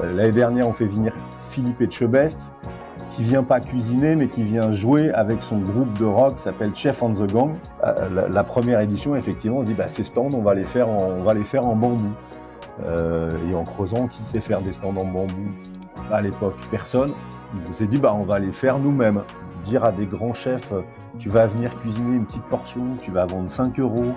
L'année 0.00 0.30
dernière, 0.30 0.66
on 0.66 0.72
fait 0.72 0.86
venir 0.86 1.12
Philippe 1.50 1.82
Etchebest, 1.82 2.50
qui 3.10 3.22
vient 3.22 3.42
pas 3.42 3.60
cuisiner, 3.60 4.16
mais 4.16 4.28
qui 4.28 4.42
vient 4.42 4.72
jouer 4.72 5.10
avec 5.10 5.42
son 5.42 5.58
groupe 5.58 5.98
de 5.98 6.06
rock 6.06 6.38
s'appelle 6.38 6.74
Chef 6.74 7.02
on 7.02 7.12
the 7.12 7.30
Gang. 7.30 7.56
Euh, 7.84 8.28
la, 8.30 8.42
première 8.42 8.80
édition, 8.80 9.14
effectivement, 9.16 9.58
on 9.58 9.62
dit 9.62 9.74
bah, 9.74 9.88
ces 9.88 10.04
stands, 10.04 10.30
on 10.32 10.40
va 10.40 10.54
les 10.54 10.64
faire 10.64 10.88
en, 10.88 11.30
les 11.34 11.44
faire 11.44 11.66
en 11.66 11.76
bambou. 11.76 12.10
Euh, 12.84 13.30
et 13.50 13.54
en 13.54 13.64
creusant, 13.64 14.08
qui 14.08 14.24
sait 14.24 14.40
faire 14.40 14.62
des 14.62 14.72
stands 14.72 14.96
en 14.96 15.04
bambou? 15.04 15.50
À 16.10 16.22
l'époque, 16.22 16.56
personne. 16.70 17.12
On 17.68 17.72
s'est 17.74 17.86
dit 17.86 17.98
bah, 17.98 18.14
on 18.18 18.24
va 18.24 18.38
les 18.38 18.52
faire 18.52 18.78
nous-mêmes. 18.78 19.22
Dire 19.66 19.84
à 19.84 19.92
des 19.92 20.06
grands 20.06 20.34
chefs, 20.34 20.72
tu 21.18 21.28
vas 21.28 21.46
venir 21.46 21.70
cuisiner 21.80 22.16
une 22.16 22.24
petite 22.24 22.44
portion, 22.44 22.82
tu 23.02 23.10
vas 23.10 23.26
vendre 23.26 23.50
5 23.50 23.78
euros. 23.78 24.14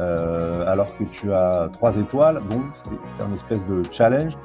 Euh, 0.00 0.66
alors 0.66 0.96
que 0.96 1.04
tu 1.04 1.32
as 1.32 1.68
3 1.74 1.98
étoiles, 1.98 2.42
bon, 2.50 2.62
c'est 2.82 3.24
un 3.24 3.32
espèce 3.34 3.64
de 3.66 3.82
challenge. 3.92 4.36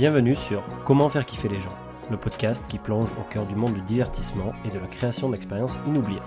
Bienvenue 0.00 0.34
sur 0.34 0.62
Comment 0.86 1.10
faire 1.10 1.26
kiffer 1.26 1.50
les 1.50 1.60
gens, 1.60 1.76
le 2.10 2.16
podcast 2.16 2.66
qui 2.68 2.78
plonge 2.78 3.10
au 3.20 3.30
cœur 3.30 3.44
du 3.44 3.54
monde 3.54 3.74
du 3.74 3.82
divertissement 3.82 4.54
et 4.64 4.70
de 4.70 4.78
la 4.78 4.86
création 4.86 5.28
d'expériences 5.28 5.78
inoubliables. 5.86 6.24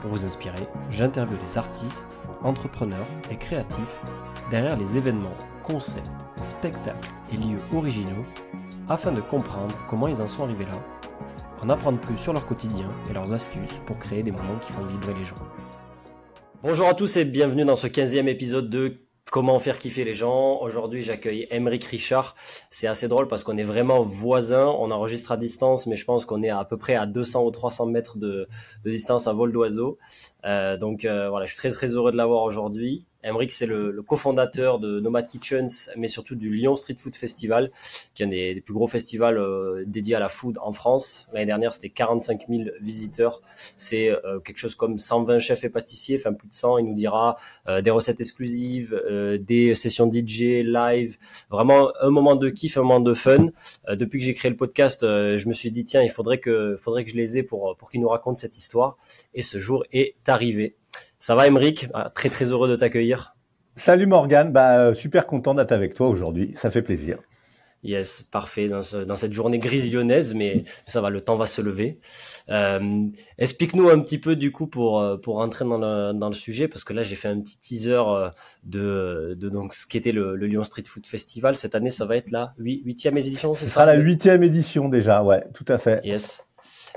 Pour 0.00 0.10
vous 0.10 0.24
inspirer, 0.24 0.66
j'interviewe 0.90 1.38
des 1.38 1.56
artistes, 1.56 2.18
entrepreneurs 2.42 3.06
et 3.30 3.36
créatifs 3.36 4.02
derrière 4.50 4.76
les 4.76 4.96
événements, 4.96 5.36
concepts, 5.62 6.10
spectacles 6.34 7.10
et 7.32 7.36
lieux 7.36 7.60
originaux 7.72 8.24
afin 8.88 9.12
de 9.12 9.20
comprendre 9.20 9.78
comment 9.88 10.08
ils 10.08 10.20
en 10.20 10.26
sont 10.26 10.42
arrivés 10.42 10.64
là, 10.64 10.82
en 11.62 11.68
apprendre 11.68 12.00
plus 12.00 12.18
sur 12.18 12.32
leur 12.32 12.44
quotidien 12.44 12.90
et 13.08 13.12
leurs 13.12 13.32
astuces 13.32 13.80
pour 13.86 14.00
créer 14.00 14.24
des 14.24 14.32
moments 14.32 14.58
qui 14.60 14.72
font 14.72 14.82
vibrer 14.82 15.14
les 15.14 15.22
gens. 15.22 15.36
Bonjour 16.64 16.88
à 16.88 16.94
tous 16.94 17.18
et 17.18 17.24
bienvenue 17.24 17.64
dans 17.64 17.76
ce 17.76 17.86
15e 17.86 18.26
épisode 18.26 18.68
de 18.68 19.06
Comment 19.30 19.60
faire 19.60 19.78
kiffer 19.78 20.02
les 20.02 20.12
gens 20.12 20.58
Aujourd'hui, 20.60 21.02
j'accueille 21.02 21.46
Emeric 21.52 21.84
Richard. 21.84 22.34
C'est 22.68 22.88
assez 22.88 23.06
drôle 23.06 23.28
parce 23.28 23.44
qu'on 23.44 23.56
est 23.58 23.64
vraiment 23.64 24.02
voisins. 24.02 24.66
On 24.66 24.90
enregistre 24.90 25.30
à 25.30 25.36
distance, 25.36 25.86
mais 25.86 25.94
je 25.94 26.04
pense 26.04 26.26
qu'on 26.26 26.42
est 26.42 26.50
à, 26.50 26.64
peu 26.64 26.76
près 26.76 26.96
à 26.96 27.06
200 27.06 27.44
ou 27.44 27.52
300 27.52 27.86
mètres 27.86 28.18
de, 28.18 28.48
distance 28.84 29.28
à 29.28 29.32
vol 29.32 29.52
d'oiseau. 29.52 29.98
Euh, 30.44 30.76
donc 30.76 31.04
euh, 31.04 31.28
voilà, 31.28 31.46
je 31.46 31.52
suis 31.52 31.58
très 31.58 31.70
très 31.70 31.94
heureux 31.94 32.10
de 32.10 32.16
l'avoir 32.16 32.42
aujourd'hui. 32.42 33.06
Emric, 33.22 33.52
c'est 33.52 33.66
le, 33.66 33.90
le 33.90 34.02
cofondateur 34.02 34.78
de 34.78 34.98
Nomad 35.00 35.28
Kitchens, 35.28 35.90
mais 35.96 36.08
surtout 36.08 36.34
du 36.34 36.54
Lyon 36.54 36.74
Street 36.74 36.96
Food 36.98 37.16
Festival, 37.16 37.70
qui 38.14 38.22
est 38.22 38.26
un 38.26 38.28
des, 38.28 38.60
plus 38.60 38.74
gros 38.74 38.86
festivals 38.86 39.38
euh, 39.38 39.84
dédiés 39.86 40.14
à 40.14 40.20
la 40.20 40.28
food 40.28 40.58
en 40.62 40.72
France. 40.72 41.26
L'année 41.32 41.46
dernière, 41.46 41.72
c'était 41.72 41.90
45 41.90 42.46
000 42.48 42.62
visiteurs. 42.80 43.42
C'est 43.76 44.08
euh, 44.10 44.40
quelque 44.40 44.58
chose 44.58 44.74
comme 44.74 44.96
120 44.96 45.38
chefs 45.38 45.64
et 45.64 45.68
pâtissiers, 45.68 46.16
enfin 46.18 46.32
plus 46.32 46.48
de 46.48 46.54
100. 46.54 46.78
Il 46.78 46.86
nous 46.86 46.94
dira 46.94 47.36
euh, 47.68 47.82
des 47.82 47.90
recettes 47.90 48.20
exclusives, 48.20 49.00
des 49.40 49.74
sessions 49.74 50.10
DJ, 50.10 50.62
live. 50.64 51.16
Vraiment 51.50 51.90
un 52.00 52.10
moment 52.10 52.36
de 52.36 52.48
kiff, 52.48 52.78
un 52.78 52.82
moment 52.82 53.00
de 53.00 53.14
fun. 53.14 53.48
depuis 53.88 54.18
que 54.18 54.24
j'ai 54.24 54.34
créé 54.34 54.50
le 54.50 54.56
podcast, 54.56 55.02
je 55.02 55.48
me 55.48 55.52
suis 55.52 55.70
dit, 55.70 55.84
tiens, 55.84 56.02
il 56.02 56.10
faudrait 56.10 56.38
que, 56.38 56.76
faudrait 56.76 57.04
que 57.04 57.10
je 57.10 57.16
les 57.16 57.38
ai 57.38 57.42
pour, 57.42 57.76
pour 57.76 57.90
qu'ils 57.90 58.00
nous 58.00 58.08
racontent 58.08 58.36
cette 58.36 58.56
histoire. 58.56 58.96
Et 59.34 59.42
ce 59.42 59.58
jour 59.58 59.84
est 59.92 60.14
arrivé. 60.26 60.76
Ça 61.20 61.34
va, 61.34 61.46
Emeric? 61.46 61.86
Ah, 61.92 62.08
Très 62.08 62.30
très 62.30 62.46
heureux 62.46 62.68
de 62.68 62.76
t'accueillir. 62.76 63.34
Salut 63.76 64.06
Morgane, 64.06 64.52
bah, 64.52 64.78
euh, 64.78 64.94
super 64.94 65.26
content 65.26 65.54
d'être 65.54 65.70
avec 65.70 65.92
toi 65.92 66.08
aujourd'hui. 66.08 66.54
Ça 66.60 66.70
fait 66.70 66.80
plaisir. 66.80 67.18
Yes, 67.82 68.22
parfait. 68.22 68.66
Dans, 68.68 68.82
cette 68.82 69.32
journée 69.32 69.58
grise 69.58 69.90
lyonnaise, 69.92 70.34
mais 70.34 70.64
ça 70.86 71.02
va, 71.02 71.10
le 71.10 71.20
temps 71.20 71.36
va 71.36 71.46
se 71.46 71.60
lever. 71.60 71.98
Euh, 72.48 73.06
explique-nous 73.38 73.90
un 73.90 74.00
petit 74.00 74.18
peu 74.18 74.34
du 74.34 74.50
coup 74.50 74.66
pour 74.66 75.00
euh, 75.00 75.18
pour 75.18 75.36
rentrer 75.36 75.66
dans 75.66 75.78
le, 75.78 76.12
dans 76.12 76.28
le 76.28 76.34
sujet, 76.34 76.68
parce 76.68 76.84
que 76.84 76.92
là 76.92 77.02
j'ai 77.02 77.16
fait 77.16 77.28
un 77.28 77.40
petit 77.40 77.58
teaser 77.58 78.02
de, 78.64 79.34
de 79.38 79.48
donc 79.48 79.74
ce 79.74 79.86
qu'était 79.86 80.12
le, 80.12 80.36
le 80.36 80.46
Lyon 80.46 80.64
Street 80.64 80.84
Food 80.86 81.06
Festival. 81.06 81.56
Cette 81.56 81.74
année, 81.74 81.90
ça 81.90 82.06
va 82.06 82.16
être 82.16 82.30
la 82.30 82.54
huitième 82.58 83.16
édition, 83.18 83.54
c'est 83.54 83.60
ça? 83.60 83.66
Ce 83.66 83.72
sera 83.74 83.86
la 83.86 83.96
huitième 83.96 84.42
édition 84.42 84.88
déjà, 84.88 85.22
ouais, 85.22 85.44
tout 85.54 85.66
à 85.68 85.78
fait. 85.78 86.00
Yes. 86.04 86.44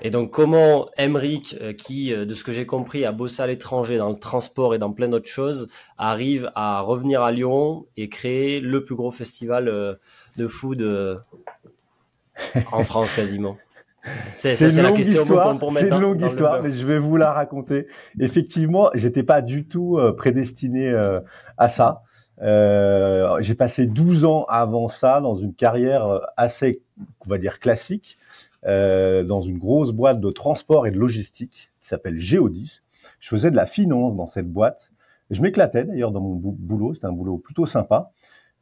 Et 0.01 0.09
donc, 0.09 0.31
comment 0.31 0.89
Emric, 0.97 1.55
euh, 1.61 1.73
qui, 1.73 2.13
euh, 2.13 2.25
de 2.25 2.33
ce 2.33 2.43
que 2.43 2.51
j'ai 2.51 2.65
compris, 2.65 3.05
a 3.05 3.11
bossé 3.11 3.41
à 3.41 3.47
l'étranger 3.47 3.97
dans 3.97 4.09
le 4.09 4.15
transport 4.15 4.73
et 4.73 4.79
dans 4.79 4.91
plein 4.91 5.07
d'autres 5.07 5.29
choses, 5.29 5.69
arrive 5.97 6.51
à 6.55 6.81
revenir 6.81 7.21
à 7.21 7.31
Lyon 7.31 7.85
et 7.95 8.09
créer 8.09 8.59
le 8.59 8.83
plus 8.83 8.95
gros 8.95 9.11
festival 9.11 9.67
euh, 9.67 9.95
de 10.37 10.47
food 10.47 11.23
en 12.71 12.83
France 12.83 13.13
quasiment 13.13 13.57
c'est 14.35 14.59
la 14.81 14.91
question 14.91 15.21
histoire, 15.21 15.57
C'est 15.75 15.87
une 15.87 16.01
longue 16.01 16.21
histoire, 16.21 16.61
mais 16.61 16.71
je 16.73 16.85
vais 16.85 16.99
vous 16.99 17.15
la 17.15 17.31
raconter. 17.31 17.87
Effectivement, 18.19 18.89
j'étais 18.95 19.23
pas 19.23 19.41
du 19.41 19.65
tout 19.65 19.97
prédestiné 20.17 20.93
à 21.57 21.69
ça. 21.69 22.01
j'ai 22.41 23.55
passé 23.55 23.85
12 23.85 24.25
ans 24.25 24.45
avant 24.49 24.89
ça 24.89 25.21
dans 25.21 25.37
une 25.37 25.53
carrière 25.53 26.19
assez, 26.35 26.81
on 27.25 27.29
va 27.29 27.37
dire, 27.37 27.59
classique. 27.59 28.17
Euh, 28.65 29.23
dans 29.23 29.41
une 29.41 29.57
grosse 29.57 29.91
boîte 29.91 30.21
de 30.21 30.31
transport 30.31 30.87
et 30.87 30.91
de 30.91 30.97
logistique 30.97 31.69
qui 31.81 31.87
s'appelle 31.87 32.19
Géodis. 32.19 32.81
Je 33.19 33.27
faisais 33.27 33.51
de 33.51 33.57
la 33.57 33.65
finance 33.65 34.15
dans 34.15 34.27
cette 34.27 34.49
boîte. 34.49 34.91
Je 35.31 35.41
m'éclatais 35.41 35.83
d'ailleurs 35.83 36.11
dans 36.11 36.21
mon 36.21 36.35
boulot. 36.35 36.93
C'était 36.93 37.07
un 37.07 37.11
boulot 37.11 37.37
plutôt 37.37 37.65
sympa. 37.65 38.11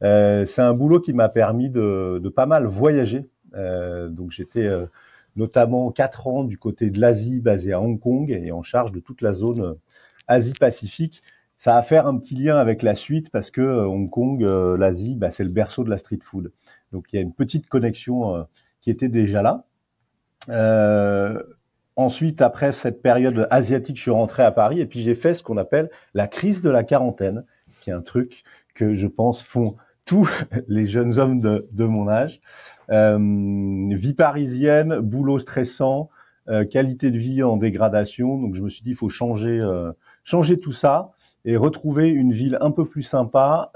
Euh, 0.02 0.44
c'est 0.46 0.62
un 0.62 0.74
boulot 0.74 1.00
qui 1.00 1.12
m'a 1.12 1.28
permis 1.28 1.70
de, 1.70 2.20
de, 2.22 2.28
pas 2.28 2.46
mal 2.46 2.66
voyager. 2.66 3.28
Euh, 3.54 4.08
donc 4.08 4.32
j'étais 4.32 4.64
euh, 4.64 4.86
notamment 5.36 5.92
quatre 5.92 6.26
ans 6.26 6.42
du 6.44 6.58
côté 6.58 6.90
de 6.90 7.00
l'Asie, 7.00 7.40
basé 7.40 7.72
à 7.72 7.80
Hong 7.80 8.00
Kong 8.00 8.30
et 8.30 8.50
en 8.50 8.62
charge 8.62 8.90
de 8.92 9.00
toute 9.00 9.22
la 9.22 9.32
zone 9.32 9.60
euh, 9.60 9.74
Asie-Pacifique. 10.26 11.22
Ça 11.58 11.76
a 11.76 11.82
faire 11.82 12.08
un 12.08 12.18
petit 12.18 12.34
lien 12.34 12.56
avec 12.56 12.82
la 12.82 12.96
suite 12.96 13.30
parce 13.30 13.52
que 13.52 13.60
Hong 13.60 14.10
Kong, 14.10 14.42
l'Asie, 14.42 15.14
bah, 15.14 15.30
c'est 15.30 15.44
le 15.44 15.50
berceau 15.50 15.84
de 15.84 15.90
la 15.90 15.98
street 15.98 16.18
food. 16.20 16.50
Donc 16.90 17.12
il 17.12 17.16
y 17.16 17.18
a 17.20 17.22
une 17.22 17.32
petite 17.32 17.68
connexion 17.68 18.48
qui 18.80 18.90
était 18.90 19.08
déjà 19.08 19.42
là. 19.42 19.64
Euh, 20.48 21.42
ensuite, 21.96 22.42
après 22.42 22.72
cette 22.72 23.02
période 23.02 23.46
asiatique, 23.50 23.96
je 23.96 24.02
suis 24.02 24.10
rentré 24.10 24.42
à 24.42 24.50
Paris 24.50 24.80
et 24.80 24.86
puis 24.86 25.00
j'ai 25.00 25.14
fait 25.14 25.34
ce 25.34 25.42
qu'on 25.42 25.56
appelle 25.56 25.90
la 26.14 26.26
crise 26.26 26.62
de 26.62 26.70
la 26.70 26.84
quarantaine, 26.84 27.44
qui 27.80 27.90
est 27.90 27.92
un 27.92 28.02
truc 28.02 28.44
que 28.74 28.96
je 28.96 29.06
pense 29.06 29.42
font 29.42 29.76
tous 30.04 30.28
les 30.68 30.86
jeunes 30.86 31.18
hommes 31.18 31.40
de, 31.40 31.84
mon 31.84 32.08
âge. 32.08 32.40
Euh, 32.90 33.18
vie 33.90 34.14
parisienne, 34.14 34.98
boulot 34.98 35.38
stressant, 35.38 36.10
euh, 36.48 36.64
qualité 36.64 37.10
de 37.10 37.18
vie 37.18 37.42
en 37.42 37.56
dégradation. 37.56 38.38
Donc 38.38 38.54
je 38.54 38.62
me 38.62 38.68
suis 38.68 38.82
dit, 38.82 38.90
il 38.90 38.96
faut 38.96 39.08
changer, 39.08 39.60
euh, 39.60 39.92
changer 40.24 40.58
tout 40.58 40.72
ça 40.72 41.12
et 41.44 41.56
retrouver 41.56 42.08
une 42.08 42.32
ville 42.32 42.58
un 42.60 42.70
peu 42.70 42.84
plus 42.84 43.02
sympa 43.02 43.72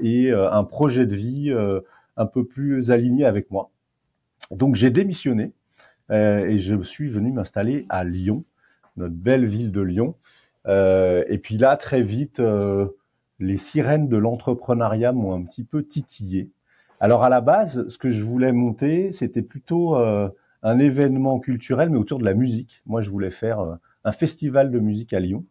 et 0.00 0.32
un 0.32 0.64
projet 0.64 1.04
de 1.04 1.14
vie 1.14 1.54
un 2.16 2.26
peu 2.26 2.46
plus 2.46 2.90
aligné 2.90 3.26
avec 3.26 3.50
moi. 3.50 3.70
Donc 4.50 4.76
j'ai 4.76 4.88
démissionné 4.88 5.52
et 6.12 6.58
je 6.58 6.82
suis 6.82 7.08
venu 7.08 7.32
m'installer 7.32 7.86
à 7.88 8.04
Lyon, 8.04 8.44
notre 8.96 9.14
belle 9.14 9.46
ville 9.46 9.72
de 9.72 9.80
Lyon. 9.80 10.14
Euh, 10.66 11.24
et 11.28 11.38
puis 11.38 11.58
là, 11.58 11.76
très 11.76 12.02
vite, 12.02 12.40
euh, 12.40 12.86
les 13.38 13.56
sirènes 13.56 14.08
de 14.08 14.16
l'entrepreneuriat 14.16 15.12
m'ont 15.12 15.34
un 15.34 15.42
petit 15.42 15.64
peu 15.64 15.82
titillé. 15.82 16.50
Alors 17.00 17.24
à 17.24 17.28
la 17.28 17.40
base, 17.40 17.88
ce 17.88 17.98
que 17.98 18.10
je 18.10 18.22
voulais 18.22 18.52
monter, 18.52 19.12
c'était 19.12 19.42
plutôt 19.42 19.96
un 19.96 20.78
événement 20.78 21.40
culturel, 21.40 21.90
mais 21.90 21.98
autour 21.98 22.20
de 22.20 22.24
la 22.24 22.34
musique. 22.34 22.82
Moi, 22.86 23.02
je 23.02 23.10
voulais 23.10 23.32
faire 23.32 23.78
un 24.04 24.12
festival 24.12 24.70
de 24.70 24.78
musique 24.78 25.12
à 25.12 25.18
Lyon. 25.18 25.44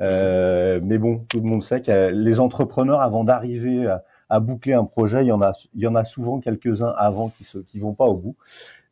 Euh, 0.00 0.80
mais 0.82 0.98
bon, 0.98 1.24
tout 1.28 1.40
le 1.40 1.44
monde 1.44 1.62
sait 1.62 1.82
que 1.82 2.10
les 2.10 2.40
entrepreneurs, 2.40 3.00
avant 3.00 3.24
d'arriver 3.24 3.92
à, 4.28 4.40
boucler 4.40 4.74
un 4.74 4.84
projet, 4.84 5.24
il 5.24 5.28
y 5.28 5.32
en 5.32 5.42
a, 5.42 5.52
il 5.74 5.80
y 5.80 5.86
en 5.86 5.94
a 5.94 6.04
souvent 6.04 6.40
quelques-uns 6.40 6.94
avant 6.96 7.30
qui 7.30 7.46
ne 7.54 7.62
qui 7.62 7.78
vont 7.78 7.94
pas 7.94 8.04
au 8.04 8.14
bout. 8.14 8.36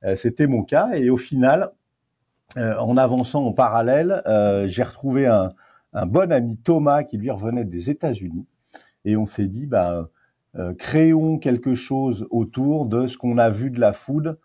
Euh, 0.04 0.16
c'était 0.16 0.46
mon 0.46 0.62
cas. 0.62 0.90
Et 0.94 1.10
au 1.10 1.16
final, 1.16 1.70
euh, 2.56 2.76
en 2.78 2.96
avançant 2.96 3.44
en 3.44 3.52
parallèle, 3.52 4.22
euh, 4.26 4.68
j'ai 4.68 4.82
retrouvé 4.82 5.26
un, 5.26 5.52
bon 6.06 6.30
ami 6.30 6.58
Thomas 6.58 7.04
qui 7.04 7.16
lui 7.16 7.30
revenait 7.30 7.64
des 7.64 7.90
États-Unis. 7.90 8.46
Et 9.04 9.16
on 9.16 9.26
s'est 9.26 9.46
dit, 9.46 9.66
bah, 9.66 10.10
créons 10.78 11.38
quelque 11.38 11.74
chose 11.74 12.26
autour 12.30 12.86
de 12.86 13.06
ce 13.06 13.16
qu'on 13.16 13.38
a 13.38 13.48
vu 13.48 13.70
de 13.70 13.80
la 13.80 13.94
food 13.94 14.38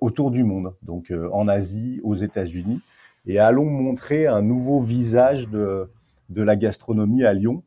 autour 0.00 0.30
du 0.30 0.44
monde, 0.44 0.74
donc 0.82 1.12
en 1.32 1.46
Asie, 1.48 2.00
aux 2.04 2.14
États-Unis, 2.14 2.80
et 3.26 3.38
allons 3.38 3.68
montrer 3.68 4.26
un 4.26 4.40
nouveau 4.40 4.80
visage 4.80 5.48
de, 5.48 5.90
de 6.30 6.42
la 6.42 6.56
gastronomie 6.56 7.24
à 7.24 7.34
Lyon, 7.34 7.62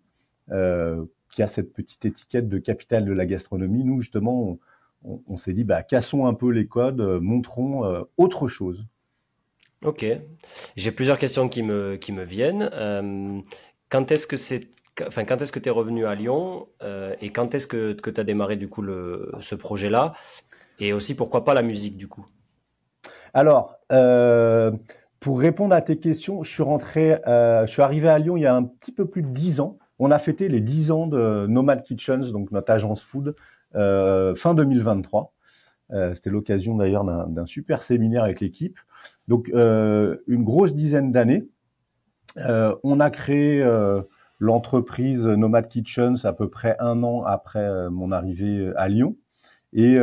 qui 0.50 1.44
a 1.44 1.48
cette 1.48 1.74
petite 1.74 2.06
étiquette 2.06 2.50
de 2.50 2.57
capitale 2.57 3.06
de 3.06 3.13
la 3.13 3.27
gastronomie. 3.27 3.83
Nous, 3.83 4.01
justement, 4.01 4.57
on, 5.04 5.38
s'est 5.38 5.54
dit, 5.54 5.64
bah, 5.64 5.84
cassons 5.84 6.26
un 6.26 6.34
peu 6.34 6.50
les 6.50 6.68
codes, 6.68 7.02
euh, 7.02 7.20
montrons 7.20 7.86
euh, 7.86 8.04
autre 8.18 8.48
chose. 8.48 8.86
Ok. 9.84 10.06
J'ai 10.76 10.92
plusieurs 10.92 11.20
questions 11.20 11.50
qui 11.50 11.64
me, 11.64 11.96
qui 11.96 12.12
me 12.12 12.24
viennent. 12.24 12.70
Euh, 12.74 13.40
quand 13.90 14.12
est-ce 14.12 14.28
que 14.28 14.38
c'est 14.38 14.70
Enfin, 15.06 15.26
quand 15.26 15.40
est-ce 15.44 15.52
que 15.52 15.60
tu 15.60 15.70
es 15.70 15.72
revenu 15.72 16.08
à 16.08 16.16
Lyon 16.16 16.70
et 17.22 17.30
quand 17.30 17.54
est-ce 17.54 17.68
que, 17.68 17.94
que 17.94 18.10
tu 18.10 18.20
as 18.20 18.24
démarré 18.24 18.56
du 18.56 18.68
coup 18.68 18.82
le, 18.82 19.32
ce 19.40 19.54
projet-là? 19.54 20.14
Et 20.80 20.92
aussi, 20.92 21.16
pourquoi 21.16 21.46
pas 21.46 21.54
la 21.54 21.62
musique 21.62 21.98
du 21.98 22.08
coup? 22.08 22.26
Alors, 23.36 23.76
pour 25.20 25.40
répondre 25.40 25.76
à 25.76 25.84
tes 25.84 26.00
questions, 26.00 26.42
je 26.42 26.50
suis 26.50 26.64
rentré, 26.64 27.20
je 27.28 27.68
suis 27.68 27.84
arrivé 27.84 28.10
à 28.10 28.18
Lyon 28.18 28.38
il 28.38 28.42
y 28.42 28.48
a 28.48 28.56
un 28.56 28.64
petit 28.64 28.92
peu 28.92 29.06
plus 29.06 29.22
de 29.22 29.28
dix 29.28 29.60
ans. 29.60 29.78
on 30.00 30.10
a 30.10 30.18
fêté 30.18 30.50
les 30.50 30.62
10 30.62 30.90
ans 30.90 31.06
de 31.06 31.46
Nomad 31.46 31.84
Kitchens, 31.84 32.32
donc 32.32 32.50
notre 32.50 32.72
agence 32.72 33.04
food, 33.04 33.36
fin 33.74 34.54
2023. 34.54 35.34
C'était 36.16 36.30
l'occasion 36.30 36.75
d'ailleurs 36.75 37.04
d'un 37.04 37.46
super 37.46 37.84
séminaire 37.84 38.24
avec 38.24 38.40
l'équipe. 38.42 38.78
Donc 39.28 39.50
une 39.50 40.44
grosse 40.44 40.74
dizaine 40.74 41.12
d'années. 41.12 41.48
on 42.36 43.00
a 43.00 43.10
créé 43.10 43.66
l'entreprise 44.40 45.28
Nomad 45.28 45.68
Kitchens 45.68 46.25
à 46.25 46.34
peu 46.34 46.50
près 46.50 46.75
un 46.80 47.04
an 47.04 47.24
après 47.24 47.90
mon 47.90 48.12
arrivée 48.12 48.72
à 48.75 48.88
Lyon. 48.90 49.16
Et 49.74 50.00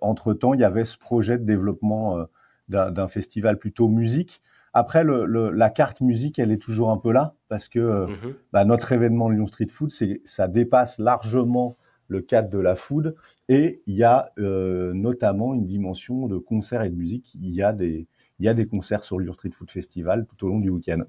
entre-temps, 0.00 0.54
il 0.54 0.60
y 0.60 0.64
avait 0.64 0.84
ce 0.84 0.98
projet 0.98 1.38
de 1.38 1.44
développement 1.44 2.26
d'un 2.68 3.08
festival 3.08 3.58
plutôt 3.58 3.88
musique. 3.88 4.42
Après, 4.76 5.04
le, 5.04 5.50
la 5.52 5.70
carte 5.70 6.02
musique, 6.02 6.38
elle 6.38 6.52
est 6.52 6.60
toujours 6.60 6.90
un 6.90 6.98
peu 6.98 7.10
là 7.10 7.32
parce 7.48 7.66
que 7.66 7.78
euh, 7.78 8.06
mhm. 8.08 8.34
bah, 8.52 8.66
notre 8.66 8.92
événement 8.92 9.30
Lyon 9.30 9.46
Street 9.46 9.68
Food, 9.70 9.90
ça 10.26 10.48
dépasse 10.48 10.98
largement 10.98 11.78
le 12.08 12.20
cadre 12.20 12.50
de 12.50 12.58
la 12.58 12.76
food 12.76 13.14
et 13.48 13.82
il 13.86 13.94
y 13.94 14.04
a 14.04 14.32
euh, 14.38 14.92
notamment 14.92 15.54
une 15.54 15.66
dimension 15.66 16.26
de 16.26 16.38
concert 16.38 16.82
et 16.82 16.90
de 16.90 16.96
musique. 16.96 17.34
Il 17.40 17.54
y 17.54 17.62
a 17.62 17.72
des 17.72 18.06
il 18.38 18.44
y 18.44 18.48
a 18.48 18.54
des 18.54 18.66
concerts 18.66 19.04
sur 19.04 19.18
Lyon 19.18 19.32
Street 19.32 19.50
Food 19.56 19.70
Festival 19.70 20.26
tout 20.26 20.46
au 20.46 20.48
long 20.50 20.60
du 20.60 20.68
week-end. 20.68 21.02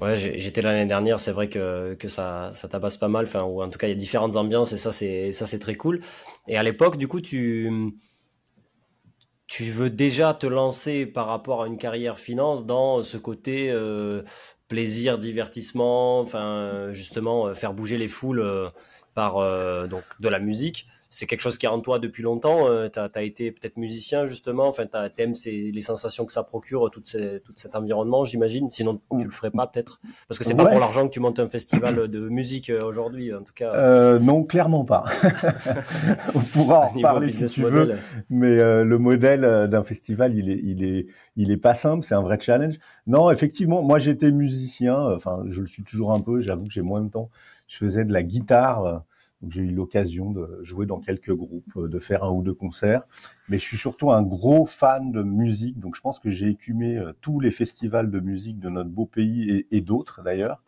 Ouais, 0.00 0.16
j'étais 0.16 0.62
l'année 0.62 0.86
dernière, 0.86 1.18
c'est 1.18 1.32
vrai 1.32 1.48
que, 1.48 1.94
que 1.94 2.08
ça, 2.08 2.50
ça 2.52 2.68
tabasse 2.68 2.96
pas 2.96 3.08
mal, 3.08 3.24
enfin, 3.24 3.42
ou 3.42 3.60
en 3.60 3.68
tout 3.68 3.78
cas, 3.78 3.88
il 3.88 3.90
y 3.90 3.92
a 3.92 3.96
différentes 3.96 4.36
ambiances 4.36 4.72
et 4.72 4.76
ça, 4.76 4.92
c'est, 4.92 5.32
ça, 5.32 5.46
c'est 5.46 5.58
très 5.58 5.74
cool. 5.74 6.00
Et 6.46 6.56
à 6.56 6.62
l'époque, 6.62 6.96
du 6.96 7.08
coup, 7.08 7.20
tu, 7.20 7.70
tu 9.46 9.70
veux 9.70 9.90
déjà 9.90 10.32
te 10.32 10.46
lancer 10.46 11.06
par 11.06 11.26
rapport 11.26 11.62
à 11.62 11.66
une 11.66 11.76
carrière 11.76 12.18
finance 12.18 12.64
dans 12.64 13.02
ce 13.02 13.16
côté 13.16 13.68
euh, 13.70 14.22
plaisir, 14.68 15.18
divertissement, 15.18 16.20
enfin 16.20 16.92
justement 16.92 17.48
euh, 17.48 17.54
faire 17.54 17.74
bouger 17.74 17.98
les 17.98 18.06
foules 18.06 18.44
par 19.14 19.36
donc 19.88 20.04
de 20.20 20.28
la 20.28 20.38
musique 20.38 20.86
c'est 21.10 21.26
quelque 21.26 21.40
chose 21.40 21.58
qui 21.58 21.66
est 21.66 21.68
en 21.68 21.80
toi 21.80 21.98
depuis 21.98 22.22
longtemps. 22.22 22.68
Euh, 22.68 22.88
tu 22.88 22.98
as, 23.00 23.22
été 23.22 23.50
peut-être 23.50 23.76
musicien 23.76 24.26
justement. 24.26 24.68
Enfin, 24.68 24.86
t'aimes 24.86 25.34
les 25.44 25.80
sensations 25.80 26.24
que 26.24 26.32
ça 26.32 26.44
procure, 26.44 26.88
tout, 26.90 27.02
tout 27.02 27.52
cet 27.56 27.74
environnement, 27.74 28.24
j'imagine. 28.24 28.70
Sinon, 28.70 29.00
tu 29.18 29.24
le 29.24 29.30
ferais 29.30 29.50
pas 29.50 29.66
peut-être. 29.66 30.00
Parce 30.28 30.38
que 30.38 30.44
c'est 30.44 30.54
pas 30.54 30.66
pour 30.66 30.78
l'argent 30.78 31.08
que 31.08 31.12
tu 31.12 31.20
montes 31.20 31.40
un 31.40 31.48
festival 31.48 32.08
de 32.08 32.28
musique 32.28 32.70
euh, 32.70 32.84
aujourd'hui, 32.84 33.34
en 33.34 33.42
tout 33.42 33.52
cas. 33.52 33.74
Euh, 33.74 34.20
non, 34.20 34.44
clairement 34.44 34.84
pas. 34.84 35.04
On 36.34 36.40
pourra 36.40 36.86
en 36.86 37.00
parler 37.00 37.30
si 37.30 37.44
tu 37.46 37.62
veux. 37.62 37.96
Mais 38.30 38.60
euh, 38.60 38.84
le 38.84 38.98
modèle 38.98 39.44
euh, 39.44 39.66
d'un 39.66 39.82
festival, 39.82 40.36
il 40.36 40.48
est, 40.48 40.60
il 40.62 40.84
est, 40.84 41.08
il 41.36 41.50
est 41.50 41.56
pas 41.56 41.74
simple. 41.74 42.06
C'est 42.06 42.14
un 42.14 42.22
vrai 42.22 42.38
challenge. 42.38 42.76
Non, 43.08 43.32
effectivement, 43.32 43.82
moi 43.82 43.98
j'étais 43.98 44.30
musicien. 44.30 44.96
Enfin, 44.96 45.42
je 45.48 45.60
le 45.60 45.66
suis 45.66 45.82
toujours 45.82 46.12
un 46.12 46.20
peu. 46.20 46.40
J'avoue 46.40 46.66
que 46.66 46.72
j'ai 46.72 46.82
moins 46.82 47.00
de 47.00 47.10
temps. 47.10 47.30
Je 47.70 47.78
faisais 47.78 48.04
de 48.04 48.12
la 48.12 48.22
guitare 48.22 49.04
j'ai 49.48 49.62
eu 49.62 49.70
l'occasion 49.70 50.30
de 50.30 50.60
jouer 50.62 50.86
dans 50.86 51.00
quelques 51.00 51.34
groupes, 51.34 51.76
euh, 51.76 51.88
de 51.88 51.98
faire 51.98 52.24
un 52.24 52.30
ou 52.30 52.42
deux 52.42 52.54
concerts. 52.54 53.02
Mais 53.48 53.58
je 53.58 53.64
suis 53.64 53.78
surtout 53.78 54.12
un 54.12 54.22
gros 54.22 54.66
fan 54.66 55.12
de 55.12 55.22
musique, 55.22 55.78
donc 55.80 55.96
je 55.96 56.00
pense 56.00 56.18
que 56.18 56.30
j'ai 56.30 56.48
écumé 56.48 56.98
euh, 56.98 57.12
tous 57.20 57.40
les 57.40 57.50
festivals 57.50 58.10
de 58.10 58.20
musique 58.20 58.60
de 58.60 58.68
notre 58.68 58.90
beau 58.90 59.06
pays 59.06 59.66
et, 59.70 59.80
d'autres 59.80 60.22
d'ailleurs. 60.22 60.62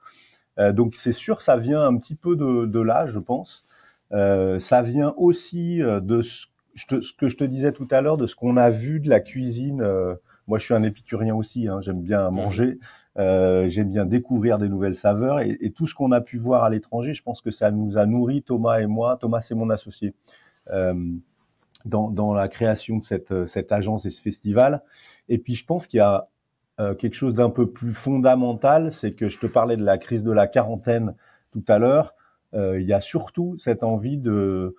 Euh, 0.58 0.72
donc 0.72 0.96
c'est 0.96 1.12
sûr, 1.12 1.42
ça 1.42 1.56
vient 1.56 1.82
un 1.82 1.96
petit 1.96 2.14
peu 2.14 2.36
de, 2.36 2.80
là, 2.80 3.06
je 3.06 3.18
pense. 3.18 3.64
ça 4.10 4.82
vient 4.82 5.14
aussi 5.16 5.78
de 5.78 6.22
ce, 6.22 6.46
que 7.18 7.28
je 7.28 7.36
te 7.36 7.44
disais 7.44 7.72
tout 7.72 7.88
à 7.90 8.00
l'heure, 8.00 8.16
de 8.16 8.26
ce 8.26 8.36
qu'on 8.36 8.56
a 8.56 8.70
vu 8.70 9.00
de 9.00 9.08
la 9.08 9.20
cuisine. 9.20 9.82
moi, 10.46 10.58
je 10.58 10.64
suis 10.64 10.74
un 10.74 10.82
épicurien 10.82 11.34
aussi, 11.34 11.68
hein, 11.68 11.80
j'aime 11.82 12.02
bien 12.02 12.30
mmh. 12.30 12.34
manger. 12.34 12.78
Euh, 13.18 13.68
J'aime 13.68 13.90
bien 13.90 14.06
découvrir 14.06 14.58
des 14.58 14.68
nouvelles 14.68 14.96
saveurs 14.96 15.40
et, 15.40 15.72
tout 15.76 15.86
ce 15.86 15.94
qu'on 15.94 16.12
a 16.12 16.20
pu 16.20 16.38
voir 16.38 16.64
à 16.64 16.70
l'étranger, 16.70 17.12
je 17.14 17.22
pense 17.22 17.40
que 17.42 17.50
ça 17.50 17.70
nous 17.70 17.98
a 17.98 18.06
nourri, 18.06 18.42
Thomas 18.42 18.78
et 18.80 18.86
moi. 18.86 19.18
Thomas, 19.20 19.40
c'est 19.40 19.54
mon 19.54 19.70
associé. 19.70 20.14
Euh, 20.70 20.94
dans, 21.84 22.32
la 22.32 22.46
création 22.46 22.98
de 22.98 23.02
cette, 23.02 23.46
cette, 23.46 23.72
agence 23.72 24.06
et 24.06 24.12
ce 24.12 24.22
festival. 24.22 24.82
Et 25.28 25.38
puis 25.38 25.56
je 25.56 25.64
pense 25.64 25.88
qu'il 25.88 25.98
y 25.98 26.00
a 26.00 26.28
euh, 26.80 26.94
quelque 26.94 27.14
chose 27.14 27.34
d'un 27.34 27.50
peu 27.50 27.70
plus 27.70 27.92
fondamental, 27.92 28.92
c'est 28.92 29.12
que 29.12 29.28
je 29.28 29.38
te 29.38 29.46
parlais 29.46 29.76
de 29.76 29.84
la 29.84 29.98
crise 29.98 30.22
de 30.22 30.30
la 30.30 30.46
quarantaine 30.46 31.14
tout 31.50 31.64
à 31.68 31.78
l'heure. 31.78 32.14
Euh, 32.54 32.80
il 32.80 32.86
y 32.86 32.92
a 32.92 33.00
surtout 33.00 33.56
cette 33.58 33.82
envie 33.82 34.18
de, 34.18 34.74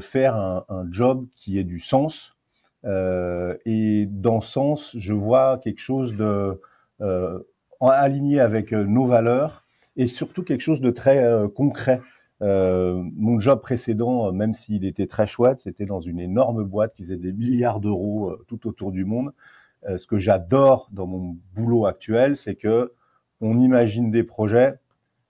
faire 0.00 0.36
un, 0.36 0.86
job 0.90 1.26
qui 1.36 1.58
ait 1.58 1.64
du 1.64 1.80
sens. 1.80 2.36
Euh, 2.84 3.56
et 3.64 4.06
dans 4.06 4.40
ce 4.40 4.52
sens, 4.52 4.96
je 4.96 5.12
vois 5.12 5.58
quelque 5.58 5.80
chose 5.80 6.16
de 6.16 6.24
euh, 6.24 6.54
aligné 7.90 8.40
avec 8.40 8.72
euh, 8.72 8.84
nos 8.84 9.06
valeurs 9.06 9.64
et 9.96 10.06
surtout 10.06 10.42
quelque 10.42 10.60
chose 10.60 10.80
de 10.80 10.90
très 10.90 11.22
euh, 11.24 11.48
concret. 11.48 12.00
mon 12.40 13.38
job 13.38 13.60
précédent, 13.60 14.32
même 14.32 14.54
s'il 14.54 14.84
était 14.84 15.06
très 15.06 15.28
chouette, 15.28 15.60
c'était 15.60 15.86
dans 15.86 16.00
une 16.00 16.18
énorme 16.18 16.64
boîte 16.64 16.92
qui 16.94 17.04
faisait 17.04 17.16
des 17.16 17.32
milliards 17.32 17.78
d'euros 17.78 18.36
tout 18.48 18.66
autour 18.66 18.90
du 18.90 19.04
monde. 19.04 19.32
ce 19.96 20.06
que 20.08 20.18
j'adore 20.18 20.88
dans 20.90 21.06
mon 21.06 21.36
boulot 21.54 21.86
actuel, 21.86 22.36
c'est 22.36 22.56
que 22.56 22.92
on 23.40 23.60
imagine 23.60 24.10
des 24.10 24.24
projets, 24.24 24.74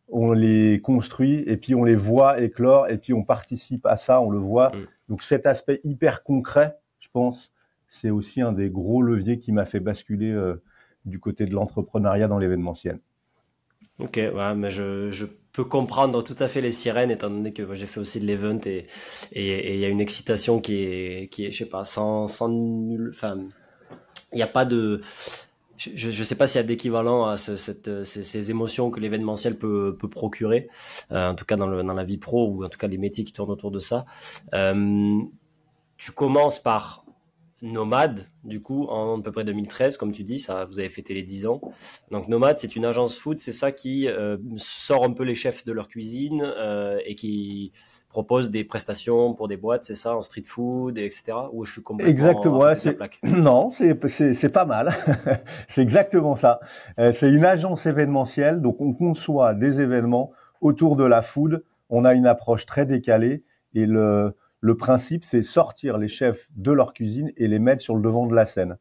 on 0.09 0.33
les 0.33 0.81
construit 0.81 1.45
et 1.47 1.59
puis 1.59 1.75
on 1.75 1.85
les 1.85 1.97
voit 1.97 2.41
éclore 2.41 2.89
et 2.89 2.97
puis 2.97 3.13
on 3.13 3.25
participe 3.25 3.85
à 3.85 3.99
ça, 3.99 4.23
on 4.23 4.31
le 4.31 4.39
voit. 4.39 4.73
Donc 5.11 5.23
cet 5.23 5.45
aspect 5.45 5.83
hyper 5.85 6.23
concret, 6.23 6.79
je 6.99 7.09
pense, 7.13 7.53
c'est 7.89 8.11
aussi 8.11 8.41
un 8.41 8.53
des 8.53 8.71
gros 8.71 9.03
leviers 9.03 9.39
qui 9.39 9.53
m'a 9.53 9.67
fait 9.67 9.81
basculer 9.81 10.33
du 11.05 11.19
côté 11.19 11.47
de 11.47 11.53
l'entrepreneuriat 11.53 12.29
dans 12.29 12.39
l'événementiel. 12.39 13.01
Ok, 13.99 14.17
ouais, 14.17 14.55
mais 14.55 14.71
je, 14.71 15.25
peux 15.53 15.65
comprendre 15.65 16.25
tout 16.25 16.37
à 16.39 16.49
fait 16.49 16.63
les 16.63 16.73
sirènes, 16.73 17.11
étant 17.11 17.29
donné 17.29 17.53
que 17.53 17.75
j'ai 17.75 17.85
fait 17.85 18.01
aussi 18.01 18.21
de 18.21 18.25
l'event 18.25 18.59
et 18.65 18.87
il 19.33 19.79
y 19.79 19.85
a 19.85 19.89
une 19.89 20.01
excitation 20.01 20.61
qui 20.61 20.83
est, 20.83 21.29
qui 21.31 21.45
est, 21.45 21.51
je 21.51 21.59
sais 21.59 21.67
pas, 21.67 21.85
sans, 21.85 22.27
sans 22.27 22.49
nul, 22.49 23.11
enfin, 23.15 23.37
il 24.33 24.37
n'y 24.37 24.43
a 24.43 24.47
pas 24.47 24.65
de, 24.65 25.03
je 25.77 26.09
ne 26.09 26.25
sais 26.25 26.35
pas 26.35 26.47
s'il 26.47 26.61
y 26.61 26.65
a 26.65 26.67
d'équivalent 26.67 27.27
à 27.27 27.37
ces, 27.37 28.51
émotions 28.51 28.91
que 28.91 29.01
l'événementiel 29.01 29.59
peut, 29.59 29.97
procurer, 30.11 30.69
euh, 31.11 31.31
en 31.31 31.35
tout 31.35 31.45
cas 31.45 31.57
dans 31.57 31.67
la 31.67 32.05
vie 32.05 32.19
pro 32.19 32.49
ou 32.49 32.65
en 32.65 32.69
tout 32.69 32.79
cas 32.79 32.87
les 32.87 32.99
métiers 32.99 33.25
qui 33.25 33.33
tournent 33.33 33.51
autour 33.51 33.71
de 33.71 33.79
ça. 33.79 34.05
Euh, 34.55 35.21
tu 35.97 36.13
commences 36.13 36.59
par 36.59 37.05
Nomade, 37.63 38.27
du 38.43 38.61
coup, 38.61 38.87
en 38.87 39.21
à 39.21 39.23
peu 39.23 39.31
près 39.31 39.45
2013, 39.45 39.97
comme 39.97 40.11
tu 40.11 40.25
dis, 40.25 40.41
ça, 40.41 40.65
vous 40.65 40.81
avez 40.81 40.89
fêté 40.89 41.15
les 41.15 41.23
10 41.23 41.47
ans. 41.47 41.61
Donc 42.11 42.27
Nomade, 42.27 42.59
c'est 42.59 42.75
une 42.75 42.85
agence 42.85 43.17
food, 43.17 43.39
c'est 43.39 43.53
ça 43.53 43.71
qui 43.71 44.09
euh, 44.09 44.37
sort 44.57 45.05
un 45.05 45.13
peu 45.13 45.23
les 45.23 45.37
chefs 45.37 45.65
de 45.65 45.73
leur 45.73 45.89
cuisine 45.89 46.43
euh, 46.45 46.99
et 47.07 47.15
qui 47.15 47.73
propose 48.09 48.51
des 48.51 48.65
prestations 48.65 49.33
pour 49.33 49.49
des 49.49 49.57
boîtes, 49.57 49.85
c'est 49.85 49.95
ça, 49.95 50.15
en 50.15 50.21
street 50.21 50.43
food, 50.45 50.99
etc. 50.99 51.33
Ou 51.53 51.65
je 51.65 51.73
suis 51.73 51.83
complètement 51.83 52.13
exactement, 52.13 52.59
ouais, 52.59 52.77
c'est 52.77 52.99
non, 53.23 53.71
c'est 53.71 54.53
pas 54.53 54.65
mal. 54.65 54.93
c'est 55.69 55.83
exactement 55.83 56.37
ça. 56.37 56.61
Euh, 56.99 57.13
c'est 57.13 57.31
une 57.31 57.45
agence 57.45 57.87
événementielle, 57.87 58.61
donc 58.61 58.81
on 58.81 58.93
conçoit 58.93 59.55
des 59.55 59.81
événements 59.81 60.33
autour 60.61 60.97
de 60.97 61.05
la 61.05 61.23
food. 61.23 61.65
On 61.91 62.05
a 62.05 62.13
une 62.13 62.27
approche 62.27 62.67
très 62.67 62.87
décalée 62.87 63.45
et 63.75 63.87
le 63.87 64.35
le 64.63 64.77
principe, 64.77 65.25
c'est 65.25 65.43
sortir 65.43 65.99
les 65.99 66.07
chefs 66.07 66.49
de 66.55 66.71
leur 66.71 66.95
cuisine 66.95 67.33
et 67.37 67.49
les 67.49 67.59
mettre 67.59 67.83
sur 67.83 67.97
le 67.97 68.01
devant 68.01 68.27
de 68.27 68.35
la 68.35 68.47
scène. 68.47 68.79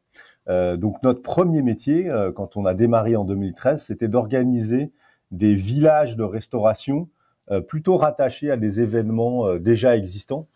Euh, 0.48 0.76
donc 0.76 1.02
notre 1.02 1.22
premier 1.22 1.60
métier, 1.60 2.08
euh, 2.08 2.30
quand 2.30 2.56
on 2.56 2.64
a 2.66 2.72
démarré 2.72 3.16
en 3.16 3.24
2013, 3.24 3.82
c'était 3.82 4.06
d'organiser 4.06 4.92
des 5.32 5.54
villages 5.54 6.16
de 6.16 6.22
restauration 6.22 7.08
euh, 7.50 7.60
plutôt 7.60 7.96
rattachés 7.96 8.50
à 8.50 8.56
des 8.56 8.80
événements 8.80 9.56
déjà 9.56 9.96
existants. 9.96 10.48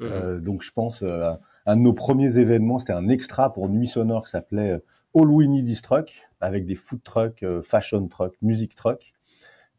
Mmh. 0.00 0.38
donc 0.38 0.62
je 0.62 0.70
pense 0.70 1.02
un 1.02 1.76
de 1.76 1.80
nos 1.80 1.92
premiers 1.92 2.38
événements, 2.38 2.78
c'était 2.78 2.92
un 2.92 3.08
extra 3.08 3.52
pour 3.52 3.68
Nuit 3.68 3.88
Sonore 3.88 4.26
qui 4.26 4.30
s'appelait 4.30 4.80
All 5.12 5.28
We 5.28 5.48
Need 5.48 5.66
is 5.66 5.82
Truck, 5.82 6.12
avec 6.40 6.66
des 6.66 6.76
food 6.76 7.02
trucks, 7.02 7.44
fashion 7.64 8.06
trucks, 8.06 8.36
music 8.40 8.76
trucks. 8.76 9.12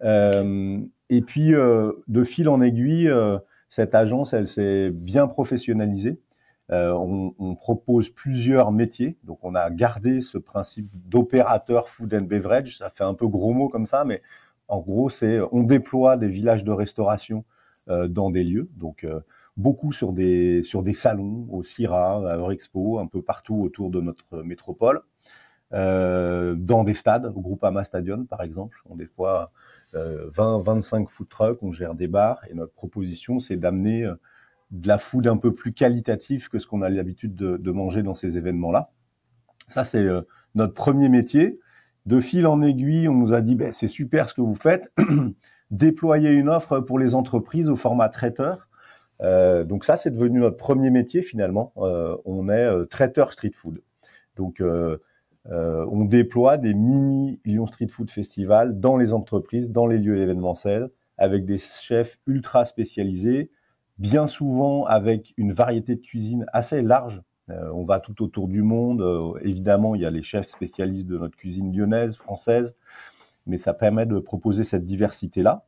et 0.01 1.21
puis 1.21 1.51
de 1.51 2.23
fil 2.25 2.49
en 2.49 2.59
aiguille, 2.59 3.09
cette 3.69 3.95
agence, 3.95 4.33
elle 4.33 4.47
s'est 4.47 4.89
bien 4.89 5.27
professionnalisée. 5.27 6.19
Euh, 6.71 6.91
on, 6.91 7.55
propose 7.55 8.09
plusieurs 8.09 8.71
métiers, 8.71 9.17
donc 9.23 9.39
on 9.41 9.55
a 9.55 9.71
gardé 9.71 10.21
ce 10.21 10.37
principe 10.37 10.87
d'opérateur 10.93 11.89
food 11.89 12.13
and 12.13 12.21
beverage. 12.21 12.77
Ça 12.77 12.91
fait 12.91 13.03
un 13.03 13.15
peu 13.15 13.27
gros 13.27 13.53
mot 13.53 13.69
comme 13.69 13.87
ça, 13.87 14.05
mais 14.05 14.21
en 14.67 14.79
gros, 14.79 15.09
c'est 15.09 15.39
on 15.51 15.63
déploie 15.63 16.15
des 16.15 16.27
villages 16.27 16.63
de 16.63 16.71
restauration 16.71 17.43
euh, 17.89 18.07
dans 18.07 18.29
des 18.29 18.43
lieux, 18.43 18.69
donc 18.75 19.03
euh, 19.03 19.19
beaucoup 19.57 19.93
sur 19.93 20.13
des 20.13 20.61
sur 20.63 20.83
des 20.83 20.93
salons, 20.93 21.47
au 21.51 21.63
CIRA, 21.63 22.31
à 22.31 22.37
Eurexpo, 22.37 22.99
un 22.99 23.07
peu 23.07 23.23
partout 23.23 23.61
autour 23.63 23.89
de 23.89 24.01
notre 24.01 24.43
métropole, 24.43 25.01
dans 25.71 26.83
des 26.83 26.95
stades, 26.95 27.25
au 27.35 27.41
Groupama 27.41 27.83
Stadium 27.83 28.27
par 28.27 28.43
exemple. 28.43 28.77
On 28.89 28.95
déploie 28.95 29.51
20, 29.93 30.59
25 30.59 31.09
food 31.09 31.29
trucks, 31.29 31.63
on 31.63 31.71
gère 31.71 31.95
des 31.95 32.07
bars 32.07 32.41
et 32.49 32.53
notre 32.53 32.73
proposition, 32.73 33.39
c'est 33.39 33.55
d'amener 33.55 34.03
euh, 34.03 34.15
de 34.71 34.87
la 34.87 34.97
food 34.97 35.27
un 35.27 35.37
peu 35.37 35.53
plus 35.53 35.73
qualitative 35.73 36.49
que 36.49 36.59
ce 36.59 36.67
qu'on 36.67 36.81
a 36.81 36.89
l'habitude 36.89 37.35
de, 37.35 37.71
manger 37.71 38.03
dans 38.03 38.13
ces 38.13 38.37
événements-là. 38.37 38.91
Ça, 39.67 39.83
c'est 39.83 39.97
euh, 39.97 40.21
notre 40.55 40.73
premier 40.73 41.09
métier. 41.09 41.59
De 42.05 42.19
fil 42.19 42.47
en 42.47 42.61
aiguille, 42.61 43.07
on 43.07 43.15
nous 43.15 43.33
a 43.33 43.41
dit, 43.41 43.55
ben, 43.55 43.71
c'est 43.71 43.87
super 43.87 44.29
ce 44.29 44.33
que 44.33 44.41
vous 44.41 44.55
faites. 44.55 44.91
déployer 45.71 46.29
une 46.29 46.49
offre 46.49 46.79
pour 46.79 46.99
les 46.99 47.15
entreprises 47.15 47.69
au 47.69 47.75
format 47.75 48.09
traiteur. 48.09 48.67
Euh, 49.21 49.63
donc 49.63 49.85
ça, 49.85 49.97
c'est 49.97 50.11
devenu 50.11 50.39
notre 50.39 50.57
premier 50.57 50.89
métier 50.89 51.21
finalement. 51.21 51.73
Euh, 51.77 52.15
on 52.25 52.49
est 52.49 52.65
euh, 52.65 52.85
traiteur 52.85 53.33
street 53.33 53.51
food. 53.53 53.81
Donc 54.35 54.63
on 55.51 56.05
déploie 56.05 56.57
des 56.57 56.73
mini 56.73 57.39
Lyon 57.45 57.65
Street 57.67 57.87
Food 57.87 58.11
Festival 58.11 58.79
dans 58.79 58.97
les 58.97 59.13
entreprises, 59.13 59.71
dans 59.71 59.87
les 59.87 59.97
lieux 59.97 60.17
événementiels, 60.17 60.89
avec 61.17 61.45
des 61.45 61.57
chefs 61.57 62.19
ultra 62.27 62.65
spécialisés, 62.65 63.49
bien 63.97 64.27
souvent 64.27 64.85
avec 64.85 65.33
une 65.37 65.53
variété 65.53 65.95
de 65.95 66.01
cuisine 66.01 66.45
assez 66.53 66.81
large. 66.81 67.21
on 67.49 67.83
va 67.83 67.99
tout 67.99 68.21
autour 68.23 68.47
du 68.47 68.61
monde. 68.61 69.03
évidemment, 69.41 69.95
il 69.95 70.01
y 70.01 70.05
a 70.05 70.11
les 70.11 70.23
chefs 70.23 70.49
spécialistes 70.49 71.07
de 71.07 71.17
notre 71.17 71.35
cuisine 71.35 71.75
lyonnaise, 71.75 72.15
française, 72.15 72.73
mais 73.47 73.57
ça 73.57 73.73
permet 73.73 74.05
de 74.05 74.19
proposer 74.19 74.63
cette 74.63 74.85
diversité-là. 74.85 75.65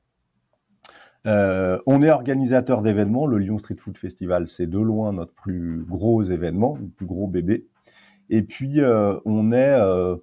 Euh, 1.27 1.79
on 1.85 2.01
est 2.01 2.09
organisateur 2.09 2.81
d'événements. 2.81 3.27
Le 3.27 3.37
Lyon 3.37 3.59
Street 3.59 3.75
Food 3.77 3.97
Festival, 3.97 4.47
c'est 4.47 4.67
de 4.67 4.79
loin 4.79 5.13
notre 5.13 5.33
plus 5.33 5.83
gros 5.87 6.23
événement, 6.23 6.77
le 6.79 6.87
plus 6.87 7.05
gros 7.05 7.27
bébé. 7.27 7.67
Et 8.31 8.41
puis, 8.41 8.81
euh, 8.81 9.19
on 9.25 9.51
est, 9.51 9.79
euh, 9.79 10.15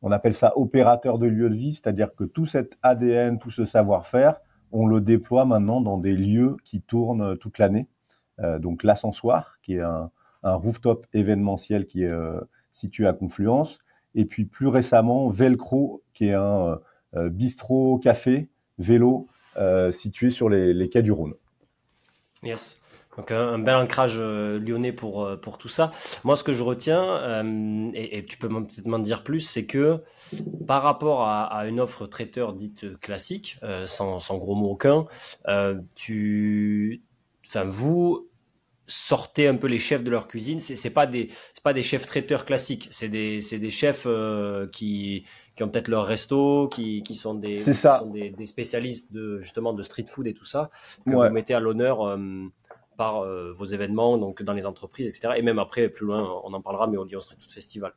on 0.00 0.10
appelle 0.12 0.34
ça 0.34 0.56
opérateur 0.56 1.18
de 1.18 1.26
lieu 1.26 1.50
de 1.50 1.54
vie, 1.54 1.74
c'est-à-dire 1.74 2.14
que 2.14 2.24
tout 2.24 2.46
cet 2.46 2.78
ADN, 2.82 3.38
tout 3.38 3.50
ce 3.50 3.66
savoir-faire, 3.66 4.36
on 4.72 4.86
le 4.86 5.02
déploie 5.02 5.44
maintenant 5.44 5.82
dans 5.82 5.98
des 5.98 6.14
lieux 6.14 6.56
qui 6.64 6.80
tournent 6.80 7.36
toute 7.38 7.58
l'année. 7.58 7.86
donc, 8.58 8.82
l'Ascensoir, 8.82 9.58
qui 9.62 9.74
est 9.74 9.80
un, 9.80 10.10
rooftop 10.42 11.06
événementiel 11.12 11.86
qui 11.86 12.04
est 12.04 12.14
situé 12.72 13.06
à 13.06 13.12
Confluence. 13.12 13.78
Et 14.14 14.24
puis, 14.24 14.44
plus 14.44 14.68
récemment, 14.68 15.28
Velcro, 15.28 16.02
qui 16.14 16.28
est 16.28 16.34
un 16.34 16.78
bistrot, 17.14 17.98
café, 17.98 18.48
vélo, 18.78 19.26
euh, 19.56 19.90
situé 19.90 20.30
sur 20.30 20.50
les, 20.50 20.88
quais 20.90 21.02
du 21.02 21.12
Rhône. 21.12 21.34
Yes. 22.42 22.80
Donc 23.16 23.30
un, 23.30 23.58
bel 23.58 23.74
ancrage 23.76 24.16
euh, 24.18 24.58
lyonnais 24.58 24.92
pour, 24.92 25.24
euh, 25.24 25.36
pour 25.36 25.58
tout 25.58 25.68
ça. 25.68 25.92
Moi, 26.24 26.36
ce 26.36 26.44
que 26.44 26.52
je 26.52 26.62
retiens, 26.62 27.42
et, 27.94 28.24
tu 28.26 28.38
peux 28.38 28.48
peut-être 28.48 28.86
m'en 28.86 28.98
dire 28.98 29.22
plus, 29.22 29.40
c'est 29.40 29.66
que 29.66 30.02
par 30.66 30.82
rapport 30.82 31.22
à, 31.22 31.66
une 31.66 31.80
offre 31.80 32.06
traiteur 32.06 32.52
dite 32.52 32.98
classique, 33.00 33.58
sans, 33.86 34.18
sans, 34.18 34.36
gros 34.38 34.54
mots 34.54 34.70
aucun, 34.70 35.06
tu, 35.94 37.02
enfin 37.46 37.64
vous, 37.64 38.28
sortez 38.86 39.48
un 39.48 39.56
peu 39.56 39.66
les 39.66 39.78
chefs 39.78 40.04
de 40.04 40.10
leur 40.10 40.28
cuisine. 40.28 40.60
C'est, 40.60 40.76
c'est 40.76 40.90
pas 40.90 41.06
des, 41.06 41.28
c'est 41.54 41.62
pas 41.62 41.72
des 41.72 41.82
chefs 41.82 42.06
traiteurs 42.06 42.44
classiques. 42.44 42.88
C'est 42.90 43.08
des, 43.08 43.40
c'est 43.40 43.58
des 43.58 43.70
chefs 43.70 44.04
euh, 44.06 44.66
qui, 44.68 45.24
qui 45.56 45.62
ont 45.62 45.68
peut-être 45.68 45.88
leur 45.88 46.06
resto, 46.06 46.68
qui, 46.68 47.02
qui 47.02 47.14
sont 47.14 47.34
des, 47.34 47.62
qui 47.62 47.74
sont 47.74 48.06
des, 48.06 48.30
des, 48.30 48.46
spécialistes 48.46 49.12
de 49.12 49.40
justement 49.40 49.72
de 49.72 49.82
street 49.82 50.06
food 50.06 50.26
et 50.26 50.34
tout 50.34 50.44
ça 50.44 50.70
que 51.04 51.10
vous 51.10 51.30
mettez 51.30 51.54
à 51.54 51.60
l'honneur 51.60 52.02
euh, 52.02 52.16
par 52.96 53.20
euh, 53.20 53.52
vos 53.52 53.64
événements, 53.64 54.18
donc 54.18 54.42
dans 54.42 54.52
les 54.52 54.66
entreprises, 54.66 55.08
etc. 55.08 55.34
Et 55.36 55.42
même 55.42 55.58
après, 55.58 55.88
plus 55.88 56.06
loin, 56.06 56.40
on 56.44 56.52
en 56.52 56.60
parlera, 56.60 56.86
mais 56.86 56.96
au 56.96 57.04
Lyon 57.04 57.20
Street 57.20 57.36
Food 57.38 57.50
Festival. 57.50 57.92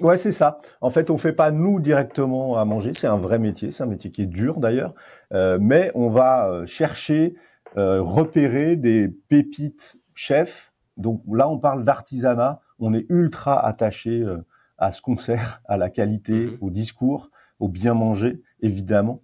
Ouais, 0.00 0.18
c'est 0.18 0.32
ça. 0.32 0.60
En 0.80 0.90
fait, 0.90 1.08
on 1.10 1.18
fait 1.18 1.32
pas 1.32 1.50
nous 1.52 1.78
directement 1.78 2.56
à 2.56 2.64
manger. 2.64 2.92
C'est 2.94 3.06
un 3.06 3.16
vrai 3.16 3.38
métier. 3.38 3.70
C'est 3.70 3.84
un 3.84 3.86
métier 3.86 4.10
qui 4.10 4.22
est 4.22 4.26
dur 4.26 4.58
d'ailleurs, 4.58 4.92
mais 5.30 5.92
on 5.94 6.10
va 6.10 6.66
chercher, 6.66 7.36
repérer 7.76 8.74
des 8.74 9.08
pépites 9.08 9.96
chef. 10.14 10.72
Donc 10.96 11.22
là, 11.30 11.48
on 11.48 11.58
parle 11.58 11.84
d'artisanat. 11.84 12.60
On 12.78 12.94
est 12.94 13.06
ultra 13.08 13.64
attaché 13.64 14.22
euh, 14.22 14.38
à 14.78 14.92
ce 14.92 15.02
qu'on 15.02 15.16
sert, 15.16 15.60
à 15.68 15.76
la 15.76 15.90
qualité, 15.90 16.32
mhm. 16.32 16.58
au 16.60 16.70
discours, 16.70 17.30
au 17.60 17.68
bien 17.68 17.94
manger, 17.94 18.42
évidemment. 18.60 19.22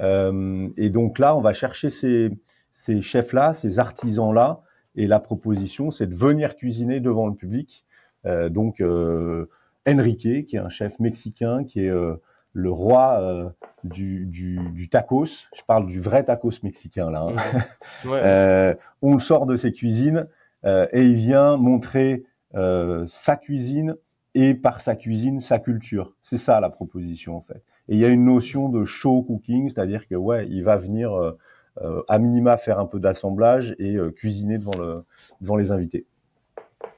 Euh, 0.00 0.68
et 0.76 0.90
donc 0.90 1.18
là, 1.18 1.36
on 1.36 1.40
va 1.40 1.54
chercher 1.54 1.90
ces, 1.90 2.30
ces 2.78 3.02
chefs-là, 3.02 3.54
ces 3.54 3.78
artisans-là. 3.78 4.60
Et 4.94 5.06
la 5.06 5.20
proposition, 5.20 5.90
c'est 5.90 6.06
de 6.06 6.14
venir 6.14 6.56
cuisiner 6.56 7.00
devant 7.00 7.26
le 7.26 7.34
public. 7.34 7.84
Euh, 8.26 8.48
donc, 8.48 8.82
Enrique, 9.86 10.46
qui 10.46 10.56
est 10.56 10.60
un 10.60 10.68
chef 10.68 10.98
mexicain, 10.98 11.64
qui 11.64 11.80
est 11.80 11.92
le 12.52 12.70
roi 12.70 13.52
du, 13.84 14.26
du, 14.26 14.88
tacos. 14.88 15.46
Je 15.56 15.62
parle 15.66 15.86
du 15.86 16.00
vrai 16.00 16.24
tacos 16.24 16.62
mexicain 16.62 17.10
là. 17.10 17.28
Hein. 18.04 18.74
on 19.02 19.14
le 19.14 19.20
sort 19.20 19.46
de 19.46 19.56
ses 19.56 19.72
cuisines 19.72 20.26
euh, 20.64 20.86
et 20.92 21.02
il 21.02 21.14
vient 21.14 21.56
montrer 21.56 22.24
euh, 22.54 23.04
sa 23.08 23.36
cuisine 23.36 23.96
et 24.34 24.54
par 24.54 24.80
sa 24.80 24.96
cuisine 24.96 25.40
sa 25.40 25.58
culture. 25.58 26.14
C'est 26.22 26.38
ça 26.38 26.60
la 26.60 26.70
proposition 26.70 27.36
en 27.36 27.42
fait. 27.42 27.62
Et 27.88 27.94
il 27.94 27.98
y 27.98 28.04
a 28.04 28.08
une 28.08 28.24
notion 28.24 28.68
de 28.68 28.84
show 28.84 29.22
cooking, 29.22 29.68
c'est-à-dire 29.68 30.06
que 30.06 30.14
ouais, 30.14 30.46
il 30.48 30.62
va 30.64 30.76
venir 30.76 31.12
euh, 31.12 31.38
à 32.08 32.18
minima 32.18 32.56
faire 32.56 32.78
un 32.78 32.86
peu 32.86 33.00
d'assemblage 33.00 33.74
et 33.78 33.96
cuisiner 34.16 34.58
devant 34.58 34.76
le 34.78 35.04
devant 35.40 35.56
les 35.56 35.70
invités. 35.70 36.06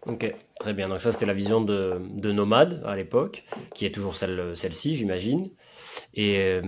Ok, 0.07 0.35
très 0.59 0.73
bien. 0.73 0.89
Donc 0.89 1.01
ça, 1.01 1.13
c'était 1.13 1.27
la 1.27 1.35
vision 1.35 1.61
de, 1.61 2.01
de 2.15 2.33
Nomade 2.33 2.83
à 2.87 2.97
l'époque, 2.97 3.45
qui 3.75 3.85
est 3.87 3.95
toujours 3.95 4.15
celle, 4.15 4.57
celle-ci, 4.57 4.97
j'imagine. 4.97 5.51
Et 6.15 6.61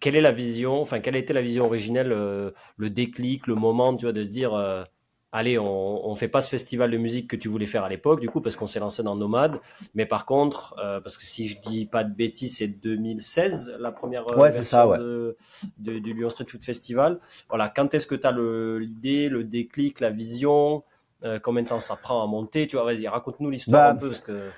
quelle 0.00 0.16
est 0.16 0.20
la 0.22 0.32
vision, 0.32 0.80
enfin, 0.80 1.00
quelle 1.00 1.16
été 1.16 1.32
la 1.32 1.42
vision 1.42 1.66
originelle, 1.66 2.08
le 2.08 2.90
déclic, 2.90 3.46
le 3.46 3.54
moment, 3.54 3.94
tu 3.96 4.06
vois, 4.06 4.12
de 4.12 4.22
se 4.22 4.30
dire, 4.30 4.86
allez, 5.32 5.58
on, 5.58 6.06
on 6.06 6.14
fait 6.14 6.28
pas 6.28 6.40
ce 6.42 6.50
festival 6.50 6.90
de 6.90 6.98
musique 6.98 7.28
que 7.28 7.36
tu 7.36 7.48
voulais 7.48 7.66
faire 7.66 7.84
à 7.84 7.88
l'époque, 7.88 8.20
du 8.20 8.28
coup, 8.28 8.40
parce 8.40 8.54
qu'on 8.54 8.66
s'est 8.66 8.80
lancé 8.80 9.02
dans 9.02 9.16
Nomade. 9.16 9.60
Mais 9.94 10.06
par 10.06 10.26
contre, 10.26 10.76
euh, 10.78 11.00
parce 11.00 11.16
que 11.16 11.24
si 11.24 11.48
je 11.48 11.58
dis 11.60 11.86
pas 11.86 12.04
de 12.04 12.14
bêtises, 12.14 12.58
c'est 12.58 12.68
2016 12.68 13.78
la 13.80 13.90
première 13.90 14.28
euh, 14.28 14.48
version 14.50 14.90
de, 14.92 15.36
du 15.78 16.12
Lyon 16.14 16.28
Street 16.28 16.44
Food 16.46 16.62
Festival. 16.62 17.18
Voilà, 17.48 17.68
quand 17.68 17.94
est-ce 17.94 18.06
que 18.06 18.14
tu 18.14 18.26
as 18.26 18.32
l'idée, 18.32 19.28
le, 19.28 19.42
déclic, 19.42 20.00
la 20.00 20.10
vision 20.10 20.84
euh, 21.24 21.38
Combien 21.42 21.62
de 21.62 21.68
temps 21.68 21.80
ça 21.80 21.96
prend 21.96 22.22
à 22.22 22.26
monter? 22.26 22.66
Tu 22.66 22.76
vois, 22.76 22.84
vas-y, 22.84 23.08
raconte-nous 23.08 23.50
l'histoire 23.50 23.88
bah, 23.88 23.92
un 23.92 23.96
peu, 23.96 24.08
parce 24.08 24.20
que 24.20 24.50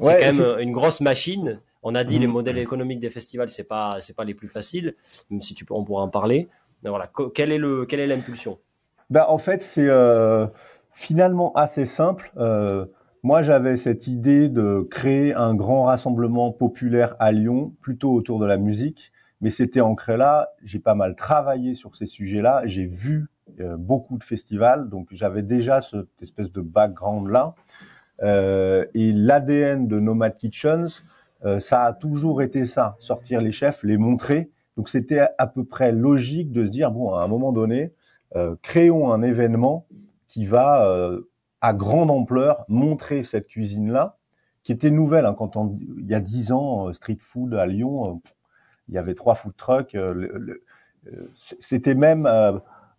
c'est 0.00 0.20
quand 0.20 0.32
même 0.34 0.58
une 0.60 0.72
grosse 0.72 1.00
machine. 1.00 1.60
On 1.82 1.94
a 1.94 2.04
dit 2.04 2.18
les 2.18 2.26
mhm. 2.26 2.32
modèles 2.34 2.58
économiques 2.58 3.00
des 3.00 3.08
festivals, 3.08 3.48
c'est 3.48 3.68
pas 3.68 3.98
c'est 4.00 4.14
pas 4.14 4.24
les 4.24 4.34
plus 4.34 4.48
faciles, 4.48 4.96
même 5.30 5.40
si 5.40 5.54
tu 5.54 5.64
peux, 5.64 5.74
on 5.74 5.84
pourra 5.84 6.02
en 6.02 6.08
parler. 6.08 6.48
Mais 6.82 6.90
voilà, 6.90 7.10
quelle 7.34 7.52
est 7.52 7.58
le 7.58 7.86
quelle 7.86 8.00
est 8.00 8.06
l'impulsion? 8.06 8.58
Bah, 9.10 9.26
en 9.30 9.38
fait, 9.38 9.62
c'est 9.62 9.88
euh, 9.88 10.46
finalement 10.92 11.52
assez 11.54 11.86
simple. 11.86 12.30
Euh, 12.36 12.86
moi, 13.22 13.42
j'avais 13.42 13.76
cette 13.76 14.06
idée 14.06 14.48
de 14.48 14.86
créer 14.90 15.34
un 15.34 15.54
grand 15.54 15.84
rassemblement 15.84 16.52
populaire 16.52 17.16
à 17.18 17.32
Lyon, 17.32 17.74
plutôt 17.80 18.12
autour 18.12 18.38
de 18.38 18.46
la 18.46 18.58
musique, 18.58 19.12
mais 19.40 19.50
c'était 19.50 19.80
ancré 19.80 20.16
là. 20.16 20.50
J'ai 20.62 20.78
pas 20.78 20.94
mal 20.94 21.16
travaillé 21.16 21.74
sur 21.74 21.96
ces 21.96 22.06
sujets-là. 22.06 22.62
J'ai 22.66 22.86
vu 22.86 23.28
euh, 23.60 23.76
beaucoup 23.78 24.18
de 24.18 24.24
festivals, 24.24 24.90
donc 24.90 25.08
j'avais 25.10 25.42
déjà 25.42 25.80
cette 25.80 26.22
espèce 26.22 26.52
de 26.52 26.60
background-là. 26.60 27.54
Euh, 28.22 28.84
et 28.94 29.12
l'ADN 29.12 29.88
de 29.88 30.00
Nomad 30.00 30.36
Kitchens, 30.36 31.02
ça 31.60 31.84
a 31.84 31.92
toujours 31.92 32.42
été 32.42 32.66
ça, 32.66 32.96
sortir 32.98 33.40
les 33.40 33.52
chefs, 33.52 33.84
les 33.84 33.96
montrer. 33.96 34.50
Donc 34.76 34.88
c'était 34.88 35.28
à 35.38 35.46
peu 35.46 35.64
près 35.64 35.92
logique 35.92 36.50
de 36.50 36.66
se 36.66 36.70
dire, 36.70 36.90
bon, 36.90 37.14
à 37.14 37.22
un 37.22 37.28
moment 37.28 37.52
donné, 37.52 37.92
créons 38.62 39.12
un 39.12 39.22
événement 39.22 39.86
qui 40.28 40.44
va 40.44 40.86
euh, 40.86 41.22
à 41.60 41.74
grande 41.74 42.10
ampleur 42.10 42.64
montrer 42.68 43.24
cette 43.24 43.48
cuisine-là, 43.48 44.16
qui 44.62 44.72
était 44.72 44.90
nouvelle. 44.90 45.26
Hein, 45.26 45.34
quand 45.36 45.56
on, 45.56 45.76
il 45.98 46.06
y 46.06 46.14
a 46.14 46.20
dix 46.20 46.52
ans, 46.52 46.88
euh, 46.88 46.92
street 46.92 47.18
food 47.20 47.54
à 47.54 47.66
Lyon, 47.66 48.22
il 48.88 48.94
y 48.94 48.98
avait 48.98 49.14
trois 49.14 49.34
food 49.34 49.56
trucks. 49.56 49.96
C'était 51.34 51.94
même 51.94 52.28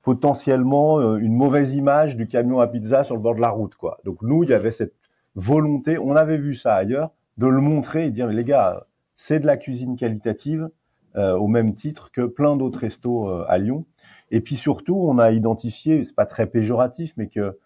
potentiellement 0.01 1.15
une 1.17 1.33
mauvaise 1.33 1.73
image 1.73 2.15
du 2.15 2.27
camion 2.27 2.59
à 2.59 2.67
pizza 2.67 3.03
sur 3.03 3.15
le 3.15 3.21
bord 3.21 3.35
de 3.35 3.41
la 3.41 3.49
route. 3.49 3.75
Quoi. 3.75 3.99
Donc 4.03 4.21
nous, 4.21 4.43
il 4.43 4.49
y 4.49 4.53
avait 4.53 4.71
cette 4.71 4.93
volonté, 5.35 5.97
on 5.97 6.15
avait 6.15 6.37
vu 6.37 6.55
ça 6.55 6.75
ailleurs, 6.75 7.11
de 7.37 7.47
le 7.47 7.61
montrer 7.61 8.05
et 8.05 8.09
de 8.09 8.15
dire, 8.15 8.27
les 8.27 8.43
gars, 8.43 8.85
c'est 9.15 9.39
de 9.39 9.45
la 9.45 9.57
cuisine 9.57 9.95
qualitative, 9.95 10.69
au 11.15 11.47
même 11.47 11.73
titre 11.73 12.11
que 12.11 12.21
plein 12.21 12.55
d'autres 12.55 12.79
restos 12.79 13.27
à 13.27 13.57
Lyon. 13.57 13.85
Et 14.31 14.41
puis 14.41 14.55
surtout, 14.55 14.95
on 14.95 15.17
a 15.17 15.31
identifié, 15.31 16.03
c'est 16.03 16.15
pas 16.15 16.25
très 16.25 16.47
péjoratif, 16.47 17.13
mais 17.17 17.27
que 17.27 17.57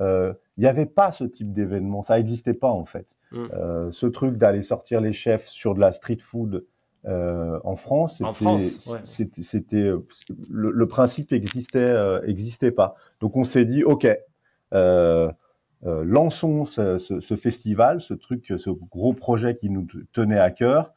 euh, 0.00 0.32
il 0.56 0.60
n'y 0.60 0.66
avait 0.66 0.86
pas 0.86 1.12
ce 1.12 1.24
type 1.24 1.52
d'événement, 1.52 2.02
ça 2.02 2.16
n'existait 2.16 2.54
pas 2.54 2.70
en 2.70 2.84
fait. 2.84 3.16
Mm. 3.32 3.46
Euh, 3.52 3.92
ce 3.92 4.06
truc 4.06 4.36
d'aller 4.36 4.62
sortir 4.62 5.00
les 5.00 5.12
chefs 5.12 5.46
sur 5.46 5.74
de 5.74 5.80
la 5.80 5.92
street 5.92 6.18
food 6.20 6.64
euh, 7.06 7.58
en 7.64 7.76
France, 7.76 8.20
c'était, 9.04 9.76
euh, 9.76 10.06
le, 10.48 10.70
le, 10.70 10.88
principe 10.88 11.32
existait, 11.32 11.78
euh, 11.78 12.20
existait 12.26 12.72
pas. 12.72 12.96
Donc 13.20 13.36
on 13.36 13.44
s'est 13.44 13.64
dit, 13.64 13.84
ok, 13.84 14.08
lançons 15.82 16.66
ce, 16.66 16.98
ce, 16.98 17.20
ce, 17.20 17.36
festival, 17.36 18.02
ce 18.02 18.14
truc, 18.14 18.52
ce 18.56 18.70
gros 18.70 19.12
projet 19.12 19.56
qui 19.56 19.70
nous 19.70 19.86
tenait 20.12 20.40
à 20.40 20.50
cœur. 20.50 20.92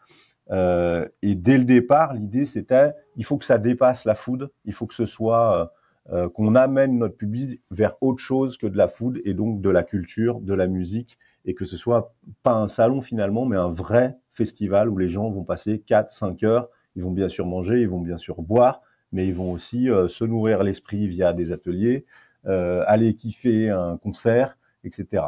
Euh, 0.51 1.07
et 1.21 1.35
dès 1.35 1.57
le 1.57 1.63
départ, 1.63 2.13
l'idée 2.13 2.45
c'était, 2.45 2.91
il 3.15 3.23
faut 3.23 3.37
que 3.37 3.45
ça 3.45 3.57
dépasse 3.57 4.05
la 4.05 4.15
food, 4.15 4.51
il 4.65 4.73
faut 4.73 4.85
que 4.85 4.93
ce 4.93 5.05
soit 5.05 5.57
euh, 5.57 5.65
euh, 6.13 6.29
qu'on 6.29 6.55
amène 6.55 6.97
notre 6.97 7.15
public 7.15 7.61
vers 7.71 7.95
autre 8.01 8.19
chose 8.19 8.57
que 8.57 8.67
de 8.67 8.77
la 8.77 8.87
food 8.87 9.21
et 9.23 9.33
donc 9.33 9.61
de 9.61 9.69
la 9.69 9.83
culture, 9.83 10.41
de 10.41 10.53
la 10.53 10.67
musique, 10.67 11.17
et 11.45 11.53
que 11.53 11.63
ce 11.63 11.77
soit 11.77 12.13
pas 12.43 12.53
un 12.53 12.67
salon 12.67 13.01
finalement, 13.01 13.45
mais 13.45 13.55
un 13.55 13.71
vrai 13.71 14.17
festival 14.33 14.89
où 14.89 14.97
les 14.97 15.09
gens 15.09 15.29
vont 15.29 15.43
passer 15.43 15.83
4-5 15.87 16.45
heures. 16.45 16.69
Ils 16.95 17.03
vont 17.03 17.11
bien 17.11 17.29
sûr 17.29 17.45
manger, 17.45 17.81
ils 17.81 17.89
vont 17.89 18.01
bien 18.01 18.17
sûr 18.17 18.41
boire, 18.41 18.81
mais 19.13 19.27
ils 19.27 19.33
vont 19.33 19.51
aussi 19.51 19.87
se 20.09 20.23
nourrir 20.25 20.61
l'esprit 20.61 21.07
via 21.07 21.33
des 21.33 21.51
ateliers, 21.51 22.05
aller 22.43 23.15
kiffer 23.15 23.69
un 23.69 23.97
concert, 23.97 24.57
etc. 24.83 25.23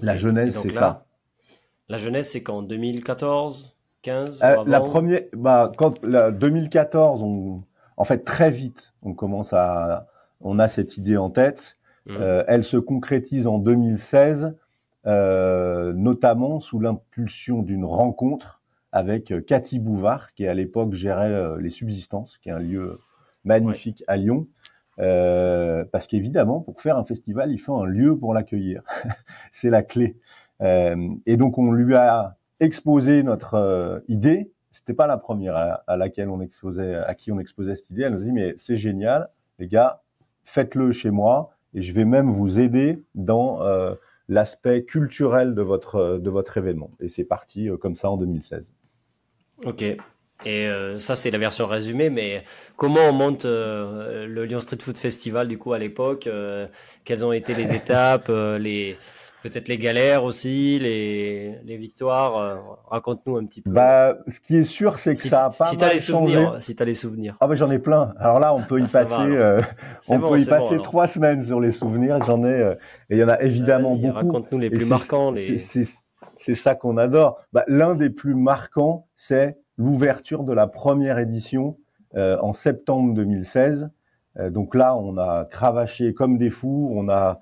La 0.00 0.16
jeunesse, 0.16 0.58
c'est 0.58 0.72
ça. 0.72 1.06
La 1.88 1.98
jeunesse, 1.98 2.30
c'est 2.30 2.42
qu'en 2.42 2.62
2014, 2.62 3.76
15 4.02 4.42
euh, 4.42 4.64
La 4.66 4.80
première, 4.80 5.22
bah, 5.32 5.72
quand 5.76 6.02
la 6.04 6.30
2014, 6.30 7.22
on, 7.22 7.62
en 7.96 8.04
fait 8.04 8.24
très 8.24 8.50
vite, 8.50 8.92
on 9.02 9.14
commence 9.14 9.52
à, 9.52 10.08
on 10.40 10.58
a 10.58 10.68
cette 10.68 10.96
idée 10.96 11.16
en 11.16 11.30
tête. 11.30 11.76
Mmh. 12.06 12.16
Euh, 12.18 12.44
elle 12.48 12.64
se 12.64 12.76
concrétise 12.76 13.46
en 13.46 13.58
2016, 13.58 14.54
euh, 15.06 15.92
notamment 15.92 16.60
sous 16.60 16.80
l'impulsion 16.80 17.62
d'une 17.62 17.84
rencontre 17.84 18.60
avec 18.90 19.32
Cathy 19.46 19.78
Bouvard, 19.78 20.34
qui 20.34 20.46
à 20.46 20.52
l'époque 20.52 20.92
gérait 20.92 21.58
les 21.58 21.70
Subsistances, 21.70 22.36
qui 22.42 22.50
est 22.50 22.52
un 22.52 22.58
lieu 22.58 23.00
magnifique 23.44 24.04
à 24.06 24.18
Lyon. 24.18 24.48
Parce 24.98 26.06
qu'évidemment, 26.06 26.60
pour 26.60 26.82
faire 26.82 26.98
un 26.98 27.04
festival, 27.04 27.50
il 27.52 27.58
faut 27.58 27.74
un 27.76 27.86
lieu 27.86 28.14
pour 28.14 28.34
l'accueillir. 28.34 28.82
c'est 29.52 29.70
la 29.70 29.82
clé. 29.82 30.18
Et 30.60 31.36
donc, 31.38 31.56
on 31.56 31.72
lui 31.72 31.94
a 31.94 32.36
exposé 32.62 33.22
notre 33.22 33.54
euh, 33.54 34.00
idée. 34.08 34.50
C'était 34.70 34.94
pas 34.94 35.06
la 35.06 35.18
première 35.18 35.82
à, 35.86 35.96
laquelle 35.96 36.30
on 36.30 36.40
exposait, 36.40 36.94
à 36.94 37.14
qui 37.14 37.30
on 37.30 37.38
exposait 37.38 37.76
cette 37.76 37.90
idée. 37.90 38.02
Elle 38.02 38.14
nous 38.14 38.22
a 38.22 38.24
dit 38.24 38.32
mais 38.32 38.54
c'est 38.56 38.76
génial, 38.76 39.28
les 39.58 39.68
gars, 39.68 40.00
faites-le 40.44 40.92
chez 40.92 41.10
moi 41.10 41.54
et 41.74 41.82
je 41.82 41.92
vais 41.92 42.06
même 42.06 42.30
vous 42.30 42.58
aider 42.58 43.02
dans 43.14 43.62
euh, 43.62 43.94
l'aspect 44.28 44.84
culturel 44.84 45.54
de 45.54 45.62
votre 45.62 46.18
de 46.18 46.30
votre 46.30 46.56
événement. 46.56 46.90
Et 47.00 47.10
c'est 47.10 47.24
parti 47.24 47.68
comme 47.80 47.96
ça 47.96 48.10
en 48.10 48.16
2016. 48.16 48.64
Ok. 49.64 49.96
Et 50.44 50.66
euh, 50.66 50.98
ça, 50.98 51.14
c'est 51.14 51.30
la 51.30 51.38
version 51.38 51.66
résumée, 51.66 52.10
mais 52.10 52.42
comment 52.76 53.00
on 53.08 53.12
monte 53.12 53.44
euh, 53.44 54.26
le 54.26 54.44
Lyon 54.44 54.58
Street 54.58 54.78
Food 54.80 54.96
Festival 54.96 55.46
du 55.46 55.58
coup 55.58 55.72
à 55.72 55.78
l'époque 55.78 56.26
euh, 56.26 56.66
Quelles 57.04 57.24
ont 57.24 57.32
été 57.32 57.54
les 57.54 57.74
étapes, 57.74 58.28
les 58.28 58.96
peut-être 59.42 59.68
les 59.68 59.78
galères 59.78 60.24
aussi, 60.24 60.78
les, 60.78 61.58
les 61.64 61.76
victoires 61.76 62.58
Raconte-nous 62.88 63.36
un 63.36 63.44
petit 63.44 63.62
peu. 63.62 63.70
Bah, 63.70 64.16
ce 64.28 64.40
qui 64.40 64.56
est 64.56 64.64
sûr, 64.64 64.98
c'est 64.98 65.14
que 65.14 65.20
ça 65.20 65.46
a 65.46 65.50
pas 65.50 65.66
si 65.66 65.76
mal 65.76 65.92
les 65.92 66.00
souvenirs, 66.00 66.56
Si 66.60 66.74
tu 66.74 66.82
as 66.82 66.86
les 66.86 66.94
souvenirs. 66.94 67.36
Ah 67.40 67.46
bah 67.46 67.54
j'en 67.54 67.70
ai 67.70 67.78
plein. 67.78 68.14
Alors 68.18 68.38
là, 68.38 68.54
on 68.54 68.62
peut 68.62 68.80
y 68.80 68.84
ah, 68.84 69.04
passer, 69.04 69.38
on 70.08 70.20
peut 70.20 70.38
y 70.38 70.44
passer 70.44 70.78
trois 70.78 71.08
semaines 71.08 71.44
sur 71.44 71.60
les 71.60 71.72
souvenirs. 71.72 72.22
J'en 72.24 72.44
ai, 72.44 72.74
et 73.10 73.16
il 73.16 73.18
y 73.18 73.24
en 73.24 73.28
a 73.28 73.40
évidemment 73.42 73.96
beaucoup. 73.96 74.12
Raconte-nous 74.14 74.58
les 74.58 74.70
plus 74.70 74.86
marquants. 74.86 75.30
Les... 75.30 75.58
C'est 76.42 76.54
ça 76.54 76.74
qu'on 76.74 76.96
adore. 76.96 77.40
Bah, 77.52 77.64
L'un 77.68 77.94
des 77.94 78.10
plus 78.10 78.34
marquants, 78.34 79.06
c'est 79.16 79.56
l'ouverture 79.76 80.42
de 80.42 80.52
la 80.52 80.66
première 80.66 81.18
édition 81.18 81.76
euh, 82.16 82.36
en 82.40 82.52
septembre 82.52 83.14
2016. 83.14 83.88
Euh, 84.38 84.50
donc 84.50 84.74
là, 84.74 84.96
on 84.96 85.16
a 85.18 85.44
cravaché 85.44 86.14
comme 86.14 86.38
des 86.38 86.50
fous, 86.50 86.90
on 86.94 87.08
a 87.08 87.40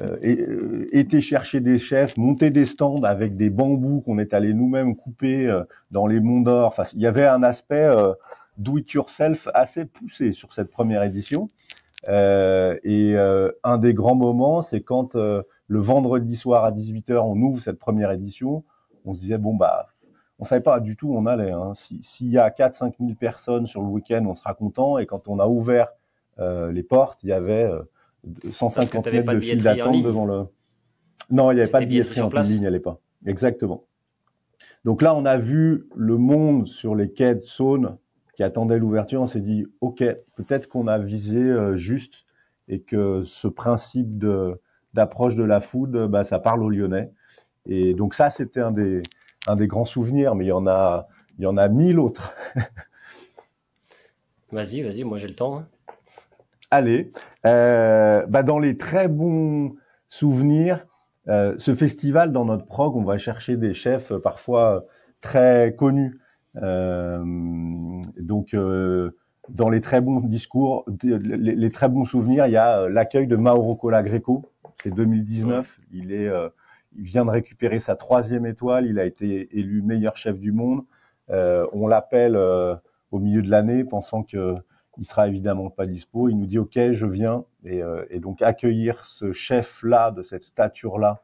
euh, 0.00 0.86
été 0.92 1.20
chercher 1.20 1.60
des 1.60 1.78
chefs, 1.78 2.16
monté 2.16 2.50
des 2.50 2.64
stands 2.64 3.02
avec 3.02 3.36
des 3.36 3.50
bambous 3.50 4.00
qu'on 4.00 4.18
est 4.18 4.34
allé 4.34 4.54
nous-mêmes 4.54 4.96
couper 4.96 5.62
dans 5.90 6.06
les 6.06 6.20
monts 6.20 6.40
d'or. 6.40 6.68
Enfin, 6.68 6.84
il 6.94 7.00
y 7.00 7.06
avait 7.06 7.26
un 7.26 7.42
aspect 7.42 7.90
do 8.56 8.78
it 8.78 8.90
yourself 8.92 9.48
assez 9.54 9.84
poussé 9.84 10.32
sur 10.32 10.52
cette 10.52 10.70
première 10.70 11.02
édition. 11.02 11.50
et 12.08 13.16
un 13.64 13.78
des 13.78 13.94
grands 13.94 14.14
moments, 14.14 14.62
c'est 14.62 14.80
quand 14.80 15.14
le 15.14 15.80
vendredi 15.80 16.36
soir 16.36 16.64
à 16.64 16.72
18h, 16.72 17.18
on 17.18 17.40
ouvre 17.40 17.60
cette 17.60 17.78
première 17.78 18.10
édition. 18.10 18.64
On 19.04 19.14
se 19.14 19.20
disait 19.20 19.38
bon 19.38 19.54
bah 19.54 19.88
on 20.38 20.44
savait 20.44 20.60
pas 20.62 20.80
du 20.80 20.96
tout 20.96 21.08
où 21.08 21.16
on 21.16 21.26
allait. 21.26 21.52
Hein. 21.52 21.72
S'il 21.74 22.30
y 22.30 22.38
a 22.38 22.50
4-5 22.50 22.94
000 22.98 23.14
personnes 23.14 23.66
sur 23.66 23.80
le 23.82 23.88
week-end, 23.88 24.24
on 24.26 24.34
sera 24.34 24.54
content. 24.54 24.98
Et 24.98 25.06
quand 25.06 25.28
on 25.28 25.38
a 25.38 25.46
ouvert 25.46 25.88
euh, 26.38 26.72
les 26.72 26.82
portes, 26.82 27.22
il 27.22 27.30
y 27.30 27.32
avait 27.32 27.64
euh, 27.64 27.82
150 28.50 29.06
mètres 29.12 29.34
de 29.34 29.40
file 29.40 29.62
d'attente 29.62 30.02
devant 30.02 30.26
le. 30.26 30.44
Non, 31.30 31.50
il 31.50 31.56
n'y 31.56 31.60
avait 31.62 31.70
pas 31.70 31.80
de 31.80 31.86
billetterie 31.86 32.20
en, 32.20 32.28
ligne 32.28 32.66
à 32.66 32.70
l'époque. 32.70 33.00
Exactement. 33.26 33.84
Donc 34.84 35.00
là, 35.00 35.14
on 35.14 35.24
a 35.24 35.38
vu 35.38 35.86
le 35.94 36.18
monde 36.18 36.68
sur 36.68 36.94
les 36.94 37.10
quais 37.10 37.34
de 37.34 37.42
Saône 37.42 37.96
qui 38.36 38.42
attendait 38.42 38.78
l'ouverture. 38.78 39.22
On 39.22 39.26
s'est 39.26 39.40
dit, 39.40 39.66
ok, 39.80 40.04
peut-être 40.36 40.68
qu'on 40.68 40.86
a 40.86 40.98
visé 40.98 41.38
euh, 41.38 41.76
juste 41.76 42.26
et 42.68 42.80
que 42.80 43.22
ce 43.24 43.48
principe 43.48 44.18
de 44.18 44.60
d'approche 44.92 45.34
de 45.34 45.42
la 45.42 45.60
food, 45.60 46.06
bah, 46.06 46.22
ça 46.22 46.38
parle 46.38 46.62
aux 46.62 46.70
Lyonnais. 46.70 47.10
Et 47.66 47.94
donc 47.94 48.14
ça, 48.14 48.30
c'était 48.30 48.60
un 48.60 48.70
des 48.70 49.02
un 49.46 49.56
des 49.56 49.66
grands 49.66 49.84
souvenirs, 49.84 50.34
mais 50.34 50.44
il 50.44 50.48
y 50.48 50.52
en 50.52 50.66
a, 50.66 51.08
il 51.38 51.44
y 51.44 51.46
en 51.46 51.56
a 51.56 51.68
mille 51.68 51.98
autres. 51.98 52.34
vas-y, 54.52 54.82
vas-y, 54.82 55.04
moi 55.04 55.18
j'ai 55.18 55.28
le 55.28 55.34
temps. 55.34 55.58
Hein. 55.58 55.68
Allez, 56.76 57.12
euh, 57.46 58.26
bah 58.26 58.42
dans 58.42 58.58
les 58.58 58.76
très 58.76 59.06
bons 59.06 59.76
souvenirs, 60.08 60.84
euh, 61.28 61.54
ce 61.58 61.72
festival, 61.72 62.32
dans 62.32 62.44
notre 62.44 62.66
prog, 62.66 62.96
on 62.96 63.04
va 63.04 63.16
chercher 63.16 63.56
des 63.56 63.74
chefs 63.74 64.10
euh, 64.10 64.18
parfois 64.18 64.84
très 65.20 65.76
connus. 65.78 66.18
donc, 66.56 68.56
dans 69.48 69.68
les 69.68 69.80
très 69.80 70.00
bons 70.00 70.18
discours, 70.18 70.84
les, 71.04 71.70
très 71.70 71.88
bons 71.88 72.06
souvenirs, 72.06 72.48
il 72.48 72.54
y 72.54 72.56
a 72.56 72.88
l'accueil 72.88 73.28
de 73.28 73.36
Mauro 73.36 73.78
Greco. 74.02 74.42
C'est 74.82 74.92
2019. 74.92 75.78
Il 75.92 76.10
est 76.10 76.28
il 76.96 77.04
vient 77.04 77.24
de 77.24 77.30
récupérer 77.30 77.78
sa 77.78 77.94
troisième 77.94 78.46
étoile. 78.46 78.86
Il 78.86 78.98
a 78.98 79.04
été 79.04 79.56
élu 79.56 79.80
meilleur 79.80 80.16
chef 80.16 80.40
du 80.40 80.50
monde. 80.50 80.82
On 81.28 81.86
l'appelle 81.86 82.36
au 82.36 83.18
milieu 83.20 83.42
de 83.42 83.50
l'année, 83.50 83.84
pensant 83.84 84.24
que 84.24 84.56
il 84.98 85.06
sera 85.06 85.28
évidemment 85.28 85.70
pas 85.70 85.86
dispo. 85.86 86.28
Il 86.28 86.36
nous 86.36 86.46
dit 86.46 86.58
OK, 86.58 86.78
je 86.92 87.06
viens 87.06 87.44
et, 87.64 87.82
euh, 87.82 88.04
donc 88.18 88.42
accueillir 88.42 89.04
ce 89.04 89.32
chef-là 89.32 90.10
de 90.10 90.22
cette 90.22 90.44
stature-là 90.44 91.20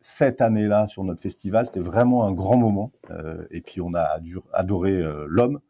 cette 0.00 0.40
année-là 0.40 0.88
sur 0.88 1.04
notre 1.04 1.22
festival, 1.22 1.66
c'était 1.66 1.78
vraiment 1.78 2.26
un 2.26 2.32
grand 2.32 2.56
moment. 2.56 2.90
et 3.52 3.60
puis 3.60 3.80
on 3.80 3.94
a 3.94 4.18
adoré 4.52 5.00
l'homme. 5.28 5.60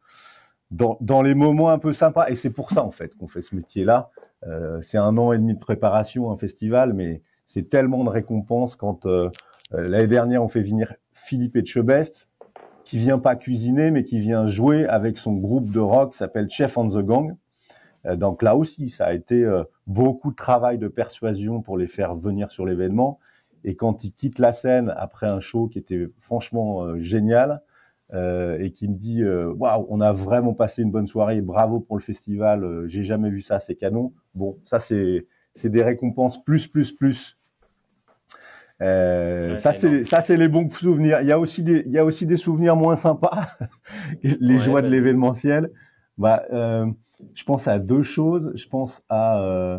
Dans, 0.70 0.96
dans, 1.02 1.20
les 1.20 1.34
moments 1.34 1.68
un 1.68 1.78
peu 1.78 1.92
sympas, 1.92 2.30
et 2.30 2.34
c'est 2.34 2.48
pour 2.48 2.70
ça 2.70 2.82
en 2.82 2.92
fait 2.92 3.14
qu'on 3.14 3.28
fait 3.28 3.42
ce 3.42 3.54
métier-là. 3.54 4.08
c'est 4.80 4.96
un 4.96 5.18
an 5.18 5.34
et 5.34 5.38
demi 5.38 5.52
de 5.52 5.58
préparation, 5.58 6.30
un 6.30 6.38
festival, 6.38 6.94
mais 6.94 7.20
c'est 7.52 7.68
tellement 7.68 8.02
de 8.02 8.08
récompenses 8.08 8.76
quand 8.76 9.04
euh, 9.04 9.30
euh, 9.74 9.86
l'année 9.86 10.06
dernière 10.06 10.42
on 10.42 10.48
fait 10.48 10.62
venir 10.62 10.94
Philippe 11.12 11.56
Etchebest 11.56 12.28
qui 12.84 12.98
vient 12.98 13.18
pas 13.18 13.36
cuisiner 13.36 13.90
mais 13.90 14.04
qui 14.04 14.20
vient 14.20 14.46
jouer 14.46 14.86
avec 14.86 15.18
son 15.18 15.34
groupe 15.34 15.70
de 15.70 15.80
rock 15.80 16.14
s'appelle 16.14 16.48
Chef 16.50 16.76
on 16.78 16.88
the 16.88 17.04
Gang. 17.04 17.36
Euh, 18.06 18.16
donc 18.16 18.42
là 18.42 18.56
aussi, 18.56 18.90
ça 18.90 19.06
a 19.06 19.12
été 19.12 19.48
beaucoup 19.86 20.30
de 20.30 20.36
travail 20.36 20.78
de 20.78 20.88
persuasion 20.88 21.62
pour 21.62 21.78
les 21.78 21.86
faire 21.86 22.14
venir 22.14 22.50
sur 22.50 22.66
l'événement. 22.66 23.18
Et 23.64 23.76
quand 23.76 24.04
il 24.04 24.12
quitte 24.12 24.38
la 24.38 24.52
scène 24.52 24.92
après 24.96 25.28
un 25.28 25.40
show 25.40 25.68
qui 25.68 25.78
était 25.78 26.08
franchement 26.18 26.98
génial 26.98 27.62
et 28.12 28.72
qui 28.74 28.88
me 28.88 28.94
dit 28.94 29.24
waouh, 29.24 29.86
on 29.88 30.00
a 30.00 30.12
vraiment 30.12 30.52
passé 30.52 30.82
une 30.82 30.90
bonne 30.90 31.06
soirée, 31.06 31.40
bravo 31.40 31.78
pour 31.78 31.96
le 31.96 32.02
festival, 32.02 32.88
j'ai 32.88 33.04
jamais 33.04 33.30
vu 33.30 33.40
ça, 33.40 33.60
c'est 33.60 33.76
canon. 33.76 34.12
Bon, 34.34 34.58
ça 34.64 34.80
c'est 34.80 35.26
c'est 35.54 35.70
des 35.70 35.82
récompenses 35.82 36.42
plus 36.42 36.66
plus 36.66 36.92
plus 36.92 37.38
euh, 38.82 39.58
ça 39.58 39.72
c'est 39.74 40.04
ça 40.04 40.20
c'est 40.20 40.36
les 40.36 40.48
bons 40.48 40.70
souvenirs. 40.70 41.20
Il 41.20 41.28
y 41.28 41.32
a 41.32 41.38
aussi 41.38 41.62
des 41.62 41.84
il 41.86 41.92
y 41.92 41.98
a 41.98 42.04
aussi 42.04 42.26
des 42.26 42.36
souvenirs 42.36 42.74
moins 42.76 42.96
sympas, 42.96 43.48
les 44.22 44.58
joies 44.58 44.82
de 44.82 44.88
l'événementiel. 44.88 45.70
Bah, 46.18 46.44
euh, 46.52 46.86
je 47.34 47.44
pense 47.44 47.68
à 47.68 47.78
deux 47.78 48.02
choses. 48.02 48.52
Je 48.54 48.66
pense 48.66 49.02
à 49.08 49.40
euh, 49.40 49.78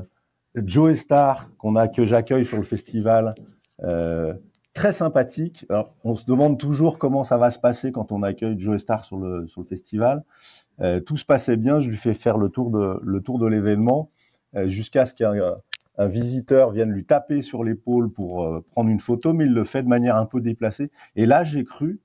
Joe 0.55 0.97
Star 0.97 1.49
qu'on 1.57 1.75
a 1.75 1.87
que 1.87 2.05
j'accueille 2.05 2.45
sur 2.45 2.57
le 2.57 2.63
festival, 2.63 3.35
euh, 3.83 4.33
très 4.73 4.93
sympathique. 4.93 5.65
Alors, 5.69 5.93
on 6.03 6.15
se 6.15 6.25
demande 6.25 6.57
toujours 6.57 6.97
comment 6.97 7.23
ça 7.23 7.37
va 7.37 7.51
se 7.51 7.59
passer 7.59 7.91
quand 7.91 8.11
on 8.11 8.23
accueille 8.23 8.59
Joe 8.59 8.79
Star 8.79 9.05
sur 9.05 9.17
le 9.17 9.47
sur 9.47 9.61
le 9.61 9.67
festival. 9.67 10.23
Tout 11.05 11.17
se 11.17 11.25
passait 11.25 11.55
bien. 11.55 11.79
Je 11.79 11.89
lui 11.89 11.97
fais 11.97 12.13
faire 12.13 12.37
le 12.37 12.49
tour 12.49 12.71
de 12.71 12.99
le 13.03 13.21
tour 13.21 13.37
de 13.37 13.45
l'événement 13.45 14.09
jusqu'à 14.65 15.05
ce 15.05 15.13
qu'il 15.13 15.25
y 15.25 15.29
ait 15.29 15.41
un 15.97 16.07
visiteur 16.07 16.71
vienne 16.71 16.91
lui 16.91 17.05
taper 17.05 17.41
sur 17.41 17.63
l'épaule 17.63 18.11
pour 18.11 18.43
euh, 18.43 18.65
prendre 18.71 18.89
une 18.89 18.99
photo, 18.99 19.33
mais 19.33 19.45
il 19.45 19.53
le 19.53 19.63
fait 19.63 19.83
de 19.83 19.87
manière 19.87 20.15
un 20.15 20.25
peu 20.25 20.41
déplacée. 20.41 20.91
Et 21.15 21.25
là, 21.25 21.43
j'ai 21.43 21.63
cru 21.63 21.99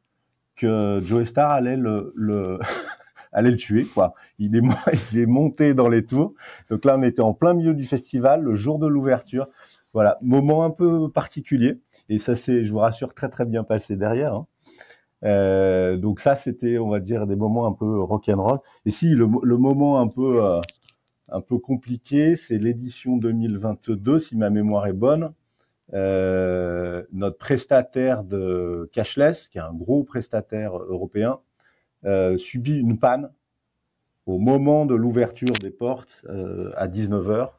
que 0.57 1.01
Joe 1.03 1.27
Star 1.27 1.51
allait 1.51 1.77
le, 1.77 2.12
le 2.14 2.59
le 3.33 3.57
tuer, 3.57 3.85
quoi. 3.85 4.14
Il 4.38 4.57
est, 4.57 4.62
est 5.16 5.27
monté 5.27 5.74
dans 5.74 5.88
les 5.88 6.05
tours. 6.05 6.35
Donc 6.70 6.85
là, 6.85 6.96
on 6.98 7.03
était 7.03 7.22
en 7.22 7.35
plein 7.35 7.55
milieu 7.55 7.74
du 7.74 7.85
festival, 7.85 8.42
le 8.42 8.55
jour 8.55 8.79
de 8.79 8.87
l'ouverture. 8.87 9.48
Voilà, 9.94 10.18
moment 10.20 10.64
un 10.64 10.70
peu 10.70 11.11
particulier. 11.11 11.81
Et 12.09 12.18
ça 12.18 12.37
s'est, 12.37 12.64
je 12.64 12.72
vous 12.72 12.79
rassure, 12.79 13.14
très 13.14 13.29
très 13.29 13.46
bien 13.46 13.64
passé 13.64 13.96
derrière. 13.96 14.35
Hein. 14.35 14.46
Euh, 15.24 15.96
donc 15.96 16.20
ça, 16.20 16.37
c'était, 16.37 16.79
on 16.79 16.88
va 16.88 17.01
dire, 17.01 17.27
des 17.27 17.37
moments 17.37 17.66
un 17.66 17.72
peu 17.72 18.01
rock'n'roll. 18.01 18.59
Et 18.87 18.90
si 18.90 19.09
le, 19.09 19.29
le 19.42 19.57
moment 19.57 20.01
un 20.01 20.09
peu 20.09 20.44
euh, 20.44 20.61
un 21.29 21.41
peu 21.41 21.59
compliqué, 21.59 22.37
c'est 22.37 22.59
l'édition 22.59 23.17
2022, 23.17 24.21
si 24.21 24.37
ma 24.37 24.51
mémoire 24.51 24.87
est 24.87 24.93
bonne. 24.93 25.33
Euh, 25.95 27.03
notre 27.12 27.38
prestataire 27.38 28.23
de 28.25 28.91
cashless, 28.93 29.49
qui 29.49 29.59
est 29.59 29.62
un 29.62 29.73
gros 29.73 30.05
prestataire 30.05 30.77
européen, 30.77 31.41
subit 32.38 32.79
une 32.79 32.99
panne 32.99 33.31
au 34.27 34.38
moment 34.38 34.87
de 34.87 34.95
l'ouverture 34.95 35.55
des 35.61 35.71
portes 35.71 36.25
à 36.77 36.87
19h. 36.87 37.51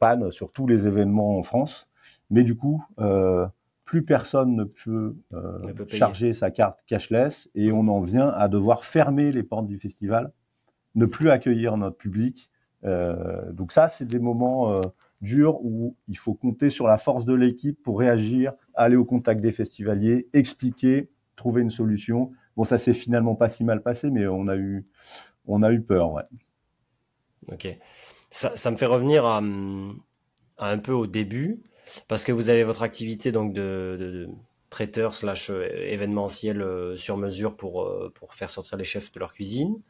panne 0.00 0.32
sur 0.32 0.50
tous 0.50 0.66
les 0.66 0.86
événements 0.86 1.38
en 1.38 1.42
France. 1.42 1.88
Mais 2.30 2.42
du 2.42 2.56
coup, 2.56 2.84
plus 3.84 4.02
personne 4.02 4.56
ne 4.56 4.64
peut, 4.64 5.14
charger 5.88 6.34
sa 6.34 6.50
carte 6.50 6.80
cashless 6.86 7.48
et 7.54 7.70
on 7.70 7.86
en 7.88 8.00
vient 8.00 8.28
à 8.28 8.48
devoir 8.48 8.84
fermer 8.84 9.30
les 9.30 9.42
portes 9.42 9.66
du 9.66 9.78
festival, 9.78 10.32
ne 10.94 11.06
plus 11.06 11.30
accueillir 11.30 11.76
notre 11.76 11.96
public. 11.96 12.50
donc 12.82 13.72
ça, 13.72 13.88
c'est 13.88 14.04
des 14.04 14.18
moments 14.18 14.82
dur 15.20 15.58
où 15.62 15.96
il 16.08 16.18
faut 16.18 16.34
compter 16.34 16.70
sur 16.70 16.86
la 16.86 16.98
force 16.98 17.24
de 17.24 17.34
l'équipe 17.34 17.82
pour 17.82 17.98
réagir, 17.98 18.52
aller 18.74 18.96
au 18.96 19.04
contact 19.04 19.40
des 19.40 19.52
festivaliers, 19.52 20.28
expliquer, 20.32 21.08
trouver 21.34 21.62
une 21.62 21.70
solution. 21.70 22.30
Bon, 22.56 22.64
ça 22.64 22.78
s'est 22.78 22.94
finalement 22.94 23.34
pas 23.34 23.48
si 23.48 23.64
mal 23.64 23.82
passé, 23.82 24.10
mais 24.10 24.26
on 24.26 24.46
a 24.48 24.56
eu, 24.56 24.86
on 25.46 25.62
a 25.62 25.72
eu 25.72 25.80
peur. 25.80 26.22
Ok. 27.48 27.66
Ça, 28.30 28.70
me 28.70 28.76
fait 28.76 28.86
revenir 28.86 29.24
à, 29.24 29.40
un 30.58 30.78
peu 30.78 30.92
au 30.92 31.06
début, 31.06 31.62
parce 32.08 32.24
que 32.24 32.32
vous 32.32 32.48
avez 32.48 32.64
votre 32.64 32.82
activité 32.82 33.32
donc 33.32 33.52
de, 33.52 34.28
traiteur 34.70 35.14
slash 35.14 35.50
euh, 35.50 35.68
événementiel 35.86 36.60
euh, 36.60 36.96
sur 36.96 37.16
mesure 37.16 37.56
pour, 37.56 37.82
euh, 37.82 38.12
pour 38.12 38.34
faire 38.34 38.50
sortir 38.50 38.76
les 38.76 38.82
chefs 38.82 39.12
de 39.12 39.20
leur 39.20 39.32
cuisine. 39.32 39.80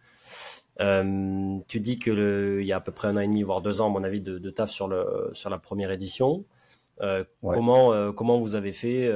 Euh, 0.80 1.58
tu 1.68 1.80
dis 1.80 1.98
qu'il 1.98 2.62
y 2.62 2.72
a 2.72 2.76
à 2.76 2.80
peu 2.80 2.92
près 2.92 3.08
un 3.08 3.16
an 3.16 3.20
et 3.20 3.26
demi, 3.26 3.42
voire 3.42 3.60
deux 3.60 3.80
ans, 3.80 3.86
à 3.86 3.90
mon 3.90 4.04
avis, 4.04 4.20
de, 4.20 4.38
de 4.38 4.50
taf 4.50 4.70
sur, 4.70 4.88
le, 4.88 5.30
sur 5.32 5.50
la 5.50 5.58
première 5.58 5.90
édition. 5.90 6.44
Euh, 7.00 7.24
comment, 7.42 7.92
euh, 7.92 8.12
comment 8.12 8.38
vous 8.38 8.54
avez 8.54 8.72
fait 8.72 9.10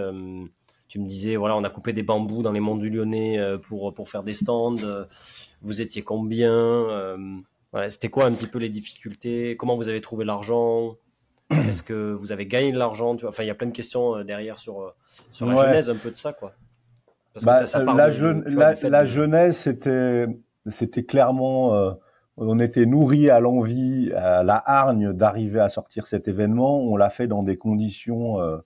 Tu 0.89 0.99
me 0.99 1.07
disais, 1.07 1.37
voilà, 1.37 1.57
on 1.57 1.65
a 1.65 1.71
coupé 1.71 1.93
des 1.93 2.03
bambous 2.03 2.43
dans 2.43 2.53
les 2.53 2.61
monts 2.61 2.77
du 2.77 2.91
Lyonnais 2.91 3.39
pour, 3.63 3.93
pour 3.95 4.09
faire 4.09 4.23
des 4.23 4.35
stands. 4.35 4.77
vous 5.63 5.81
étiez 5.81 6.03
combien 6.03 7.17
voilà, 7.73 7.91
C'était 7.91 8.09
quoi 8.09 8.25
un 8.25 8.33
petit 8.33 8.47
peu 8.47 8.59
les 8.59 8.71
difficultés? 8.71 9.57
Comment 9.57 9.77
vous 9.77 9.89
avez 9.89 10.01
trouvé 10.01 10.25
l'argent? 10.25 10.97
Est-ce 11.51 11.83
que 11.83 12.13
vous 12.13 12.31
avez 12.31 12.47
gagné 12.47 12.73
de 12.73 12.79
l'argent? 12.79 13.17
Enfin, 13.25 13.43
il 13.43 13.47
y 13.47 13.51
a 13.51 13.55
plein 13.55 13.69
de 13.69 13.73
questions 13.73 14.23
derrière 14.23 14.59
sur, 14.59 14.95
sur 15.33 15.47
la 15.47 15.57
genèse 15.67 15.91
un 15.91 15.97
peu 15.97 16.11
de 16.11 16.17
ça, 16.17 16.33
quoi. 16.33 16.53
Parce 17.33 17.45
que 17.45 17.51
bah, 17.51 17.67
ça 17.67 17.85
la, 17.85 18.09
la, 18.75 18.75
la 18.91 19.05
genèse, 19.05 19.57
c'était 19.59 20.27
c'était 20.71 21.05
clairement, 21.05 21.75
euh, 21.75 21.93
on 22.37 22.59
était 22.61 22.87
nourri 22.87 23.31
à 23.31 23.41
l'envie, 23.41 24.13
à 24.13 24.43
la 24.43 24.63
hargne 24.65 25.13
d'arriver 25.13 25.61
à 25.61 25.69
sortir 25.69 26.07
cet 26.07 26.29
événement. 26.29 26.81
On 26.81 26.97
l'a 26.97 27.11
fait 27.11 27.27
dans 27.27 27.43
des 27.43 27.57
conditions 27.57 28.41
euh, 28.41 28.59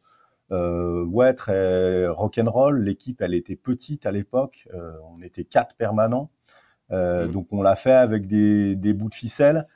euh, 0.51 1.05
ouais, 1.05 1.35
très 1.35 2.07
rock'n'roll. 2.07 2.83
L'équipe, 2.83 3.23
elle 3.23 3.35
était 3.35 3.57
petite 3.57 4.07
à 4.07 4.11
l'époque. 4.11 4.69
On 5.17 5.23
était 5.23 5.45
quatre 5.45 5.75
permanents. 5.77 6.31
Mmh. 6.91 7.29
Donc 7.29 7.47
on 7.53 7.62
l'a 7.62 7.77
fait 7.77 7.93
avec 7.93 8.27
des, 8.27 8.77
des, 8.77 8.93
bouts 8.93 9.09
de 9.09 9.15
ficelle. 9.15 9.67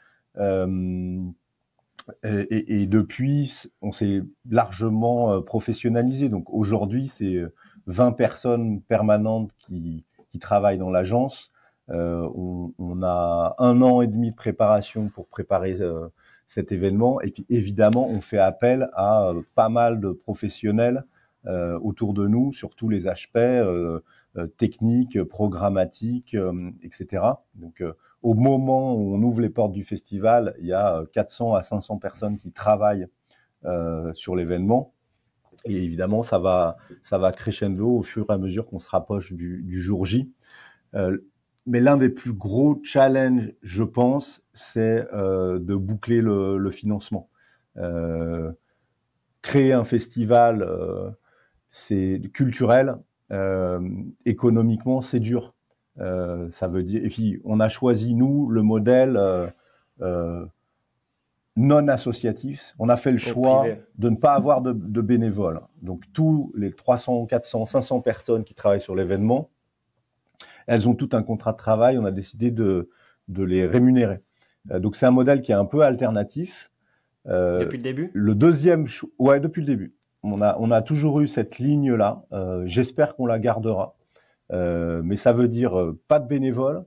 Et, 2.23 2.83
et, 2.83 2.87
depuis, 2.87 3.63
on 3.81 3.91
s'est 3.91 4.23
largement 4.51 5.41
professionnalisé. 5.41 6.29
Donc 6.29 6.53
aujourd'hui, 6.53 7.09
c'est 7.09 7.43
20 7.87 8.13
personnes 8.13 8.83
permanentes 8.83 9.51
qui, 9.59 10.05
qui 10.31 10.39
travaillent 10.39 10.79
dans 10.79 10.91
l'agence. 10.91 11.51
Euh, 11.91 12.29
on, 12.79 13.03
a 13.03 13.55
un 13.59 13.81
an 13.83 14.01
et 14.01 14.07
demi 14.07 14.31
de 14.31 14.37
préparation 14.37 15.09
pour 15.09 15.29
préparer 15.29 15.77
euh, 15.81 16.09
cet 16.49 16.73
événement. 16.73 17.21
Et 17.21 17.31
puis 17.31 17.47
évidemment, 17.49 18.09
on 18.09 18.21
fait 18.21 18.39
appel 18.39 18.89
à 18.95 19.29
euh, 19.29 19.43
pas 19.55 19.69
mal 19.69 20.01
de 20.01 20.11
professionnels 20.11 21.05
autour 21.81 22.13
de 22.13 22.27
nous 22.27 22.53
sur 22.53 22.75
tous 22.75 22.89
les 22.89 23.07
aspects 23.07 23.39
techniques, 24.57 25.23
programmatiques, 25.23 26.37
etc. 26.83 27.23
Donc 27.55 27.85
au 28.21 28.35
moment 28.35 28.97
où 28.97 29.15
on 29.15 29.23
ouvre 29.23 29.41
les 29.41 29.49
portes 29.49 29.71
du 29.71 29.85
festival, 29.85 30.57
il 30.59 30.67
y 30.67 30.73
a 30.73 31.05
400 31.13 31.55
à 31.55 31.63
500 31.63 31.99
personnes 31.99 32.41
qui 32.41 32.51
travaillent 32.51 33.07
sur 34.15 34.35
l'événement. 34.35 34.93
Et 35.67 35.77
évidemment, 35.85 36.25
ça 36.25 36.41
va, 36.41 36.79
ça 37.05 37.17
va 37.17 37.31
crescendo 37.31 37.91
au 37.91 38.03
fur 38.03 38.27
et 38.29 38.33
à 38.33 38.39
mesure 38.39 38.67
qu'on 38.67 38.81
se 38.81 38.89
rapproche 38.89 39.33
du, 39.33 39.63
du 39.63 39.81
jour 39.81 40.05
J 40.05 40.33
mais 41.67 41.81
l'un 41.81 41.97
des 41.97 42.09
plus 42.09 42.33
gros 42.33 42.81
challenges, 42.85 43.53
je 43.63 43.83
pense, 43.83 44.43
c'est 44.55 45.07
euh, 45.13 45.59
de 45.59 45.75
boucler 45.75 46.21
le, 46.21 46.59
le 46.59 46.71
financement. 46.71 47.29
Euh, 47.77 48.53
créer 49.43 49.73
un 49.73 49.85
festival, 49.85 50.63
euh, 50.63 51.11
c'est 51.71 52.23
culturel, 52.33 52.97
économiquement, 54.25 55.03
c'est 55.03 55.19
dur. 55.21 55.55
Ça 55.99 56.69
veut 56.69 56.85
dire. 56.85 57.05
Et 57.05 57.09
puis, 57.09 57.41
on 57.45 57.59
a 57.59 57.69
choisi 57.69 58.15
nous 58.15 58.49
le 58.49 58.63
modèle 58.63 59.19
non 61.57 61.89
associatif. 61.89 62.75
On 62.79 62.89
a 62.89 62.97
fait 62.97 63.11
le 63.11 63.19
choix 63.19 63.67
de 63.99 64.09
ne 64.09 64.17
pas 64.17 64.35
avoir 64.35 64.63
de, 64.63 64.73
de 64.73 65.01
bénévoles. 65.01 65.61
Donc, 65.83 66.05
tous 66.13 66.53
les 66.55 66.73
300, 66.73 67.27
400, 67.27 67.67
500 67.67 68.01
personnes 68.01 68.45
qui 68.45 68.55
travaillent 68.55 68.81
sur 68.81 68.95
l'événement 68.95 69.51
elles 70.67 70.89
ont 70.89 70.95
tout 70.95 71.11
un 71.13 71.23
contrat 71.23 71.53
de 71.53 71.59
travail. 71.59 71.99
On 71.99 72.05
a 72.05 72.11
décidé 72.11 72.51
de, 72.51 72.91
de 73.29 73.43
les 73.43 73.67
rémunérer. 73.67 74.21
Euh, 74.71 74.79
donc 74.79 74.97
c'est 74.97 75.07
un 75.07 75.11
modèle 75.11 75.43
qui 75.43 75.53
est 75.53 75.57
un 75.57 75.65
peu 75.65 75.83
alternatif. 75.83 76.71
Euh, 77.27 77.59
depuis 77.61 77.79
le 77.79 77.83
début? 77.83 78.11
Le 78.15 78.35
deuxième, 78.35 78.87
ouais, 79.19 79.41
depuis 79.41 79.61
le 79.61 79.67
début. 79.67 79.95
On 80.23 80.41
a, 80.43 80.57
on 80.59 80.71
a 80.71 80.83
toujours 80.83 81.21
eu 81.21 81.29
cette 81.29 81.59
ligne-là. 81.59 82.25
Euh, 82.33 82.65
J'espère 82.67 83.17
qu'on 83.17 83.27
la 83.27 83.39
gardera. 83.39 83.97
Euh, 84.53 85.03
mais 85.05 85.17
ça 85.17 85.33
veut 85.33 85.49
dire 85.49 85.77
euh, 85.77 86.01
pas 86.07 86.21
de 86.21 86.29
bénévoles, 86.29 86.85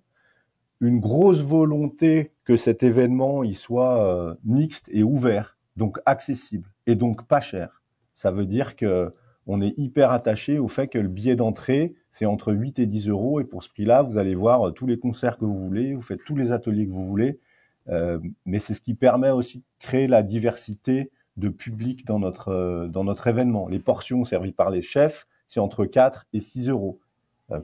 une 0.80 1.02
grosse 1.02 1.42
volonté 1.42 2.32
que 2.46 2.56
cet 2.56 2.84
événement 2.84 3.44
il 3.44 3.58
soit 3.58 4.02
euh, 4.02 4.34
mixte 4.46 4.86
et 4.88 5.04
ouvert, 5.04 5.58
donc 5.76 6.00
accessible 6.06 6.70
et 6.88 6.96
donc 6.96 7.28
pas 7.28 7.42
cher. 7.42 7.82
Ça 8.16 8.32
veut 8.32 8.46
dire 8.46 8.78
que 8.78 9.14
on 9.52 9.62
est 9.62 9.74
hyper 9.78 10.12
attaché 10.12 10.60
au 10.60 10.68
fait 10.68 10.88
que 10.88 11.00
le 11.00 11.08
billet 11.08 11.36
d'entrée, 11.36 11.96
c'est 12.12 12.28
entre 12.28 12.54
8 12.54 12.78
et 12.78 12.86
10 12.86 13.10
euros. 13.10 13.42
Et 13.42 13.44
pour 13.44 13.64
ce 13.64 13.70
prix-là, 13.70 14.04
vous 14.04 14.20
allez 14.20 14.36
voir 14.36 14.68
euh, 14.68 14.72
tous 14.72 14.86
les 14.86 15.00
concerts 15.00 15.40
que 15.40 15.46
vous 15.46 15.58
voulez, 15.58 15.96
vous 15.96 16.04
faites 16.04 16.24
tous 16.24 16.36
les 16.36 16.52
ateliers 16.52 16.86
que 16.86 16.92
vous 16.92 17.08
voulez. 17.08 17.40
Euh, 17.88 18.20
mais 18.46 18.60
c'est 18.60 18.76
ce 18.76 18.82
qui 18.82 18.94
permet 18.94 19.32
aussi 19.32 19.58
de 19.58 19.64
créer 19.80 20.06
la 20.06 20.22
diversité 20.22 21.10
de 21.38 21.50
public 21.50 22.06
dans 22.06 22.20
notre, 22.20 22.50
euh, 22.50 22.88
dans 22.88 23.04
notre 23.04 23.26
événement. 23.26 23.68
Les 23.68 23.80
portions 23.80 24.24
servies 24.24 24.52
par 24.52 24.70
les 24.70 24.84
chefs, 24.84 25.26
c'est 25.48 25.60
entre 25.60 25.86
4 25.86 26.28
et 26.32 26.42
6 26.42 26.70
euros. 26.70 27.00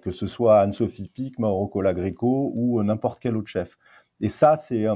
Que 0.01 0.09
ce 0.09 0.25
soit 0.25 0.61
Anne-Sophie 0.61 1.11
Pic, 1.13 1.37
Mauro 1.37 1.67
Colagreco 1.67 2.51
ou 2.55 2.81
n'importe 2.81 3.19
quel 3.19 3.37
autre 3.37 3.49
chef. 3.49 3.77
Et 4.19 4.29
ça, 4.29 4.57
c'est 4.57 4.87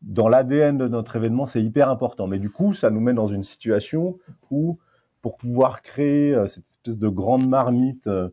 dans 0.00 0.26
l'ADN 0.30 0.78
de 0.78 0.88
notre 0.88 1.16
événement, 1.16 1.44
c'est 1.44 1.62
hyper 1.62 1.90
important. 1.90 2.26
Mais 2.28 2.38
du 2.38 2.48
coup, 2.48 2.72
ça 2.72 2.88
nous 2.88 3.00
met 3.00 3.12
dans 3.12 3.28
une 3.28 3.44
situation 3.44 4.18
où 4.50 4.78
pour 5.22 5.36
pouvoir 5.36 5.82
créer 5.82 6.34
euh, 6.34 6.48
cette 6.48 6.66
espèce 6.68 6.98
de 6.98 7.08
grande 7.08 7.48
marmite 7.48 8.08
euh, 8.08 8.28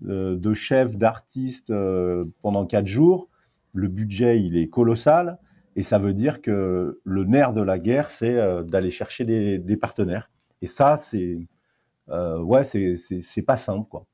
de 0.00 0.54
chefs, 0.54 0.96
d'artistes 0.96 1.70
euh, 1.70 2.24
pendant 2.42 2.66
quatre 2.66 2.86
jours, 2.86 3.28
le 3.74 3.88
budget 3.88 4.40
il 4.40 4.56
est 4.56 4.68
colossal. 4.68 5.38
Et 5.76 5.84
ça 5.84 5.98
veut 5.98 6.14
dire 6.14 6.42
que 6.42 7.00
le 7.04 7.24
nerf 7.24 7.52
de 7.52 7.62
la 7.62 7.78
guerre 7.78 8.10
c'est 8.10 8.36
d'aller 8.64 8.90
chercher 8.90 9.24
des, 9.24 9.76
partenaires. 9.76 10.28
Et 10.62 10.66
ça 10.66 10.96
c'est 10.96 11.46
ouais 12.08 12.64
c'est 12.64 13.42
pas 13.46 13.56
simple 13.56 13.88
quoi. 13.88 14.04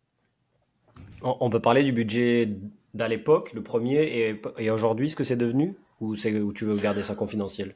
On 1.22 1.48
peut 1.48 1.60
parler 1.60 1.82
du 1.82 1.92
budget 1.92 2.58
d'à 2.92 3.08
l'époque, 3.08 3.54
le 3.54 3.62
premier, 3.62 4.02
et, 4.02 4.42
et 4.58 4.70
aujourd'hui, 4.70 5.08
ce 5.08 5.16
que 5.16 5.24
c'est 5.24 5.36
devenu? 5.36 5.74
Ou, 6.02 6.14
où 6.14 6.52
tu 6.52 6.66
veux 6.66 6.76
garder 6.76 7.02
ça 7.02 7.14
confidentiel? 7.14 7.72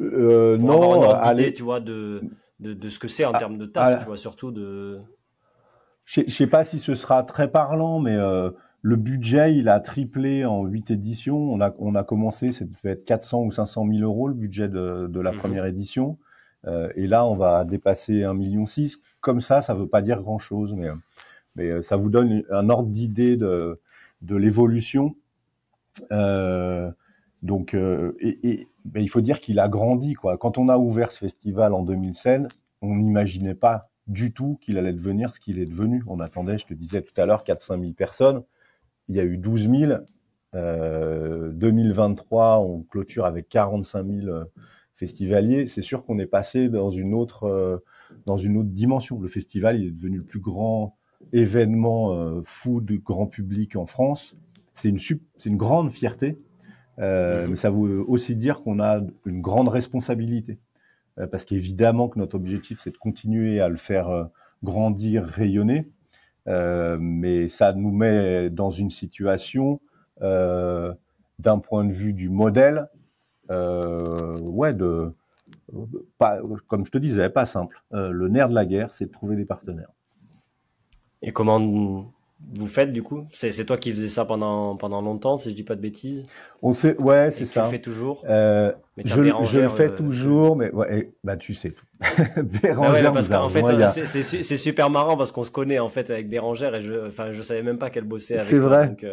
Euh, 0.00 0.58
Non, 0.58 1.10
allez, 1.10 1.52
tu 1.54 1.62
vois, 1.62 1.80
de, 1.80 2.22
de, 2.62 2.88
ce 2.88 2.98
que 2.98 3.08
c'est 3.08 3.24
en 3.24 3.32
ah, 3.32 3.38
termes 3.38 3.58
de 3.58 3.66
taf, 3.66 3.94
ah. 3.94 3.98
tu 3.98 4.06
vois, 4.06 4.16
surtout 4.16 4.50
de. 4.50 5.00
Je 6.04 6.28
sais 6.28 6.46
pas 6.46 6.64
si 6.64 6.78
ce 6.78 6.94
sera 6.94 7.22
très 7.22 7.50
parlant, 7.50 8.00
mais 8.00 8.16
euh, 8.16 8.50
le 8.82 8.96
budget, 8.96 9.54
il 9.54 9.68
a 9.68 9.78
triplé 9.80 10.44
en 10.44 10.64
huit 10.64 10.90
éditions. 10.90 11.52
On 11.52 11.60
a, 11.60 11.72
on 11.78 11.94
a 11.94 12.02
commencé, 12.02 12.52
ça 12.52 12.64
devait 12.64 12.94
être 12.94 13.04
400 13.04 13.42
ou 13.42 13.52
500 13.52 13.86
000 13.88 14.02
euros 14.02 14.28
le 14.28 14.34
budget 14.34 14.68
de, 14.68 15.06
de 15.08 15.20
la 15.20 15.32
mhm. 15.32 15.38
première 15.38 15.66
édition. 15.66 16.18
Euh, 16.66 16.92
et 16.96 17.06
là, 17.06 17.24
on 17.26 17.34
va 17.34 17.64
dépasser 17.64 18.20
1,6 18.20 18.34
million. 18.36 18.64
Comme 19.20 19.40
ça, 19.40 19.62
ça 19.62 19.74
veut 19.74 19.86
pas 19.86 20.02
dire 20.02 20.20
grand-chose, 20.20 20.74
mais, 20.74 20.88
mais 21.56 21.70
euh, 21.70 21.82
ça 21.82 21.96
vous 21.96 22.10
donne 22.10 22.42
un 22.50 22.68
ordre 22.68 22.88
d'idée 22.88 23.36
de, 23.36 23.80
de 24.22 24.36
l'évolution. 24.36 25.14
Euh, 26.10 26.90
donc, 27.42 27.74
euh, 27.74 28.16
ben, 28.84 29.02
il 29.02 29.08
faut 29.08 29.20
dire 29.20 29.40
qu'il 29.40 29.58
a 29.58 29.68
grandi. 29.68 30.14
Quand 30.14 30.58
on 30.58 30.68
a 30.68 30.78
ouvert 30.78 31.10
ce 31.10 31.18
festival 31.18 31.74
en 31.74 31.82
2016, 31.82 32.46
on 32.82 32.96
n'imaginait 32.96 33.54
pas 33.54 33.90
du 34.06 34.32
tout 34.32 34.58
qu'il 34.60 34.78
allait 34.78 34.92
devenir 34.92 35.34
ce 35.34 35.40
qu'il 35.40 35.58
est 35.58 35.64
devenu. 35.64 36.02
On 36.06 36.20
attendait, 36.20 36.58
je 36.58 36.66
te 36.66 36.74
disais 36.74 37.02
tout 37.02 37.18
à 37.20 37.26
l'heure, 37.26 37.44
4-5 37.44 37.80
000 37.80 37.92
personnes. 37.92 38.42
Il 39.08 39.16
y 39.16 39.20
a 39.20 39.24
eu 39.24 39.36
12 39.36 39.68
000. 39.70 39.92
Euh, 40.54 41.50
2023, 41.52 42.58
on 42.58 42.82
clôture 42.82 43.24
avec 43.24 43.48
45 43.48 44.06
000 44.06 44.26
euh, 44.28 44.44
festivaliers. 44.96 45.66
C'est 45.66 45.82
sûr 45.82 46.04
qu'on 46.04 46.18
est 46.18 46.26
passé 46.26 46.68
dans 46.68 46.90
une 46.90 47.14
autre 47.14 47.44
euh, 47.44 47.78
dans 48.26 48.36
une 48.36 48.56
autre 48.58 48.68
dimension. 48.68 49.18
Le 49.18 49.28
festival 49.28 49.80
il 49.80 49.86
est 49.86 49.90
devenu 49.90 50.18
le 50.18 50.24
plus 50.24 50.40
grand 50.40 50.96
événement 51.32 52.42
food 52.44 52.90
grand 53.02 53.26
public 53.26 53.76
en 53.76 53.86
France. 53.86 54.36
C'est 54.74 54.88
une, 54.88 54.98
c'est 54.98 55.46
une 55.46 55.56
grande 55.56 55.92
fierté, 55.92 56.36
mhm. 56.98 57.50
mais 57.50 57.56
ça 57.56 57.70
veut 57.70 58.04
aussi 58.08 58.36
dire 58.36 58.62
qu'on 58.62 58.80
a 58.80 59.00
une 59.26 59.40
grande 59.40 59.68
responsabilité. 59.68 60.58
parce 61.30 61.44
qu'évidemment 61.44 62.08
que 62.08 62.18
notre 62.18 62.36
objectif, 62.36 62.80
c'est 62.80 62.90
de 62.90 62.98
continuer 62.98 63.60
à 63.60 63.68
le 63.68 63.76
faire 63.76 64.28
grandir, 64.62 65.24
rayonner. 65.24 65.88
mais 66.46 67.48
ça 67.48 67.72
nous 67.72 67.90
met 67.90 68.50
dans 68.50 68.70
une 68.70 68.90
situation 68.90 69.80
d'un 70.20 71.58
point 71.58 71.84
de 71.84 71.92
vue 71.92 72.12
du 72.12 72.28
modèle, 72.28 72.88
euh, 73.50 74.38
ouais, 74.38 74.72
de, 74.72 75.12
pas, 76.18 76.38
comme 76.68 76.86
je 76.86 76.90
te 76.90 76.98
disais, 76.98 77.28
pas 77.28 77.46
simple. 77.46 77.82
Euh, 77.92 78.10
le 78.10 78.28
nerf 78.28 78.48
de 78.48 78.54
la 78.54 78.64
guerre, 78.64 78.92
c'est 78.92 79.06
de 79.06 79.12
trouver 79.12 79.36
des 79.36 79.44
partenaires. 79.44 79.90
Et 81.20 81.32
comment 81.32 82.12
vous 82.54 82.66
faites 82.66 82.92
du 82.92 83.02
coup? 83.02 83.26
C'est 83.32 83.64
toi 83.64 83.76
qui 83.76 83.92
faisais 83.92 84.08
ça 84.08 84.24
pendant, 84.24 84.76
pendant 84.76 85.00
longtemps, 85.00 85.36
si 85.36 85.50
je 85.50 85.54
dis 85.54 85.62
pas 85.62 85.76
de 85.76 85.80
bêtises? 85.80 86.26
On 86.62 86.72
sait, 86.72 86.96
ouais, 86.98 87.32
c'est 87.36 87.46
ça. 87.46 87.60
Tu 87.62 87.66
le 87.66 87.70
fais 87.70 87.78
toujours? 87.80 88.24
Euh, 88.28 88.72
je, 89.04 89.20
le 89.20 89.68
fais 89.68 89.88
euh, 89.88 89.96
toujours, 89.96 90.56
mais 90.56 90.70
ouais, 90.72 91.12
bah 91.24 91.36
tu 91.36 91.54
sais 91.54 91.70
tout. 91.70 91.86
Bérangère, 92.62 93.10
ah 93.10 93.12
parce 93.12 93.28
qu'en 93.28 93.48
fait, 93.48 93.64
c'est 93.86 94.56
super 94.56 94.90
marrant 94.90 95.16
parce 95.16 95.32
qu'on 95.32 95.44
se 95.44 95.50
connaît 95.50 95.78
en 95.78 95.88
fait 95.88 96.10
avec 96.10 96.28
Bérangère 96.28 96.74
et 96.74 96.82
je, 96.82 97.06
enfin, 97.06 97.32
je 97.32 97.42
savais 97.42 97.62
même 97.62 97.78
pas 97.78 97.90
qu'elle 97.90 98.04
bossait 98.04 98.38
avec. 98.38 98.50
C'est 98.50 98.58
vrai. 98.58 98.88
Donc, 98.88 99.06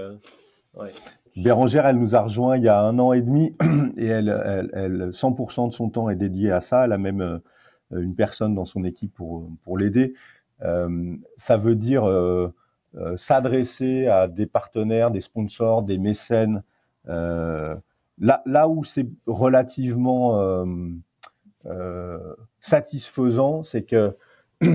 ouais. 0.75 0.91
Bérangère, 1.35 1.85
elle 1.85 1.97
nous 1.97 2.15
a 2.15 2.21
rejoint 2.21 2.57
il 2.57 2.63
y 2.63 2.69
a 2.69 2.81
un 2.81 2.99
an 2.99 3.13
et 3.13 3.21
demi 3.21 3.55
et 3.97 4.07
elle, 4.07 4.69
elle, 4.73 5.11
100% 5.13 5.69
de 5.69 5.73
son 5.73 5.89
temps 5.89 6.09
est 6.09 6.15
dédié 6.15 6.51
à 6.51 6.61
ça. 6.61 6.85
Elle 6.85 6.91
a 6.91 6.97
même 6.97 7.21
euh, 7.21 7.39
une 8.01 8.15
personne 8.15 8.55
dans 8.55 8.65
son 8.65 8.83
équipe 8.83 9.13
pour, 9.13 9.49
pour 9.63 9.77
l'aider. 9.77 10.13
Euh, 10.63 11.15
ça 11.37 11.57
veut 11.57 11.75
dire 11.75 12.03
euh, 12.07 12.53
s'adresser 13.17 14.08
à 14.08 14.28
des 14.28 14.45
partenaires, 14.45 15.12
des 15.12 15.21
sponsors, 15.21 15.84
des 15.84 15.97
mécènes. 15.97 16.63
là, 17.06 17.82
là 18.17 18.67
où 18.67 18.84
c'est 18.84 19.08
relativement 19.28 20.65
satisfaisant, 22.62 23.63
c'est 23.63 23.84
que 23.84 24.15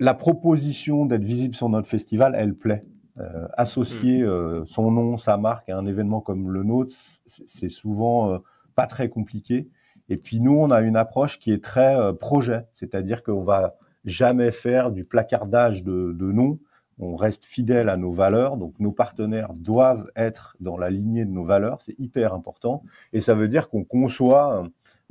la 0.00 0.14
proposition 0.14 1.06
d'être 1.06 1.24
visible 1.24 1.54
sur 1.54 1.68
notre 1.68 1.88
festival, 1.88 2.34
elle 2.36 2.54
plaît. 2.54 2.84
Euh, 3.20 3.46
associer 3.56 4.22
euh, 4.22 4.64
son 4.66 4.90
nom, 4.90 5.18
sa 5.18 5.36
marque 5.36 5.68
à 5.68 5.78
un 5.78 5.86
événement 5.86 6.20
comme 6.20 6.50
le 6.50 6.64
nôtre, 6.64 6.92
c'est 7.26 7.68
souvent 7.68 8.32
euh, 8.32 8.38
pas 8.74 8.88
très 8.88 9.08
compliqué. 9.08 9.68
Et 10.08 10.16
puis 10.16 10.40
nous, 10.40 10.52
on 10.52 10.72
a 10.72 10.80
une 10.80 10.96
approche 10.96 11.38
qui 11.38 11.52
est 11.52 11.62
très 11.62 11.96
projet, 12.16 12.66
c'est-à-dire 12.74 13.22
qu'on 13.22 13.42
va 13.42 13.76
jamais 14.04 14.50
faire 14.50 14.90
du 14.90 15.04
placardage 15.04 15.84
de, 15.84 16.12
de 16.12 16.32
noms. 16.32 16.58
On 16.98 17.16
reste 17.16 17.44
fidèle 17.44 17.88
à 17.88 17.96
nos 17.96 18.12
valeurs, 18.12 18.56
donc 18.56 18.78
nos 18.78 18.92
partenaires 18.92 19.52
doivent 19.54 20.10
être 20.14 20.56
dans 20.60 20.76
la 20.76 20.90
lignée 20.90 21.24
de 21.24 21.30
nos 21.30 21.44
valeurs, 21.44 21.82
c'est 21.82 21.98
hyper 21.98 22.34
important. 22.34 22.84
Et 23.12 23.20
ça 23.20 23.34
veut 23.34 23.48
dire 23.48 23.68
qu'on 23.68 23.84
conçoit 23.84 24.64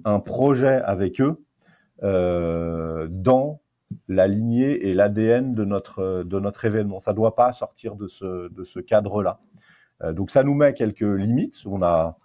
un, 0.06 0.20
projet 0.20 0.82
avec 0.82 1.20
eux 1.20 1.44
euh, 2.04 3.08
dans 3.10 3.60
la 4.08 4.28
lignée 4.28 4.88
et 4.88 4.94
l'ADN 4.94 5.54
de 5.54 5.66
notre, 5.66 6.24
de 6.24 6.40
notre 6.40 6.66
événement. 6.66 7.00
Ça 7.00 7.12
ne 7.12 7.18
doit 7.18 7.36
pas 7.36 7.52
sortir 7.54 7.96
de 7.96 8.08
ce, 8.08 8.50
de 8.50 8.64
ce 8.64 8.80
cadre-là. 8.80 9.40
Euh, 10.04 10.14
donc 10.14 10.32
ça 10.32 10.44
nous 10.44 10.54
met 10.54 10.74
quelques 10.74 11.02
limites. 11.02 11.64
On 11.66 11.84
a, 11.84 12.18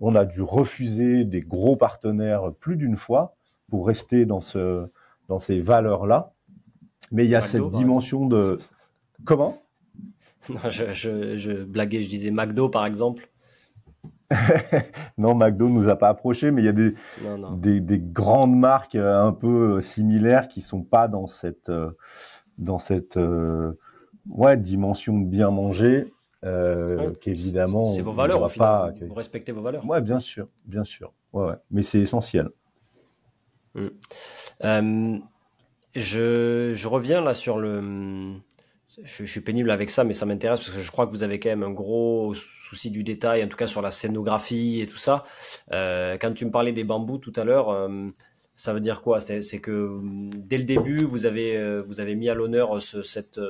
on 0.00 0.14
a 0.14 0.24
dû 0.24 0.42
refuser 0.42 1.24
des 1.24 1.40
gros 1.40 1.76
partenaires 1.76 2.52
plus 2.58 2.76
d'une 2.76 2.96
fois 2.96 3.36
pour 3.70 3.86
rester 3.86 4.26
dans, 4.26 4.40
ce, 4.40 4.86
dans 5.28 5.38
ces 5.38 5.60
valeurs-là. 5.60 6.32
Mais 7.12 7.24
il 7.24 7.30
y 7.30 7.36
a 7.36 7.42
cette 7.42 7.70
dimension 7.70 8.26
de... 8.26 8.58
Comment? 9.24 9.62
Je, 10.70 10.92
je, 10.92 11.36
je 11.36 11.52
blaguais, 11.64 12.02
je 12.02 12.08
disais 12.08 12.30
McDo 12.30 12.70
par 12.70 12.86
exemple. 12.86 13.28
non, 15.18 15.34
McDo 15.34 15.68
nous 15.68 15.88
a 15.88 15.96
pas 15.96 16.08
approché, 16.08 16.50
mais 16.50 16.62
il 16.62 16.64
y 16.66 16.68
a 16.68 16.72
des, 16.72 16.94
des, 17.56 17.80
des, 17.80 17.98
grandes 17.98 18.56
marques 18.56 18.94
euh, 18.94 19.22
un 19.22 19.32
peu 19.32 19.78
euh, 19.78 19.82
similaires 19.82 20.48
qui 20.48 20.60
sont 20.60 20.82
pas 20.82 21.08
dans 21.08 21.26
cette, 21.26 21.70
euh, 21.70 21.90
dans 22.58 22.78
cette 22.78 23.18
ouais, 24.28 24.56
dimension 24.56 25.18
de 25.18 25.24
bien 25.26 25.50
manger, 25.50 26.12
euh, 26.44 27.12
qu'évidemment. 27.20 27.86
C'est 27.86 28.02
vos 28.02 28.12
valeurs, 28.12 28.42
au 28.42 28.48
final. 28.48 28.94
Pas, 28.98 29.06
Vous 29.06 29.14
respectez 29.14 29.52
vos 29.52 29.62
valeurs. 29.62 29.86
Ouais, 29.86 30.00
bien 30.00 30.20
sûr, 30.20 30.48
bien 30.66 30.84
sûr. 30.84 31.12
Ouais, 31.32 31.46
ouais. 31.46 31.56
Mais 31.70 31.82
c'est 31.82 32.00
essentiel. 32.00 32.50
Hum. 33.74 35.22
je, 35.94 36.72
je 36.74 36.88
reviens 36.88 37.20
là 37.20 37.32
sur 37.32 37.58
le 37.58 38.40
je, 39.04 39.24
suis 39.24 39.40
pénible 39.40 39.70
avec 39.70 39.90
ça, 39.90 40.04
mais 40.04 40.12
ça 40.12 40.26
m'intéresse 40.26 40.60
parce 40.60 40.76
que 40.76 40.80
je 40.80 40.90
crois 40.90 41.06
que 41.06 41.10
vous 41.10 41.22
avez 41.22 41.38
quand 41.40 41.50
même 41.50 41.62
un 41.62 41.70
gros 41.70 42.34
souci 42.34 42.90
du 42.90 43.02
détail, 43.02 43.42
en 43.44 43.48
tout 43.48 43.56
cas 43.56 43.66
sur 43.66 43.82
la 43.82 43.90
scénographie 43.90 44.80
et 44.80 44.86
tout 44.86 44.96
ça. 44.96 45.24
Euh, 45.72 46.16
quand 46.20 46.32
tu 46.32 46.44
me 46.44 46.50
parlais 46.50 46.72
des 46.72 46.84
bambous 46.84 47.18
tout 47.18 47.32
à 47.36 47.44
l'heure, 47.44 47.70
euh, 47.70 48.08
ça 48.54 48.74
veut 48.74 48.80
dire 48.80 49.02
quoi? 49.02 49.20
C'est 49.20 49.60
que 49.60 50.00
dès 50.36 50.58
le 50.58 50.64
début, 50.64 51.04
vous 51.04 51.26
avez, 51.26 51.56
euh, 51.56 51.82
vous 51.86 52.00
avez 52.00 52.14
mis 52.14 52.28
à 52.28 52.34
l'honneur 52.34 52.82
ce, 52.82 53.02
cette 53.02 53.40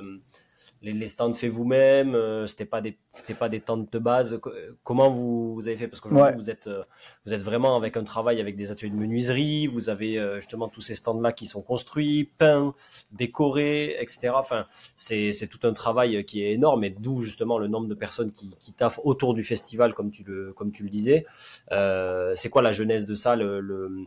les, 0.82 1.08
stands 1.08 1.32
faits 1.32 1.50
vous-même, 1.50 2.14
euh, 2.14 2.46
c'était 2.46 2.64
pas 2.64 2.80
des 2.80 2.96
c'était 3.08 3.34
pas 3.34 3.48
des 3.48 3.60
tentes 3.60 3.92
de 3.92 3.98
base. 3.98 4.40
Comment 4.84 5.10
vous, 5.10 5.54
vous 5.54 5.66
avez 5.66 5.76
fait? 5.76 5.88
Parce 5.88 6.00
qu'aujourd'hui 6.00 6.36
vous 6.36 6.50
êtes 6.50 6.68
euh, 6.68 6.84
vous 7.24 7.34
êtes 7.34 7.42
vraiment 7.42 7.76
avec 7.76 7.96
un 7.96 8.04
travail 8.04 8.40
avec 8.40 8.56
des 8.56 8.70
ateliers 8.70 8.90
de 8.90 8.96
menuiserie, 8.96 9.66
vous 9.66 9.90
avez 9.90 10.18
euh, 10.18 10.36
justement 10.36 10.68
tous 10.68 10.80
ces 10.80 10.94
stands 10.94 11.20
là 11.20 11.32
qui 11.32 11.46
sont 11.46 11.62
construits, 11.62 12.30
peints, 12.38 12.74
décorés, 13.12 13.96
etc. 14.00 14.30
Enfin 14.34 14.66
c'est 14.94 15.32
c'est 15.32 15.48
tout 15.48 15.66
un 15.66 15.72
travail 15.72 16.24
qui 16.24 16.42
est 16.42 16.52
énorme 16.52 16.84
et 16.84 16.90
d'où 16.90 17.22
justement 17.22 17.58
le 17.58 17.66
nombre 17.66 17.88
de 17.88 17.94
personnes 17.94 18.32
qui 18.32 18.54
qui 18.60 18.72
taffent 18.72 19.00
autour 19.02 19.34
du 19.34 19.42
festival 19.42 19.94
comme 19.94 20.10
tu 20.10 20.22
le 20.24 20.52
comme 20.52 20.70
tu 20.70 20.84
le 20.84 20.90
disais. 20.90 21.26
c'est 21.70 22.50
quoi 22.50 22.62
la 22.62 22.72
genèse 22.72 23.06
de 23.06 23.14
ça 23.14 23.34
le, 23.36 23.60
le 23.60 24.04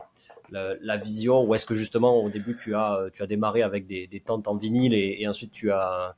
la, 0.50 0.96
vision? 0.96 1.44
Ou 1.44 1.54
est-ce 1.54 1.66
que 1.66 1.74
justement 1.74 2.16
au 2.22 2.30
début 2.30 2.56
tu 2.56 2.74
as 2.74 3.08
tu 3.12 3.22
as 3.22 3.26
démarré 3.26 3.62
avec 3.62 3.86
des, 3.86 4.06
des 4.06 4.20
tentes 4.20 4.48
en 4.48 4.56
vinyle 4.56 4.94
et, 4.94 5.16
et 5.20 5.28
ensuite 5.28 5.52
tu 5.52 5.70
as 5.70 6.14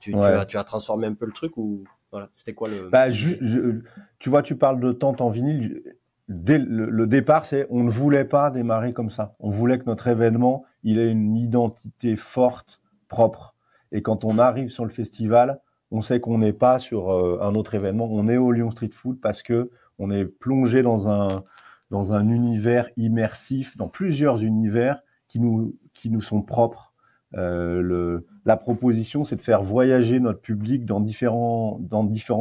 tu, 0.00 0.14
as, 0.14 0.64
transformé 0.64 1.06
un 1.06 1.14
peu 1.14 1.26
le 1.26 1.32
truc 1.32 1.56
ou 1.56 1.84
voilà, 2.12 2.28
c'était 2.34 2.52
quoi 2.52 2.68
le. 2.68 2.88
Bah, 2.88 3.10
tu 3.10 4.30
vois, 4.30 4.42
tu 4.42 4.56
parles 4.56 4.80
de 4.80 4.92
tente 4.92 5.20
en 5.20 5.30
vinyle. 5.30 5.82
Dès 6.28 6.58
le, 6.58 7.06
départ, 7.06 7.46
c'est 7.46 7.66
on 7.70 7.84
ne 7.84 7.90
voulait 7.90 8.24
pas 8.24 8.50
démarrer 8.50 8.92
comme 8.92 9.10
ça. 9.10 9.36
On 9.38 9.50
voulait 9.50 9.78
que 9.78 9.84
notre 9.84 10.08
événement, 10.08 10.64
il 10.82 10.98
ait 10.98 11.10
une 11.10 11.36
identité 11.36 12.16
forte, 12.16 12.80
propre. 13.08 13.54
Et 13.92 14.02
quand 14.02 14.24
on 14.24 14.38
arrive 14.38 14.68
sur 14.68 14.84
le 14.84 14.90
festival, 14.90 15.60
on 15.92 16.02
sait 16.02 16.18
qu'on 16.18 16.38
n'est 16.38 16.52
pas 16.52 16.80
sur 16.80 17.12
euh, 17.12 17.38
un 17.42 17.54
autre 17.54 17.74
événement. 17.74 18.08
On 18.10 18.28
est 18.28 18.36
au 18.36 18.50
Lyon 18.50 18.72
Street 18.72 18.90
Food 18.92 19.20
parce 19.20 19.42
que 19.42 19.70
on 19.98 20.10
est 20.10 20.24
plongé 20.24 20.82
dans 20.82 21.08
un 21.08 21.44
dans 21.90 22.12
un 22.12 22.28
univers 22.28 22.88
immersif, 22.96 23.76
dans 23.76 23.88
plusieurs 23.88 24.42
univers 24.42 25.02
qui 25.28 25.38
nous 25.38 25.76
qui 25.94 26.10
nous 26.10 26.20
sont 26.20 26.42
propres. 26.42 26.92
Euh, 27.34 28.20
la 28.44 28.56
proposition, 28.56 29.24
c'est 29.24 29.36
de 29.36 29.42
faire 29.42 29.62
voyager 29.62 30.20
notre 30.20 30.40
public 30.40 30.84
dans 30.84 31.00
différents, 31.00 31.80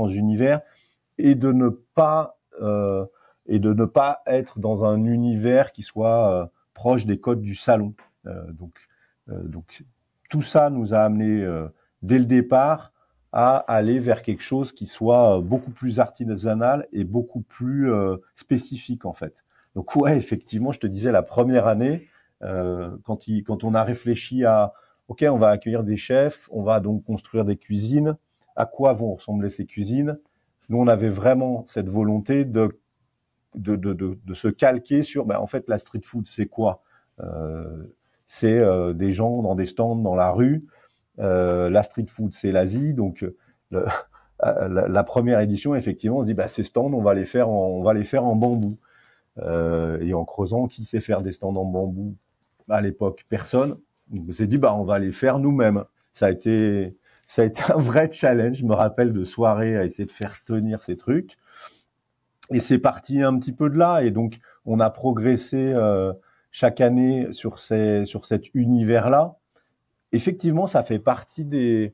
univers 0.10 0.62
et 1.18 1.36
de 1.36 1.52
ne 1.52 1.70
pas 1.70 2.38
euh, 2.62 3.06
et 3.48 3.60
de 3.60 3.74
ne 3.74 3.86
pas 3.86 4.22
être 4.26 4.60
dans 4.60 4.86
un 4.86 5.04
univers 5.06 5.72
qui 5.72 5.84
soit 5.84 6.32
euh, 6.32 6.46
proche 6.74 7.06
des 7.06 7.20
codes 7.20 7.42
du 7.42 7.56
salon. 7.56 7.94
Donc, 8.54 8.74
donc 9.28 9.84
tout 10.32 10.42
ça 10.42 10.72
nous 10.72 10.96
a 10.96 11.00
amené 11.02 11.48
dès 12.02 12.18
le 12.18 12.26
départ 12.26 12.92
à 13.32 13.58
aller 13.58 14.00
vers 14.00 14.24
quelque 14.24 14.42
chose 14.42 14.72
qui 14.72 14.88
soit 14.88 15.42
beaucoup 15.42 15.70
plus 15.70 16.00
artisanal 16.00 16.88
et 16.92 17.04
beaucoup 17.04 17.42
plus 17.42 17.92
spécifique 18.36 19.06
en 19.06 19.14
fait. 19.14 19.44
Donc 19.76 19.96
ouais, 19.96 20.18
effectivement, 20.18 20.72
je 20.72 20.80
te 20.80 20.88
disais 20.88 21.12
la 21.12 21.22
première 21.22 21.68
année, 21.68 22.08
quand, 22.42 23.28
il, 23.28 23.44
quand 23.44 23.64
on 23.64 23.74
a 23.74 23.84
réfléchi 23.84 24.46
à 24.46 24.74
OK, 25.08 25.24
on 25.30 25.38
va 25.38 25.50
accueillir 25.50 25.84
des 25.84 25.98
chefs, 25.98 26.48
on 26.52 26.64
va 26.64 26.80
donc 26.80 27.04
construire 27.04 27.46
des 27.46 27.58
cuisines. 27.58 28.18
À 28.56 28.66
quoi 28.66 28.94
vont 28.94 29.16
ressembler 29.16 29.50
ces 29.50 29.66
cuisines? 29.66 30.18
Nous, 30.70 30.78
on 30.78 30.88
avait 30.88 31.10
vraiment 31.10 31.66
cette 31.68 31.90
volonté 31.90 32.44
de 32.46 32.80
se 34.34 34.48
calquer 34.48 35.04
sur, 35.04 35.26
ben, 35.26 35.38
en 35.38 35.48
fait, 35.48 35.68
la 35.68 35.78
street 35.80 36.02
food, 36.04 36.28
c'est 36.28 36.48
quoi? 36.48 36.82
Euh, 37.22 37.84
C'est 38.28 38.58
euh, 38.60 38.94
des 38.94 39.12
gens 39.12 39.42
dans 39.44 39.56
des 39.56 39.68
stands 39.68 39.96
dans 39.96 40.16
la 40.16 40.32
rue. 40.32 40.66
Euh, 41.20 41.70
la 41.70 41.84
street 41.84 42.08
food, 42.08 42.34
c'est 42.34 42.52
l'Asie. 42.52 42.94
Donc, 42.94 43.26
la, 44.42 45.04
première 45.04 45.40
édition, 45.40 45.76
effectivement, 45.76 46.18
on 46.18 46.22
se 46.22 46.28
dit, 46.28 46.34
bah, 46.34 46.48
ces 46.48 46.64
stands, 46.64 46.92
on 46.92 47.02
va 47.02 47.14
les 47.14 47.26
faire 47.26 47.50
en 47.50 48.36
bambou. 48.36 48.78
et 50.02 50.14
en 50.14 50.26
creusant, 50.26 50.68
qui 50.68 50.84
sait 50.84 51.00
faire 51.00 51.22
des 51.22 51.32
stands 51.32 51.56
en 51.56 51.66
bambou? 51.66 52.16
À 52.70 52.82
l'époque, 52.82 53.26
personne 53.30 53.78
on 54.12 54.32
s'est 54.32 54.48
dit, 54.48 54.58
bah, 54.58 54.74
on 54.76 54.84
va 54.84 55.00
les 55.00 55.12
faire 55.12 55.40
nous-mêmes. 55.40 55.84
Ça 56.14 56.28
a 56.28 56.32
été, 56.32 56.96
un 57.70 57.80
vrai 57.80 58.10
challenge. 58.12 58.58
Je 58.58 58.66
me 58.66 58.74
rappelle 58.74 59.14
de 59.14 59.24
soirées 59.26 59.78
à 59.78 59.86
essayer 59.86 60.06
de 60.06 60.12
faire 60.12 60.42
tenir 60.46 60.82
ces 60.84 60.98
trucs. 60.98 61.38
Et 62.52 62.60
c'est 62.60 62.78
parti 62.78 63.22
un 63.22 63.38
petit 63.40 63.54
peu 63.54 63.70
de 63.70 63.78
là. 63.78 64.04
Et 64.04 64.12
donc, 64.12 64.40
on 64.66 64.80
a 64.80 64.90
progressé 64.90 65.58
euh, 65.58 66.14
chaque 66.52 66.82
année 66.82 67.34
sur, 67.34 67.60
cet 67.60 68.54
univers-là. 68.54 69.36
effectivement, 70.12 70.68
ça 70.68 70.84
fait 70.84 71.00
partie 71.00 71.44
de 71.44 71.92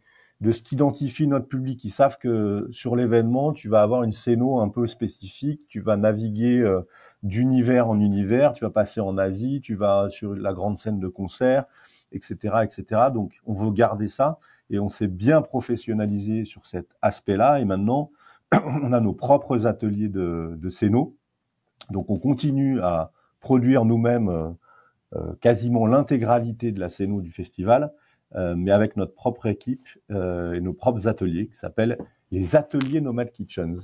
ce 0.51 0.61
qu'identifie 0.61 1.27
notre 1.27 1.47
public. 1.47 1.83
Ils 1.85 1.91
savent 1.91 2.17
que 2.17 2.67
sur 2.71 2.95
l'événement, 2.95 3.53
tu 3.53 3.69
vas 3.69 3.81
avoir 3.81 4.03
une 4.03 4.11
scéno 4.11 4.59
un 4.59 4.69
peu 4.69 4.87
spécifique, 4.87 5.61
tu 5.69 5.79
vas 5.79 5.95
naviguer 5.95 6.59
euh, 6.59 6.81
d'univers 7.23 7.87
en 7.89 7.99
univers, 7.99 8.53
tu 8.53 8.63
vas 8.63 8.69
passer 8.71 8.99
en 8.99 9.17
Asie, 9.17 9.61
tu 9.61 9.75
vas 9.75 10.09
sur 10.09 10.33
la 10.33 10.53
grande 10.53 10.77
scène 10.77 10.99
de 10.99 11.07
concert, 11.07 11.65
etc., 12.11 12.55
etc. 12.63 13.03
Donc, 13.13 13.39
on 13.45 13.53
veut 13.53 13.71
garder 13.71 14.07
ça 14.07 14.39
et 14.69 14.79
on 14.79 14.89
s'est 14.89 15.07
bien 15.07 15.41
professionnalisé 15.41 16.45
sur 16.45 16.65
cet 16.65 16.87
aspect-là. 17.01 17.59
Et 17.59 17.65
maintenant, 17.65 18.11
on 18.53 18.93
a 18.93 18.99
nos 18.99 19.13
propres 19.13 19.67
ateliers 19.67 20.09
de, 20.09 20.55
de 20.57 20.69
scéno. 20.69 21.15
Donc, 21.89 22.09
on 22.09 22.17
continue 22.17 22.81
à 22.81 23.11
produire 23.39 23.85
nous-mêmes 23.85 24.29
euh, 24.29 24.49
euh, 25.15 25.33
quasiment 25.41 25.85
l'intégralité 25.87 26.71
de 26.71 26.79
la 26.79 26.89
scéno 26.89 27.21
du 27.21 27.31
festival, 27.31 27.91
euh, 28.35 28.55
mais 28.55 28.71
avec 28.71 28.95
notre 28.95 29.13
propre 29.13 29.47
équipe 29.47 29.87
et 30.09 30.61
nos 30.61 30.73
propres 30.73 31.07
ateliers 31.07 31.47
qui 31.47 31.57
s'appellent 31.57 31.97
les 32.31 32.55
ateliers 32.55 33.01
Nomad 33.01 33.31
Kitchens. 33.31 33.81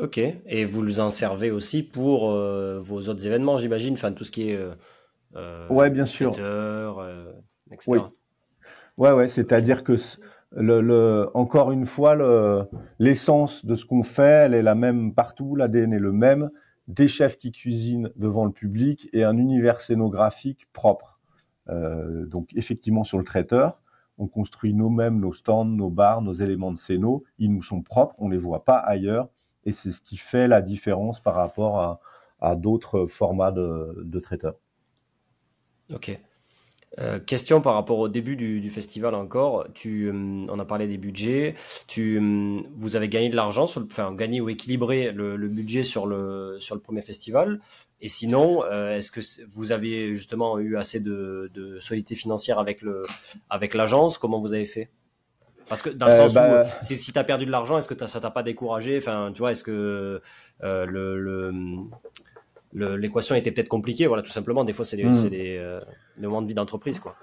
Ok, 0.00 0.18
et 0.18 0.64
vous 0.64 0.82
les 0.82 1.00
en 1.00 1.10
servez 1.10 1.50
aussi 1.50 1.82
pour 1.82 2.30
vos 2.30 3.08
autres 3.08 3.26
événements, 3.26 3.58
j'imagine, 3.58 3.92
enfin 3.94 4.12
tout 4.12 4.24
ce 4.24 4.30
qui 4.30 4.50
est 4.50 4.58
euh, 5.36 5.68
ouais, 5.68 5.90
bien 5.90 6.06
sûr. 6.06 6.30
etc. 7.70 7.86
Oui. 7.86 7.98
Ouais, 8.98 9.12
ouais, 9.12 9.28
c'est-à-dire 9.28 9.84
que 9.84 9.96
le, 10.52 10.80
le, 10.80 11.30
encore 11.34 11.72
une 11.72 11.86
fois, 11.86 12.16
l'essence 12.98 13.64
de 13.64 13.74
ce 13.74 13.84
qu'on 13.84 14.02
fait, 14.02 14.46
elle 14.46 14.54
est 14.54 14.62
la 14.62 14.74
même 14.74 15.14
partout, 15.14 15.56
l'ADN 15.56 15.92
est 15.92 15.98
le 15.98 16.12
même 16.12 16.50
des 16.88 17.08
chefs 17.08 17.38
qui 17.38 17.52
cuisinent 17.52 18.10
devant 18.16 18.44
le 18.44 18.52
public 18.52 19.08
et 19.12 19.24
un 19.24 19.38
univers 19.38 19.80
scénographique 19.80 20.68
propre. 20.72 21.20
Euh, 21.68 22.26
donc 22.26 22.50
effectivement 22.54 23.04
sur 23.04 23.18
le 23.18 23.24
traiteur, 23.24 23.80
on 24.18 24.26
construit 24.26 24.74
nous-mêmes 24.74 25.20
nos 25.20 25.32
stands, 25.32 25.64
nos 25.64 25.90
bars, 25.90 26.20
nos 26.22 26.32
éléments 26.32 26.72
de 26.72 26.76
scéno. 26.76 27.24
Ils 27.38 27.52
nous 27.52 27.62
sont 27.62 27.82
propres, 27.82 28.14
on 28.18 28.28
les 28.28 28.36
voit 28.36 28.64
pas 28.64 28.76
ailleurs, 28.76 29.28
et 29.64 29.72
c'est 29.72 29.92
ce 29.92 30.00
qui 30.00 30.16
fait 30.16 30.48
la 30.48 30.60
différence 30.60 31.20
par 31.20 31.34
rapport 31.34 32.00
à, 32.40 32.56
d'autres 32.56 33.06
formats 33.06 33.52
de, 33.52 34.20
traiteurs. 34.20 34.56
Ok. 35.92 36.18
Euh, 36.98 37.18
question 37.18 37.62
par 37.62 37.74
rapport 37.74 37.98
au 38.00 38.08
début 38.08 38.36
du, 38.36 38.68
festival 38.68 39.14
encore. 39.14 39.66
Tu, 39.72 40.08
euh, 40.08 40.12
on 40.48 40.58
a 40.58 40.64
parlé 40.64 40.88
des 40.88 40.98
budgets. 40.98 41.54
Tu, 41.86 42.18
euh, 42.20 42.60
vous 42.74 42.96
avez 42.96 43.08
gagné 43.08 43.30
de 43.30 43.36
l'argent, 43.36 43.64
enfin 43.64 44.12
gagné 44.12 44.40
ou 44.40 44.48
équilibré 44.48 45.12
le, 45.12 45.36
budget 45.48 45.84
sur 45.84 46.06
le 46.06 46.56
sur 46.58 46.74
le 46.74 46.80
premier 46.80 47.02
festival. 47.02 47.60
Et 48.00 48.08
sinon, 48.08 48.64
est-ce 48.66 49.12
que 49.12 49.20
vous 49.48 49.70
avez 49.70 50.16
justement 50.16 50.58
eu 50.58 50.76
assez 50.76 50.98
de, 50.98 51.48
de 51.54 51.78
solidité 51.78 52.16
financière 52.16 52.58
avec 52.58 52.82
le 52.82 53.02
avec 53.48 53.74
l'agence? 53.74 54.18
Comment 54.18 54.40
vous 54.40 54.54
avez 54.54 54.66
fait? 54.66 54.90
Parce 55.72 55.82
que 55.82 55.90
dans 55.90 56.06
le 56.06 56.12
sens 56.12 56.32
où 56.32 56.34
bah, 56.34 56.64
si, 56.80 56.96
si 56.96 57.12
tu 57.12 57.18
as 57.18 57.24
perdu 57.24 57.46
de 57.46 57.50
l'argent, 57.50 57.78
est-ce 57.78 57.88
que 57.88 58.06
ça 58.06 58.20
t'a 58.20 58.30
pas 58.30 58.42
découragé? 58.42 58.98
Enfin, 58.98 59.30
tu 59.32 59.38
vois, 59.38 59.52
est-ce 59.52 59.64
que 59.64 60.20
le, 60.60 60.84
le 61.18 61.52
l'équation 62.74 63.34
était 63.34 63.50
peut-être 63.50 63.68
compliquée? 63.68 64.06
Voilà, 64.06 64.22
tout 64.22 64.30
simplement. 64.30 64.64
Des 64.64 64.72
fois, 64.72 64.84
c'est 64.84 64.96
des, 64.96 65.04
hmm. 65.04 65.28
des, 65.28 65.56
euh, 65.58 65.80
moments 66.20 66.42
de 66.42 66.46
vie 66.46 66.54
d'entreprise, 66.54 66.98
quoi. 66.98 67.16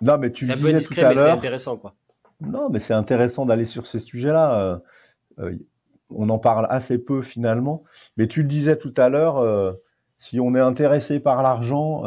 Non, 0.00 0.18
mais 0.18 0.32
tu 0.32 0.44
c'est 0.44 0.52
un 0.52 0.58
peu 0.58 0.72
discret, 0.72 1.08
mais 1.08 1.16
c'est 1.16 1.30
intéressant, 1.30 1.76
quoi. 1.76 1.94
Non, 2.40 2.68
mais 2.70 2.80
c'est 2.80 2.94
intéressant 2.94 3.46
d'aller 3.46 3.66
sur 3.66 3.86
ces 3.86 4.00
sujets-là. 4.00 4.58
Euh, 4.58 4.78
euh, 5.38 5.56
on 6.10 6.28
en 6.28 6.38
parle 6.38 6.66
assez 6.70 6.98
peu 6.98 7.22
finalement. 7.22 7.84
Mais 8.16 8.26
tu 8.26 8.42
le 8.42 8.48
disais 8.48 8.76
tout 8.76 8.92
à 8.96 9.08
l'heure, 9.08 9.76
si 10.18 10.40
on 10.40 10.54
est 10.54 10.60
intéressé 10.60 11.20
par 11.20 11.42
l'argent, 11.42 12.02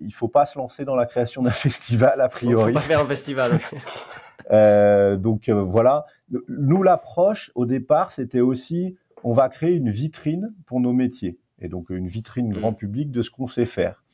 il 0.00 0.14
faut 0.14 0.28
pas 0.28 0.46
se 0.46 0.56
lancer 0.56 0.84
dans 0.84 0.96
la 0.96 1.04
création 1.04 1.42
d'un 1.42 1.50
festival 1.50 2.20
a 2.20 2.28
priori. 2.28 2.72
Faut 2.72 2.78
pas 2.78 2.84
faire 2.84 3.00
un 3.00 3.06
festival. 3.06 3.58
donc 4.50 5.48
voilà. 5.48 6.06
Nous, 6.48 6.82
l'approche 6.82 7.50
au 7.54 7.66
départ, 7.66 8.12
c'était 8.12 8.40
aussi, 8.40 8.96
on 9.22 9.32
va 9.32 9.48
créer 9.48 9.74
une 9.74 9.90
vitrine 9.90 10.54
pour 10.66 10.80
nos 10.80 10.92
métiers 10.92 11.38
et 11.60 11.68
donc 11.68 11.90
une 11.90 12.08
vitrine 12.08 12.50
mmh. 12.50 12.58
grand 12.58 12.72
public 12.72 13.10
de 13.10 13.22
ce 13.22 13.30
qu'on 13.30 13.46
sait 13.46 13.66
faire. 13.66 14.04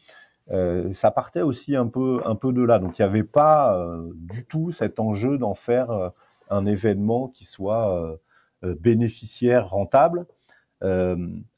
Euh, 0.50 0.92
ça 0.94 1.10
partait 1.10 1.42
aussi 1.42 1.76
un 1.76 1.86
peu, 1.86 2.20
un 2.24 2.34
peu 2.34 2.52
de 2.52 2.62
là. 2.62 2.78
Donc 2.78 2.98
il 2.98 3.02
n'y 3.02 3.08
avait 3.08 3.24
pas 3.24 3.76
euh, 3.76 4.10
du 4.14 4.44
tout 4.44 4.72
cet 4.72 4.98
enjeu 4.98 5.38
d'en 5.38 5.54
faire 5.54 5.90
euh, 5.90 6.08
un 6.48 6.66
événement 6.66 7.28
qui 7.28 7.44
soit 7.44 8.18
bénéficiaire, 8.62 9.70
rentable. 9.70 10.26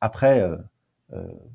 après, 0.02 0.46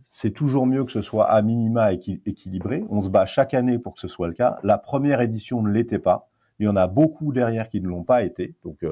c'est 0.09 0.31
toujours 0.31 0.65
mieux 0.65 0.83
que 0.85 0.91
ce 0.91 1.01
soit 1.01 1.25
à 1.25 1.39
minima 1.43 1.93
équilibré. 1.93 2.83
On 2.89 2.99
se 2.99 3.09
bat 3.09 3.27
chaque 3.27 3.53
année 3.53 3.77
pour 3.77 3.93
que 3.93 4.01
ce 4.01 4.07
soit 4.07 4.27
le 4.27 4.33
cas. 4.33 4.57
La 4.63 4.79
première 4.79 5.21
édition 5.21 5.61
ne 5.61 5.69
l'était 5.69 5.99
pas. 5.99 6.29
Il 6.59 6.65
y 6.65 6.69
en 6.69 6.75
a 6.75 6.87
beaucoup 6.87 7.33
derrière 7.33 7.69
qui 7.69 7.81
ne 7.81 7.87
l'ont 7.87 8.03
pas 8.03 8.23
été. 8.23 8.55
Donc 8.63 8.85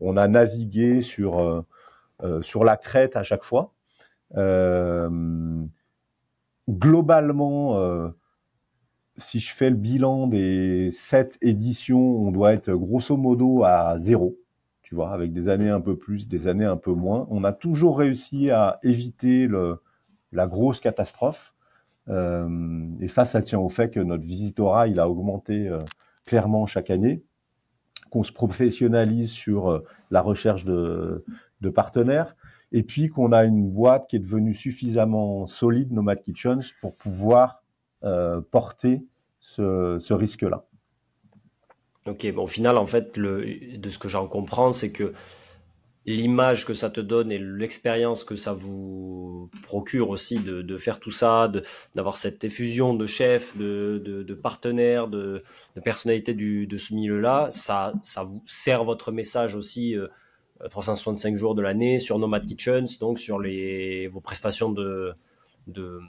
on 0.00 0.16
a 0.16 0.28
navigué 0.28 1.02
sur, 1.02 1.64
sur 2.42 2.64
la 2.64 2.76
crête 2.76 3.16
à 3.16 3.22
chaque 3.22 3.44
fois. 3.44 3.72
Euh, 4.36 5.64
globalement, 6.68 7.78
euh, 7.78 8.08
si 9.16 9.40
je 9.40 9.52
fais 9.54 9.70
le 9.70 9.76
bilan 9.76 10.26
des 10.26 10.90
sept 10.92 11.36
éditions, 11.42 12.26
on 12.26 12.30
doit 12.32 12.52
être 12.54 12.72
grosso 12.72 13.16
modo 13.16 13.64
à 13.64 13.98
zéro, 13.98 14.36
tu 14.82 14.94
vois, 14.94 15.12
avec 15.12 15.32
des 15.32 15.48
années 15.48 15.70
un 15.70 15.80
peu 15.80 15.96
plus, 15.96 16.28
des 16.28 16.46
années 16.48 16.64
un 16.64 16.76
peu 16.76 16.92
moins. 16.92 17.26
On 17.30 17.44
a 17.44 17.52
toujours 17.52 17.98
réussi 17.98 18.50
à 18.50 18.78
éviter 18.82 19.48
la 20.32 20.46
grosse 20.46 20.80
catastrophe. 20.80 21.54
Euh, 22.08 22.88
et 23.00 23.08
ça, 23.08 23.24
ça 23.24 23.42
tient 23.42 23.60
au 23.60 23.68
fait 23.68 23.90
que 23.90 24.00
notre 24.00 24.24
visitorat, 24.24 24.88
il 24.88 24.98
a 24.98 25.08
augmenté 25.08 25.68
euh, 25.68 25.84
clairement 26.24 26.66
chaque 26.66 26.90
année, 26.90 27.22
qu'on 28.10 28.24
se 28.24 28.32
professionnalise 28.32 29.30
sur 29.30 29.70
euh, 29.70 29.84
la 30.10 30.20
recherche 30.20 30.64
de, 30.64 31.24
de 31.60 31.70
partenaires, 31.70 32.36
et 32.72 32.82
puis 32.82 33.08
qu'on 33.08 33.32
a 33.32 33.44
une 33.44 33.70
boîte 33.70 34.08
qui 34.08 34.16
est 34.16 34.20
devenue 34.20 34.54
suffisamment 34.54 35.46
solide, 35.46 35.92
Nomad 35.92 36.22
Kitchens, 36.22 36.72
pour 36.80 36.96
pouvoir 36.96 37.62
euh, 38.04 38.40
porter 38.50 39.04
ce, 39.40 39.98
ce 40.00 40.14
risque-là. 40.14 40.64
Ok, 42.06 42.32
bon, 42.34 42.44
au 42.44 42.48
final, 42.48 42.78
en 42.78 42.86
fait, 42.86 43.16
le, 43.16 43.76
de 43.76 43.88
ce 43.90 43.98
que 43.98 44.08
j'en 44.08 44.26
comprends, 44.26 44.72
c'est 44.72 44.90
que 44.90 45.12
l'image 46.06 46.66
que 46.66 46.74
ça 46.74 46.90
te 46.90 47.00
donne 47.00 47.30
et 47.30 47.38
l'expérience 47.38 48.24
que 48.24 48.34
ça 48.34 48.52
vous 48.52 49.48
procure 49.62 50.10
aussi 50.10 50.40
de, 50.40 50.62
de 50.62 50.76
faire 50.76 50.98
tout 50.98 51.10
ça, 51.10 51.50
d'avoir 51.94 52.16
cette 52.16 52.42
effusion 52.42 52.94
de 52.94 53.06
chefs, 53.06 53.56
de, 53.56 54.02
de, 54.04 54.22
de 54.22 54.34
partenaires, 54.34 55.06
de, 55.06 55.44
personnalités 55.84 56.34
du, 56.34 56.66
de 56.66 56.76
ce 56.76 56.94
milieu-là, 56.94 57.48
ça, 57.50 57.92
ça 58.02 58.24
vous 58.24 58.42
sert 58.46 58.82
votre 58.84 59.12
message 59.12 59.54
aussi 59.54 59.96
euh, 59.96 60.08
365 60.70 61.36
jours 61.36 61.54
de 61.54 61.62
l'année 61.62 61.98
sur 61.98 62.18
Nomad 62.18 62.44
Kitchens, 62.44 62.98
donc 63.00 63.18
sur 63.18 63.38
les, 63.38 64.08
vos 64.08 64.20
prestations 64.20 64.70
de, 64.70 65.14
de 65.66 66.00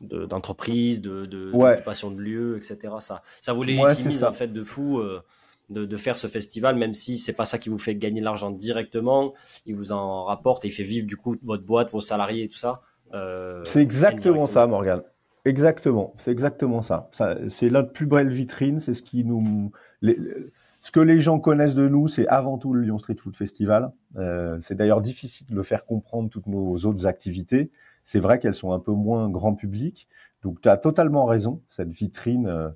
d'entreprise, 0.00 1.00
de, 1.00 1.24
de, 1.24 1.50
d'occupation 1.50 2.10
de 2.10 2.20
lieu, 2.20 2.58
etc. 2.58 2.94
Ça, 3.00 3.22
ça 3.40 3.54
vous 3.54 3.62
légitimise 3.62 4.24
en 4.24 4.32
fait 4.34 4.48
de 4.48 4.62
fou 4.62 4.98
euh, 4.98 5.22
de, 5.70 5.84
de, 5.84 5.96
faire 5.96 6.16
ce 6.16 6.26
festival, 6.26 6.76
même 6.76 6.92
si 6.92 7.18
c'est 7.18 7.32
pas 7.32 7.44
ça 7.44 7.58
qui 7.58 7.68
vous 7.68 7.78
fait 7.78 7.96
gagner 7.96 8.20
de 8.20 8.24
l'argent 8.24 8.50
directement. 8.50 9.34
Il 9.66 9.74
vous 9.74 9.92
en 9.92 10.24
rapporte 10.24 10.64
et 10.64 10.68
il 10.68 10.70
fait 10.70 10.82
vivre 10.82 11.06
du 11.06 11.16
coup 11.16 11.36
votre 11.42 11.64
boîte, 11.64 11.90
vos 11.90 12.00
salariés 12.00 12.44
et 12.44 12.48
tout 12.48 12.58
ça. 12.58 12.82
Euh, 13.14 13.62
c'est 13.64 13.82
exactement 13.82 14.46
ça, 14.46 14.66
Morgan. 14.66 15.02
Exactement, 15.44 16.14
c'est 16.18 16.32
exactement 16.32 16.82
ça. 16.82 17.08
ça 17.12 17.36
c'est 17.50 17.70
notre 17.70 17.92
plus 17.92 18.06
belle 18.06 18.30
vitrine, 18.30 18.80
c'est 18.80 18.94
ce 18.94 19.02
qui 19.02 19.24
nous. 19.24 19.70
Les, 20.02 20.18
ce 20.80 20.90
que 20.92 21.00
les 21.00 21.20
gens 21.20 21.40
connaissent 21.40 21.74
de 21.74 21.88
nous, 21.88 22.06
c'est 22.06 22.28
avant 22.28 22.58
tout 22.58 22.72
le 22.72 22.82
Lyon 22.82 22.98
Street 22.98 23.16
Food 23.16 23.36
Festival. 23.36 23.90
Euh, 24.16 24.58
c'est 24.62 24.76
d'ailleurs 24.76 25.00
difficile 25.00 25.46
de 25.48 25.54
le 25.56 25.64
faire 25.64 25.84
comprendre 25.84 26.30
toutes 26.30 26.46
nos 26.46 26.76
autres 26.78 27.06
activités. 27.06 27.70
C'est 28.04 28.20
vrai 28.20 28.38
qu'elles 28.38 28.54
sont 28.54 28.72
un 28.72 28.78
peu 28.78 28.92
moins 28.92 29.28
grand 29.28 29.54
public. 29.54 30.06
Donc 30.42 30.60
tu 30.60 30.68
as 30.68 30.76
totalement 30.76 31.24
raison. 31.24 31.60
Cette 31.70 31.90
vitrine, 31.90 32.46
euh, 32.46 32.68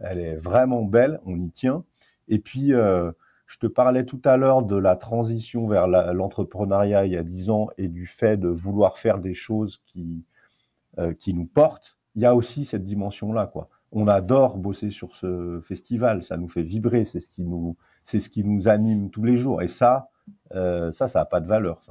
elle 0.00 0.18
est 0.18 0.36
vraiment 0.36 0.82
belle. 0.82 1.20
On 1.26 1.38
y 1.38 1.50
tient. 1.50 1.84
Et 2.28 2.38
puis, 2.38 2.72
euh, 2.74 3.10
je 3.46 3.58
te 3.58 3.66
parlais 3.66 4.04
tout 4.04 4.20
à 4.24 4.36
l'heure 4.36 4.62
de 4.62 4.76
la 4.76 4.96
transition 4.96 5.66
vers 5.66 5.86
l'entrepreneuriat 5.86 7.06
il 7.06 7.12
y 7.12 7.16
a 7.16 7.22
dix 7.22 7.50
ans 7.50 7.68
et 7.78 7.88
du 7.88 8.06
fait 8.06 8.36
de 8.36 8.48
vouloir 8.48 8.98
faire 8.98 9.18
des 9.18 9.34
choses 9.34 9.80
qui, 9.86 10.22
qui 11.18 11.32
nous 11.32 11.46
portent. 11.46 11.96
Il 12.14 12.22
y 12.22 12.26
a 12.26 12.34
aussi 12.34 12.66
cette 12.66 12.84
dimension-là, 12.84 13.46
quoi 13.46 13.70
on 13.92 14.06
adore 14.08 14.56
bosser 14.56 14.90
sur 14.90 15.14
ce 15.16 15.60
festival, 15.64 16.22
ça 16.22 16.36
nous 16.36 16.48
fait 16.48 16.62
vibrer, 16.62 17.04
c'est 17.04 17.20
ce 17.20 17.28
qui 17.28 17.42
nous, 18.44 18.68
anime 18.68 19.10
tous 19.10 19.24
les 19.24 19.36
jours. 19.36 19.62
Et 19.62 19.68
ça, 19.68 20.10
euh, 20.54 20.92
ça, 20.92 21.08
ça 21.08 21.20
n'a 21.20 21.24
pas 21.24 21.40
de 21.40 21.46
valeur. 21.46 21.82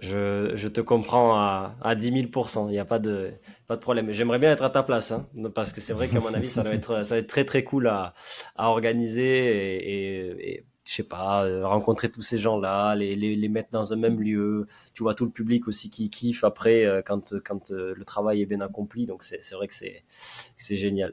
Je, 0.00 0.68
te 0.68 0.80
comprends 0.80 1.34
à, 1.34 1.76
à 1.82 1.94
10 1.94 2.30
000 2.32 2.46
Il 2.68 2.72
n'y 2.72 2.78
a 2.78 2.84
pas 2.84 2.98
de, 2.98 3.32
pas 3.66 3.76
de 3.76 3.80
problème. 3.80 4.12
J'aimerais 4.12 4.38
bien 4.38 4.52
être 4.52 4.62
à 4.62 4.70
ta 4.70 4.82
place, 4.82 5.12
hein, 5.12 5.26
parce 5.54 5.72
que 5.72 5.80
c'est 5.80 5.92
vrai 5.92 6.08
qu'à 6.08 6.20
mon 6.20 6.32
avis, 6.34 6.48
ça 6.48 6.62
va 6.62 6.72
être, 6.72 7.04
ça 7.04 7.16
va 7.16 7.18
être 7.20 7.28
très 7.28 7.44
très 7.44 7.64
cool 7.64 7.88
à, 7.88 8.14
à 8.56 8.70
organiser 8.70 9.76
et, 9.76 10.52
et 10.52 10.64
je 10.88 10.94
sais 10.94 11.02
pas, 11.02 11.46
rencontrer 11.68 12.08
tous 12.08 12.22
ces 12.22 12.38
gens-là, 12.38 12.94
les, 12.94 13.14
les, 13.14 13.36
les, 13.36 13.48
mettre 13.50 13.68
dans 13.70 13.92
un 13.92 13.96
même 13.96 14.18
lieu. 14.20 14.66
Tu 14.94 15.02
vois 15.02 15.14
tout 15.14 15.26
le 15.26 15.30
public 15.30 15.68
aussi 15.68 15.90
qui 15.90 16.08
kiffe 16.08 16.44
après 16.44 16.86
euh, 16.86 17.02
quand, 17.04 17.34
quand 17.44 17.70
euh, 17.72 17.92
le 17.94 18.04
travail 18.06 18.40
est 18.40 18.46
bien 18.46 18.62
accompli. 18.62 19.04
Donc 19.04 19.22
c'est 19.22 19.52
vrai 19.52 19.68
que 19.68 19.74
c'est 19.74 20.76
génial. 20.76 21.12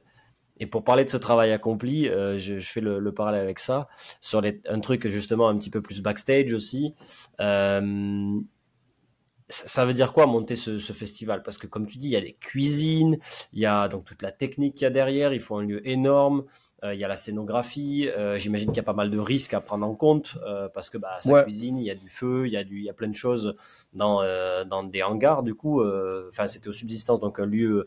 et 0.58 0.66
pour 0.66 0.86
parler 0.86 1.04
de 1.04 1.10
ce 1.10 1.18
travail 1.18 1.52
accompli, 1.52 2.08
euh, 2.08 2.38
je, 2.38 2.58
fais 2.60 2.80
le, 2.80 3.12
parallèle 3.12 3.42
avec 3.42 3.60
ça, 3.60 3.90
sur 4.22 4.42
un 4.70 4.80
truc 4.80 5.08
justement 5.10 5.50
un 5.50 5.58
petit 5.58 5.70
peu 5.70 5.82
plus 5.82 6.02
backstage 6.02 6.54
aussi. 6.54 6.96
Euh, 7.42 8.40
ça 9.48 9.86
veut 9.86 9.94
dire 9.94 10.12
quoi 10.14 10.26
monter 10.26 10.56
ce, 10.56 10.80
festival? 10.80 11.44
Parce 11.44 11.58
que 11.58 11.68
comme 11.68 11.86
tu 11.86 11.98
dis, 11.98 12.08
il 12.08 12.12
y 12.12 12.18
a 12.18 12.22
des 12.22 12.34
cuisines, 12.34 13.18
il 13.54 13.60
y 13.60 13.66
a 13.66 13.88
donc 13.88 14.06
toute 14.06 14.22
la 14.22 14.32
technique 14.32 14.76
qu'il 14.76 14.84
y 14.84 14.88
a 14.88 14.90
derrière, 14.90 15.34
il 15.34 15.40
faut 15.40 15.56
un 15.56 15.64
lieu 15.64 15.88
énorme, 15.88 16.46
euh, 16.84 16.94
il 16.94 17.00
y 17.00 17.04
a 17.04 17.08
la 17.08 17.16
scénographie, 17.16 18.10
euh, 18.10 18.38
j'imagine 18.38 18.70
qu'il 18.70 18.78
y 18.78 18.80
a 18.80 18.84
pas 18.84 18.94
mal 18.94 19.12
de 19.12 19.20
risques 19.20 19.54
à 19.54 19.62
prendre 19.62 19.86
en 19.86 19.96
compte 19.96 20.38
euh, 20.46 20.68
parce 20.74 20.90
que 20.90 20.98
bah, 20.98 21.18
sa 21.20 21.44
cuisine, 21.44 21.78
il 21.78 21.86
y 21.86 21.92
a 21.92 21.96
du 21.96 22.10
feu, 22.10 22.48
il 22.48 22.54
y 22.54 22.58
a, 22.58 22.64
du, 22.64 22.80
il 22.80 22.86
y 22.86 22.90
a 22.90 22.94
plein 22.94 23.08
de 23.08 23.16
choses 23.16 23.56
dans, 23.94 24.24
dans 24.66 24.84
des 24.84 25.04
hangars 25.04 25.44
du 25.44 25.54
coup. 25.54 25.84
Enfin, 26.30 26.48
c'était 26.48 26.68
aux 26.68 26.74
subsistances, 26.74 27.20
donc 27.20 27.40
un 27.40 27.46
lieu, 27.46 27.86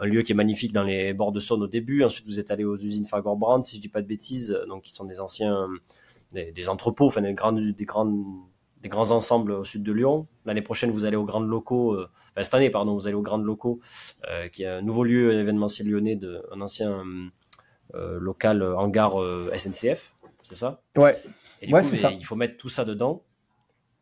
un 0.00 0.06
lieu 0.06 0.22
qui 0.22 0.32
est 0.32 0.36
magnifique 0.36 0.72
dans 0.72 0.84
les 0.84 1.14
bords 1.14 1.32
de 1.32 1.40
Saône 1.40 1.62
au 1.62 1.68
début. 1.68 2.04
Ensuite, 2.04 2.26
vous 2.26 2.38
êtes 2.38 2.50
allé 2.50 2.64
aux 2.64 2.76
usines 2.76 3.06
Fagor-Brand, 3.06 3.64
si 3.64 3.76
je 3.76 3.80
dis 3.80 3.88
pas 3.88 4.02
de 4.02 4.06
bêtises, 4.06 4.58
donc 4.68 4.82
qui 4.82 4.94
sont 4.94 5.04
des 5.04 5.20
anciens 5.20 5.68
des, 6.32 6.52
des 6.52 6.68
entrepôts, 6.68 7.06
enfin 7.06 7.22
des 7.22 7.32
grandes, 7.32 7.58
des 7.60 7.84
grandes 7.84 8.24
des 8.82 8.88
grands 8.88 9.10
ensembles 9.10 9.52
au 9.52 9.64
sud 9.64 9.82
de 9.82 9.92
Lyon. 9.92 10.26
L'année 10.44 10.62
prochaine, 10.62 10.90
vous 10.90 11.04
allez 11.04 11.16
aux 11.16 11.24
Grandes 11.24 11.48
Locaux, 11.48 11.94
euh, 11.94 12.10
enfin 12.30 12.42
cette 12.42 12.54
année, 12.54 12.70
pardon, 12.70 12.94
vous 12.94 13.06
allez 13.06 13.16
aux 13.16 13.22
Grandes 13.22 13.44
Locaux, 13.44 13.80
euh, 14.28 14.48
qui 14.48 14.62
est 14.62 14.68
un 14.68 14.82
nouveau 14.82 15.04
lieu 15.04 15.32
événementiel 15.32 15.88
lyonnais, 15.88 16.16
de, 16.16 16.42
un 16.52 16.60
ancien 16.60 17.04
euh, 17.94 18.18
local 18.20 18.62
hangar 18.62 19.14
SNCF, 19.54 20.14
c'est 20.42 20.54
ça? 20.54 20.82
Ouais. 20.96 21.20
Et 21.60 21.66
du 21.66 21.72
coup, 21.72 21.80
il 21.92 22.24
faut 22.24 22.36
mettre 22.36 22.56
tout 22.56 22.68
ça 22.68 22.84
dedans. 22.84 23.22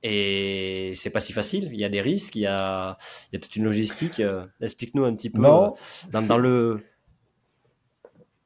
Et 0.02 0.92
c'est 0.94 1.10
pas 1.10 1.20
si 1.20 1.32
facile. 1.32 1.70
Il 1.72 1.80
y 1.80 1.84
a 1.84 1.88
des 1.88 2.02
risques, 2.02 2.36
il 2.36 2.42
y 2.42 2.46
a, 2.46 2.98
il 3.32 3.36
y 3.36 3.38
a 3.38 3.40
toute 3.40 3.56
une 3.56 3.64
logistique. 3.64 4.22
Explique-nous 4.60 5.04
un 5.04 5.14
petit 5.14 5.30
peu 5.30 5.42
dans, 5.42 5.74
dans, 6.12 6.38
le. 6.38 6.82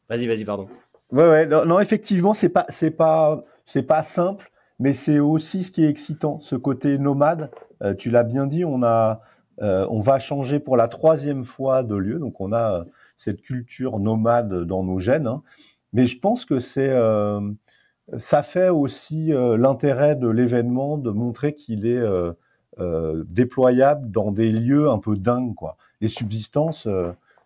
Vas-y, 0.09 0.27
vas-y, 0.27 0.45
pardon. 0.45 0.69
Ouais, 1.11 1.29
ouais. 1.29 1.47
Non, 1.47 1.81
effectivement, 1.81 2.35
c'est 2.35 2.49
pas, 2.49 2.67
c'est 2.71 2.93
pas, 2.93 3.45
c'est 3.67 3.83
pas 3.83 4.05
simple 4.05 4.50
mais 4.81 4.95
c'est 4.95 5.21
aussi 5.21 5.63
ce 5.63 5.71
qui 5.71 5.85
est 5.85 5.89
excitant, 5.89 6.41
ce 6.41 6.57
côté 6.57 6.99
nomade. 6.99 7.51
Euh, 7.83 7.95
tu 7.95 8.11
l'as 8.11 8.25
bien 8.25 8.47
dit, 8.47 8.65
on 8.65 8.83
a, 8.83 9.21
euh, 9.61 9.87
on 9.91 10.01
va 10.01 10.19
changer 10.19 10.59
pour 10.59 10.77
la 10.77 10.89
troisième 10.89 11.45
fois 11.45 11.83
de 11.83 11.95
lieu, 11.95 12.19
donc 12.19 12.41
on 12.41 12.51
a 12.53 12.81
euh, 12.81 12.85
cette 13.19 13.43
culture 13.43 13.99
nomade 14.01 14.65
dans 14.65 14.83
nos 14.83 14.99
gènes. 14.99 15.27
Hein. 15.27 15.43
Mais 15.93 16.07
je 16.07 16.19
pense 16.19 16.47
que 16.47 16.61
c'est, 16.61 16.95
ça 18.17 18.43
fait 18.45 18.69
aussi 18.69 19.33
l'intérêt 19.35 20.15
de 20.15 20.29
l'événement 20.29 20.97
de 20.99 21.11
montrer 21.11 21.53
qu'il 21.55 21.85
est 21.85 22.01
déployable 23.27 24.09
dans 24.09 24.31
des 24.31 24.53
lieux 24.53 24.89
un 24.89 24.99
peu 24.99 25.17
dingues, 25.17 25.57
quoi. 25.57 25.77
Les 26.01 26.07
subsistances 26.07 26.87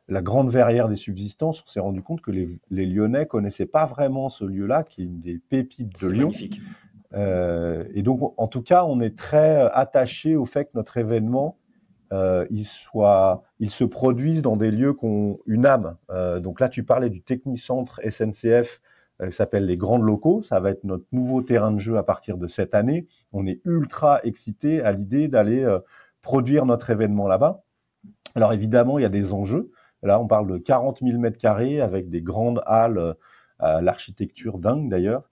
la 0.08 0.20
grande 0.20 0.50
verrière 0.50 0.90
des 0.90 0.96
subsistances, 0.96 1.62
on 1.66 1.66
s'est 1.66 1.80
rendu 1.80 2.02
compte 2.02 2.20
que 2.20 2.30
les, 2.30 2.58
les, 2.70 2.84
Lyonnais 2.84 3.24
connaissaient 3.24 3.64
pas 3.64 3.86
vraiment 3.86 4.28
ce 4.28 4.44
lieu-là, 4.44 4.84
qui 4.84 5.00
est 5.00 5.04
une 5.06 5.20
des 5.20 5.38
pépites 5.38 6.02
de 6.02 6.08
Lyon. 6.08 6.26
Magnifique. 6.26 6.60
Euh, 7.14 7.84
et 7.94 8.02
donc, 8.02 8.34
en 8.36 8.48
tout 8.48 8.62
cas, 8.62 8.84
on 8.84 9.00
est 9.00 9.16
très 9.16 9.68
attaché 9.72 10.36
au 10.36 10.46
fait 10.46 10.66
que 10.66 10.70
notre 10.74 10.96
événement, 10.96 11.56
euh, 12.12 12.46
il 12.50 12.66
soit, 12.66 13.44
il 13.60 13.70
se 13.70 13.84
produise 13.84 14.42
dans 14.42 14.56
des 14.56 14.70
lieux 14.70 14.94
qui 14.94 15.04
ont 15.04 15.38
une 15.46 15.66
âme. 15.66 15.96
Euh, 16.10 16.40
donc 16.40 16.60
là, 16.60 16.68
tu 16.68 16.84
parlais 16.84 17.10
du 17.10 17.22
Technicentre 17.22 18.00
SNCF, 18.08 18.80
qui 19.24 19.32
s'appelle 19.32 19.66
les 19.66 19.76
Grandes 19.76 20.02
Locaux. 20.02 20.42
Ça 20.42 20.58
va 20.58 20.70
être 20.70 20.82
notre 20.82 21.06
nouveau 21.12 21.40
terrain 21.40 21.70
de 21.70 21.78
jeu 21.78 21.96
à 21.98 22.02
partir 22.02 22.36
de 22.36 22.48
cette 22.48 22.74
année. 22.74 23.06
On 23.32 23.46
est 23.46 23.60
ultra 23.64 24.20
excité 24.24 24.82
à 24.82 24.90
l'idée 24.90 25.28
d'aller 25.28 25.64
produire 26.20 26.66
notre 26.66 26.90
événement 26.90 27.28
là-bas. 27.28 27.62
Alors 28.34 28.52
évidemment, 28.52 28.98
il 28.98 29.02
y 29.02 29.04
a 29.04 29.10
des 29.10 29.32
enjeux. 29.32 29.70
Là, 30.02 30.20
on 30.20 30.26
parle 30.26 30.48
de 30.48 30.58
40 30.58 30.98
000 31.00 31.16
mètres 31.18 31.38
carrés 31.38 31.80
avec 31.80 32.10
des 32.10 32.22
grandes 32.22 32.60
halles, 32.66 33.14
l'architecture 33.60 34.58
dingue 34.58 34.90
d'ailleurs. 34.90 35.22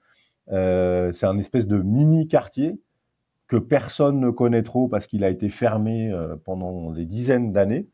Euh, 0.51 1.12
c'est 1.12 1.26
un 1.26 1.38
espèce 1.38 1.66
de 1.68 1.78
mini 1.78 2.26
quartier 2.28 2.80
que 3.47 3.57
personne 3.57 4.18
ne 4.20 4.30
connaît 4.30 4.62
trop 4.62 4.88
parce 4.88 5.07
qu'il 5.07 5.24
a 5.24 5.30
été 5.30 5.49
fermé 5.49 6.11
euh, 6.11 6.36
pendant 6.45 6.90
des 6.93 7.05
dizaines 7.07 7.53
d'années 7.53 7.86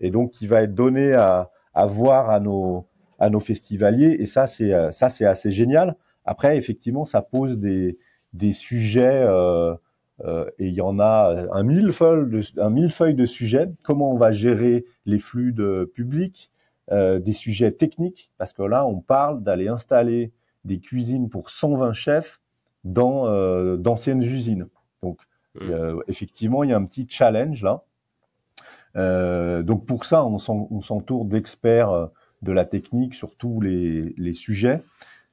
et 0.00 0.10
donc 0.10 0.32
qui 0.32 0.46
va 0.46 0.62
être 0.62 0.74
donné 0.74 1.14
à, 1.14 1.50
à 1.74 1.86
voir 1.86 2.30
à 2.30 2.40
nos 2.40 2.86
à 3.18 3.30
nos 3.30 3.40
festivaliers 3.40 4.16
et 4.20 4.26
ça 4.26 4.46
c'est 4.46 4.72
euh, 4.74 4.92
ça 4.92 5.08
c'est 5.08 5.24
assez 5.26 5.50
génial. 5.50 5.96
Après 6.24 6.56
effectivement 6.58 7.06
ça 7.06 7.22
pose 7.22 7.58
des 7.58 7.98
des 8.34 8.52
sujets 8.52 9.22
euh, 9.24 9.74
euh, 10.24 10.46
et 10.58 10.66
il 10.68 10.74
y 10.74 10.80
en 10.80 10.98
a 11.00 11.46
un 11.52 11.62
millefeuille 11.62 12.30
de 12.30 12.42
un 12.60 12.70
millefeuille 12.70 13.14
de 13.14 13.26
sujets. 13.26 13.68
Comment 13.82 14.12
on 14.12 14.18
va 14.18 14.32
gérer 14.32 14.84
les 15.06 15.18
flux 15.18 15.52
de 15.52 15.90
public, 15.94 16.50
euh, 16.92 17.18
des 17.18 17.32
sujets 17.32 17.72
techniques 17.72 18.30
parce 18.38 18.52
que 18.52 18.62
là 18.62 18.86
on 18.86 19.00
parle 19.00 19.42
d'aller 19.42 19.68
installer 19.68 20.32
des 20.66 20.80
cuisines 20.80 21.28
pour 21.28 21.50
120 21.50 21.92
chefs 21.92 22.40
dans 22.84 23.26
euh, 23.26 23.76
d'anciennes 23.76 24.22
usines. 24.22 24.68
Donc, 25.02 25.20
mmh. 25.54 26.00
effectivement, 26.08 26.64
il 26.64 26.70
y 26.70 26.72
a 26.72 26.76
un 26.76 26.84
petit 26.84 27.06
challenge 27.08 27.62
là. 27.62 27.82
Euh, 28.96 29.62
donc 29.62 29.84
pour 29.84 30.04
ça, 30.04 30.24
on 30.24 30.38
s'entoure 30.38 31.26
d'experts 31.26 31.90
euh, 31.90 32.06
de 32.42 32.52
la 32.52 32.64
technique 32.64 33.14
sur 33.14 33.36
tous 33.36 33.60
les, 33.60 34.14
les 34.16 34.34
sujets. 34.34 34.82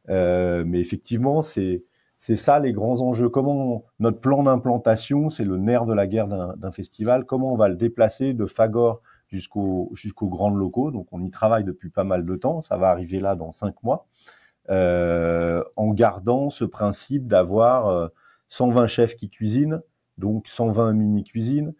mais 0.07 0.79
effectivement, 0.79 1.41
c'est 1.41 1.83
ça 2.17 2.59
les 2.59 2.73
grands 2.73 3.01
enjeux. 3.01 3.29
Comment 3.29 3.83
notre 3.99 4.19
plan 4.19 4.43
d'implantation, 4.43 5.29
c'est 5.29 5.45
le 5.45 5.57
nerf 5.57 5.85
de 5.85 5.93
la 5.93 6.07
guerre 6.07 6.27
d'un 6.27 6.71
festival. 6.71 7.25
Comment 7.25 7.53
on 7.53 7.57
va 7.57 7.67
le 7.67 7.75
déplacer 7.75 8.33
de 8.33 8.45
Fagor 8.45 9.01
jusqu'aux 9.29 9.89
grandes 10.23 10.57
locaux. 10.57 10.91
Donc 10.91 11.07
on 11.11 11.23
y 11.23 11.31
travaille 11.31 11.63
depuis 11.63 11.89
pas 11.89 12.03
mal 12.03 12.25
de 12.25 12.35
temps. 12.35 12.61
Ça 12.63 12.77
va 12.77 12.89
arriver 12.89 13.19
là 13.19 13.35
dans 13.35 13.51
cinq 13.51 13.81
mois. 13.83 14.07
Euh, 14.69 15.61
en 15.75 15.91
gardant 15.91 16.49
ce 16.49 16.63
principe 16.63 17.27
d'avoir 17.27 18.11
120 18.47 18.83
euh, 18.83 18.87
chefs 18.87 19.15
qui 19.17 19.29
cuisinent, 19.29 19.81
donc 20.17 20.47
120 20.47 20.93
mini-cuisines, 20.93 21.73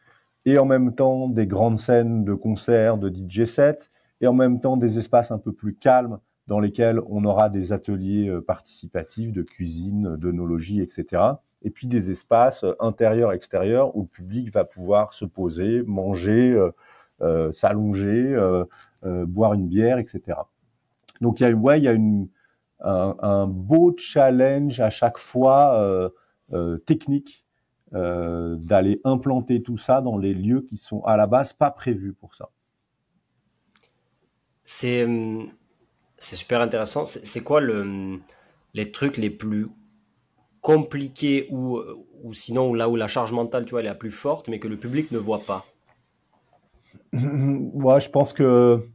et 0.46 0.58
en 0.58 0.66
même 0.66 0.94
temps 0.94 1.30
des 1.30 1.48
grandes 1.48 1.80
scènes 1.80 2.26
de 2.26 2.34
concerts, 2.34 2.98
de 2.98 3.10
DJ 3.10 3.46
sets, 3.46 3.90
et 4.20 4.28
en 4.28 4.34
même 4.34 4.60
temps 4.60 4.76
des 4.76 5.00
espaces 5.00 5.32
un 5.32 5.38
peu 5.38 5.54
plus 5.54 5.76
calmes 5.76 6.20
dans 6.48 6.60
lesquels 6.60 7.00
on 7.08 7.24
aura 7.24 7.50
des 7.50 7.72
ateliers 7.72 8.28
euh, 8.28 8.42
participatifs 8.42 9.32
de 9.32 9.44
cuisine, 9.44 10.18
d'œnologie, 10.18 10.82
etc. 10.82 11.22
Et 11.62 11.70
puis 11.70 11.88
des 11.88 12.12
espaces 12.12 12.66
intérieurs-extérieurs 12.82 13.96
où 13.96 14.02
le 14.02 14.08
public 14.08 14.54
va 14.54 14.66
pouvoir 14.66 15.14
se 15.14 15.24
poser, 15.24 15.82
manger, 15.84 16.60
s'allonger, 17.54 18.38
boire 19.02 19.54
une 19.54 19.70
bière, 19.70 19.98
etc. 19.98 20.40
Donc 21.22 21.40
il 21.40 21.44
y 21.44 21.88
a 21.88 21.94
une, 21.94 22.28
un, 22.84 23.48
beau 23.48 23.96
challenge 23.98 24.80
à 24.80 24.90
chaque 24.90 25.18
fois 25.18 25.80
euh, 25.80 26.10
euh, 26.54 26.78
technique 26.80 27.46
euh, 27.94 28.56
d'aller 28.58 29.00
implanter 29.04 29.62
tout 29.62 29.78
ça 29.78 30.02
dans 30.02 30.18
les 30.18 30.34
lieux 30.34 30.62
qui 30.62 30.78
sont 30.78 31.04
à 31.04 31.18
la 31.18 31.28
base 31.28 31.54
pas 31.54 31.72
prévus 31.72 32.14
pour 32.14 32.36
ça. 32.36 32.50
C'est 34.64 35.08
c'est 36.18 36.36
super 36.36 36.62
intéressant. 36.62 37.06
C'est 37.06 37.44
quoi 37.44 37.60
le, 37.60 38.20
les 38.74 38.92
trucs 38.92 39.18
les 39.18 39.30
plus 39.30 39.68
compliqués 40.62 41.48
ou, 41.52 41.80
ou 42.24 42.34
sinon 42.34 42.74
là 42.74 42.88
où 42.88 42.96
la 42.96 43.08
charge 43.08 43.34
mentale 43.34 43.66
tu 43.66 43.72
vois, 43.72 43.82
est 43.82 43.86
la 43.86 43.96
plus 43.96 44.12
forte 44.12 44.48
mais 44.48 44.60
que 44.60 44.70
le 44.70 44.78
public 44.78 45.12
ne 45.12 45.18
voit 45.18 45.44
pas? 45.46 45.66
Moi, 47.14 48.00
je 48.00 48.10
pense 48.10 48.34
que 48.34 48.88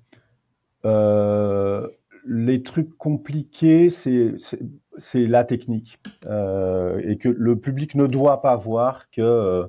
euh, 0.84 1.89
les 2.29 2.62
trucs 2.62 2.97
compliqués, 2.99 3.91
c'est 3.91 5.26
la 5.26 5.45
technique 5.45 5.99
euh, 6.26 7.01
et 7.03 7.16
que 7.16 7.29
le 7.29 7.59
public 7.59 7.95
ne 7.95 8.07
doit 8.07 8.43
pas 8.43 8.57
voir 8.57 9.11
que 9.11 9.22
euh, 9.22 9.66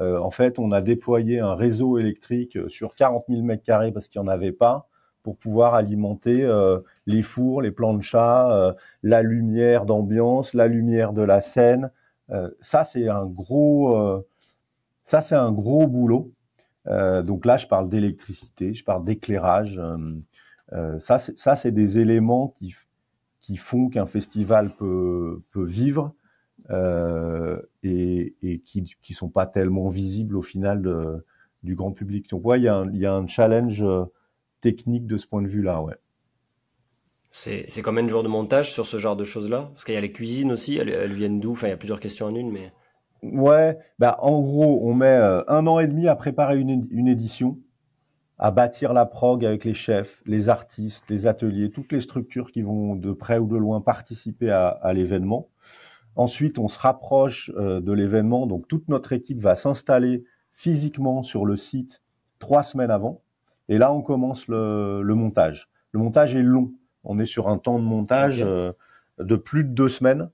euh, 0.00 0.18
en 0.18 0.30
fait 0.30 0.58
on 0.58 0.70
a 0.72 0.82
déployé 0.82 1.40
un 1.40 1.54
réseau 1.54 1.98
électrique 1.98 2.58
sur 2.68 2.94
40 2.94 3.24
000 3.28 3.42
mètres 3.42 3.62
carrés 3.62 3.90
parce 3.90 4.08
qu'il 4.08 4.20
n'y 4.20 4.28
en 4.28 4.30
avait 4.30 4.52
pas 4.52 4.88
pour 5.22 5.38
pouvoir 5.38 5.74
alimenter 5.74 6.46
les 7.06 7.22
fours, 7.22 7.62
les 7.62 7.70
planchas, 7.70 8.74
la 9.02 9.22
lumière 9.22 9.86
d'ambiance, 9.86 10.52
la 10.52 10.66
lumière 10.66 11.14
de 11.14 11.22
la 11.22 11.40
scène. 11.40 11.90
ça 12.60 12.84
c'est 12.84 13.08
un 13.08 13.24
gros 13.24 14.22
ça 15.04 15.22
c'est 15.22 15.34
un 15.34 15.50
gros 15.50 15.86
boulot. 15.86 16.30
donc 16.86 17.46
là 17.46 17.56
je 17.56 17.66
parle 17.66 17.88
d'électricité, 17.88 18.74
je 18.74 18.84
parle 18.84 19.02
d'éclairage. 19.06 19.80
Euh, 20.74 20.98
ça, 20.98 21.18
c'est 21.18 21.70
des 21.70 21.98
éléments 21.98 22.54
qui, 22.58 22.74
qui 23.40 23.56
font 23.56 23.88
qu'un 23.88 24.06
festival 24.06 24.74
peut, 24.74 25.42
peut 25.52 25.64
vivre 25.64 26.12
euh, 26.70 27.60
et, 27.82 28.34
et, 28.42 28.58
qui 28.60 28.82
ne 28.82 29.14
sont 29.14 29.28
pas 29.28 29.46
tellement 29.46 29.88
visibles 29.88 30.36
au 30.36 30.42
final 30.42 30.82
de, 30.82 31.24
du 31.62 31.74
grand 31.76 31.92
public. 31.92 32.28
Donc, 32.30 32.44
ouais, 32.44 32.58
il 32.60 32.64
y, 32.64 32.68
a 32.68 32.74
un, 32.74 32.92
y 32.92 33.06
a 33.06 33.14
un 33.14 33.26
challenge 33.26 33.82
euh, 33.82 34.04
technique 34.62 35.06
de 35.06 35.16
ce 35.16 35.26
point 35.26 35.42
de 35.42 35.48
vue-là, 35.48 35.82
ouais. 35.82 35.94
C'est, 37.30 37.66
combien 37.82 38.04
de 38.04 38.08
jours 38.08 38.22
de 38.22 38.28
montage 38.28 38.72
sur 38.72 38.86
ce 38.86 38.96
genre 38.98 39.16
de 39.16 39.24
choses-là? 39.24 39.70
Parce 39.72 39.84
qu'il 39.84 39.94
y 39.94 39.98
a 39.98 40.00
les 40.00 40.12
cuisines 40.12 40.52
aussi, 40.52 40.76
elles, 40.76 40.90
elles 40.90 41.12
viennent 41.12 41.40
d'où? 41.40 41.50
Enfin, 41.52 41.66
il 41.66 41.70
y 41.70 41.74
a 41.74 41.76
plusieurs 41.76 41.98
questions 41.98 42.26
en 42.26 42.34
une, 42.34 42.52
mais. 42.52 42.72
Ouais, 43.22 43.76
bah 43.98 44.18
en 44.20 44.40
gros, 44.40 44.88
on 44.88 44.94
met 44.94 45.16
un 45.48 45.66
an 45.66 45.80
et 45.80 45.88
demi 45.88 46.06
à 46.06 46.14
préparer 46.14 46.58
une, 46.58 46.86
une 46.90 47.08
édition. 47.08 47.58
À 48.38 48.50
bâtir 48.50 48.92
la 48.92 49.06
prog 49.06 49.44
avec 49.44 49.64
les 49.64 49.74
chefs, 49.74 50.20
les 50.26 50.48
artistes, 50.48 51.04
les 51.08 51.26
ateliers, 51.26 51.70
toutes 51.70 51.92
les 51.92 52.00
structures 52.00 52.50
qui 52.50 52.62
vont 52.62 52.96
de 52.96 53.12
près 53.12 53.38
ou 53.38 53.46
de 53.46 53.56
loin 53.56 53.80
participer 53.80 54.50
à, 54.50 54.92
l'événement. 54.92 55.48
Ensuite, 56.16 56.58
on 56.58 56.68
se 56.68 56.78
rapproche 56.78 57.50
euh, 57.56 57.80
de 57.80 57.92
l'événement, 57.92 58.46
donc 58.46 58.68
toute 58.68 58.88
notre 58.88 59.12
équipe 59.12 59.40
va 59.40 59.56
s'installer 59.56 60.24
physiquement 60.52 61.22
sur 61.22 61.44
le 61.44 61.56
site 61.56 62.02
trois 62.38 62.62
semaines 62.62 62.90
avant. 62.90 63.22
Et 63.68 63.78
là, 63.78 63.92
on 63.92 64.02
commence 64.02 64.46
le, 64.48 65.02
montage. 65.02 65.68
Le 65.92 66.00
montage 66.00 66.36
est 66.36 66.42
long. 66.42 66.72
On 67.02 67.18
est 67.18 67.26
sur 67.26 67.48
un 67.48 67.58
temps 67.58 67.78
de 67.78 67.84
montage 67.84 68.42
euh, 68.42 68.72
de 69.18 69.36
plus 69.36 69.64
de 69.64 69.70
deux 69.70 69.88
semaines. 69.88 70.30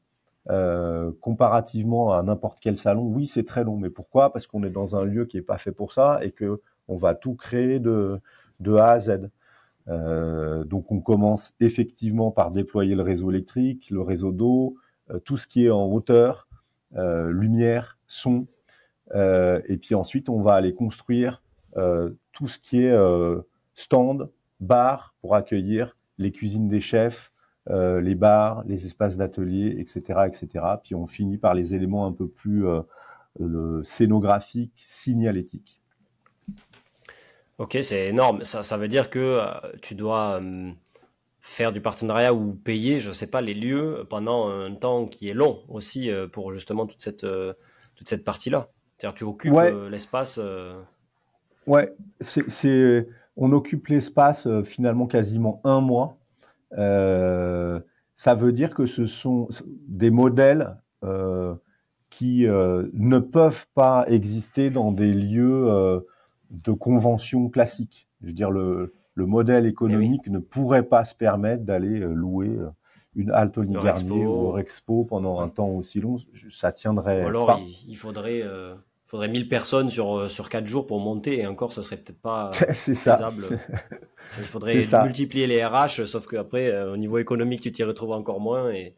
Euh, 0.48 1.12
comparativement 1.20 2.12
à 2.12 2.22
n'importe 2.22 2.58
quel 2.60 2.78
salon, 2.78 3.02
oui, 3.02 3.26
c'est 3.26 3.46
très 3.46 3.62
long. 3.62 3.76
Mais 3.76 3.90
pourquoi? 3.90 4.32
Parce 4.32 4.46
qu'on 4.46 4.64
est 4.64 4.70
dans 4.70 4.96
un 4.96 5.04
lieu 5.04 5.26
qui 5.26 5.36
n'est 5.36 5.42
pas 5.42 5.58
fait 5.58 5.72
pour 5.72 5.92
ça 5.92 6.18
et 6.22 6.32
que 6.32 6.60
on 6.90 6.96
va 6.96 7.14
tout 7.14 7.34
créer 7.34 7.78
de, 7.78 8.20
A 8.76 8.90
à 8.90 9.00
Z. 9.00 9.30
Euh, 9.88 10.64
donc 10.64 10.92
on 10.92 11.00
commence 11.00 11.54
effectivement 11.60 12.30
par 12.30 12.50
déployer 12.50 12.94
le 12.94 13.02
réseau 13.02 13.30
électrique, 13.30 13.88
le 13.90 14.02
réseau 14.02 14.32
d'eau, 14.32 14.76
tout 15.24 15.36
ce 15.36 15.46
qui 15.46 15.64
est 15.64 15.70
en 15.70 15.86
hauteur, 15.86 16.46
lumière, 16.92 17.98
son, 18.06 18.46
et 19.14 19.78
puis 19.80 19.94
ensuite 19.94 20.28
on 20.28 20.40
va 20.42 20.54
aller 20.54 20.74
construire 20.74 21.42
tout 22.40 22.48
ce 22.48 22.58
qui 22.58 22.82
est 22.82 22.90
euh, 22.90 23.42
stand, 23.74 24.30
bar 24.60 25.14
pour 25.20 25.34
accueillir 25.34 25.96
les 26.16 26.32
cuisines 26.32 26.68
des 26.68 26.80
chefs, 26.80 27.32
euh, 27.68 28.00
les 28.00 28.14
bars, 28.14 28.64
les 28.66 28.86
espaces 28.86 29.18
d'atelier, 29.18 29.76
etc., 29.78 30.20
etc. 30.26 30.64
Puis 30.82 30.94
on 30.94 31.06
finit 31.06 31.36
par 31.36 31.54
les 31.54 31.74
éléments 31.74 32.06
un 32.06 32.12
peu 32.12 32.28
plus 32.28 32.66
euh, 32.66 33.82
scénographiques, 33.84 34.84
signalétiques. 34.86 35.79
Ok, 37.60 37.78
c'est 37.82 38.08
énorme. 38.08 38.42
Ça, 38.42 38.62
ça, 38.62 38.76
veut 38.76 38.88
dire 38.88 39.10
que 39.10 39.40
tu 39.82 39.94
dois 39.94 40.40
faire 41.40 41.72
du 41.72 41.80
partenariat 41.80 42.34
ou 42.34 42.54
payer, 42.54 42.98
je 43.00 43.08
ne 43.08 43.14
sais 43.14 43.28
pas, 43.28 43.40
les 43.40 43.54
lieux 43.54 44.06
pendant 44.10 44.48
un 44.48 44.74
temps 44.74 45.06
qui 45.06 45.28
est 45.28 45.34
long 45.34 45.62
aussi 45.68 46.10
pour 46.32 46.52
justement 46.52 46.86
toute 46.86 47.00
cette, 47.02 47.26
toute 47.94 48.08
cette 48.08 48.24
partie-là. 48.24 48.70
C'est-à-dire 48.96 49.14
tu 49.14 49.24
occupes 49.24 49.54
l'espace. 49.90 50.40
Ouais, 51.66 51.94
c'est, 52.20 53.06
on 53.36 53.52
occupe 53.52 53.88
l'espace 53.88 54.46
euh, 54.46 54.62
finalement 54.62 55.06
quasiment 55.06 55.60
un 55.64 55.80
mois. 55.80 56.18
Euh, 56.78 57.80
ça 58.16 58.34
veut 58.34 58.52
dire 58.52 58.74
que 58.74 58.86
ce 58.86 59.06
sont 59.06 59.48
des 59.88 60.10
modèles 60.10 60.76
euh, 61.04 61.54
qui 62.10 62.44
ne 62.44 63.18
peuvent 63.18 63.66
pas 63.74 64.04
exister 64.08 64.68
dans 64.68 64.92
des 64.92 65.12
lieux 65.14 66.02
de 66.50 66.72
convention 66.72 67.48
classique. 67.48 68.08
Je 68.20 68.28
veux 68.28 68.32
dire, 68.32 68.50
le, 68.50 68.94
le 69.14 69.26
modèle 69.26 69.66
économique 69.66 70.22
eh 70.26 70.30
ne 70.30 70.38
pourrait 70.38 70.82
pas 70.82 71.04
se 71.04 71.14
permettre 71.14 71.64
d'aller 71.64 71.98
louer 71.98 72.50
une 73.16 73.30
halte 73.30 73.58
au 73.58 73.64
Garnier 73.64 74.26
ou 74.26 74.30
au 74.30 74.50
Rexpo 74.52 75.04
pendant 75.04 75.40
un 75.40 75.48
temps 75.48 75.68
aussi 75.68 76.00
long. 76.00 76.18
Ça 76.50 76.72
tiendrait. 76.72 77.24
Ou 77.24 77.28
alors, 77.28 77.60
Il, 77.88 77.96
faudrait 77.96 78.42
faudrait 79.10 79.28
1000 79.28 79.48
personnes 79.48 79.90
sur, 79.90 80.16
euh, 80.16 80.28
sur 80.28 80.48
4 80.48 80.66
jours 80.66 80.86
pour 80.86 81.00
monter 81.00 81.40
et 81.40 81.46
encore 81.46 81.72
ça 81.72 81.82
serait 81.82 81.96
peut-être 81.96 82.20
pas 82.20 82.52
faisable. 82.74 83.58
Il 84.38 84.44
faudrait 84.44 84.86
multiplier 85.02 85.48
les 85.48 85.64
RH, 85.64 86.06
sauf 86.06 86.28
qu'après, 86.28 86.68
euh, 86.68 86.92
au 86.92 86.96
niveau 86.96 87.18
économique, 87.18 87.60
tu 87.60 87.72
t'y 87.72 87.82
retrouves 87.82 88.12
encore 88.12 88.38
moins. 88.38 88.70
Et... 88.70 88.94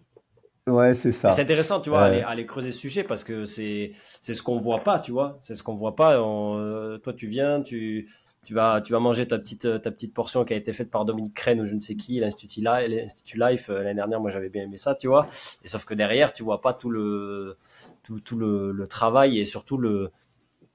Ouais, 0.68 0.94
c'est 0.94 1.10
ça. 1.10 1.28
C'est 1.30 1.42
intéressant, 1.42 1.80
tu 1.80 1.90
vois, 1.90 2.02
aller, 2.02 2.20
aller, 2.20 2.46
creuser 2.46 2.70
ce 2.70 2.78
sujet 2.78 3.02
parce 3.02 3.24
que 3.24 3.44
c'est, 3.44 3.92
c'est 4.20 4.34
ce 4.34 4.44
qu'on 4.44 4.60
voit 4.60 4.84
pas, 4.84 5.00
tu 5.00 5.10
vois. 5.10 5.36
C'est 5.40 5.56
ce 5.56 5.62
qu'on 5.64 5.74
voit 5.74 5.96
pas. 5.96 6.16
Euh, 6.16 6.98
toi, 6.98 7.12
tu 7.12 7.26
viens, 7.26 7.62
tu, 7.62 8.08
tu 8.44 8.54
vas, 8.54 8.80
tu 8.80 8.92
vas 8.92 9.00
manger 9.00 9.26
ta 9.26 9.38
petite, 9.38 9.82
ta 9.82 9.90
petite 9.90 10.14
portion 10.14 10.44
qui 10.44 10.52
a 10.52 10.56
été 10.56 10.72
faite 10.72 10.88
par 10.88 11.04
Dominique 11.04 11.34
Crène 11.34 11.60
ou 11.60 11.66
je 11.66 11.74
ne 11.74 11.80
sais 11.80 11.96
qui, 11.96 12.20
l'Institut 12.20 12.60
Life. 12.60 13.70
L'année 13.70 13.94
dernière, 13.94 14.20
moi, 14.20 14.30
j'avais 14.30 14.50
bien 14.50 14.62
aimé 14.62 14.76
ça, 14.76 14.94
tu 14.94 15.08
vois. 15.08 15.26
Et 15.64 15.68
sauf 15.68 15.84
que 15.84 15.94
derrière, 15.94 16.32
tu 16.32 16.44
vois 16.44 16.60
pas 16.60 16.74
tout 16.74 16.90
le, 16.90 17.56
tout, 18.04 18.20
tout 18.20 18.36
le, 18.36 18.70
le, 18.70 18.86
travail 18.86 19.40
et 19.40 19.44
surtout 19.44 19.78
le, 19.78 20.12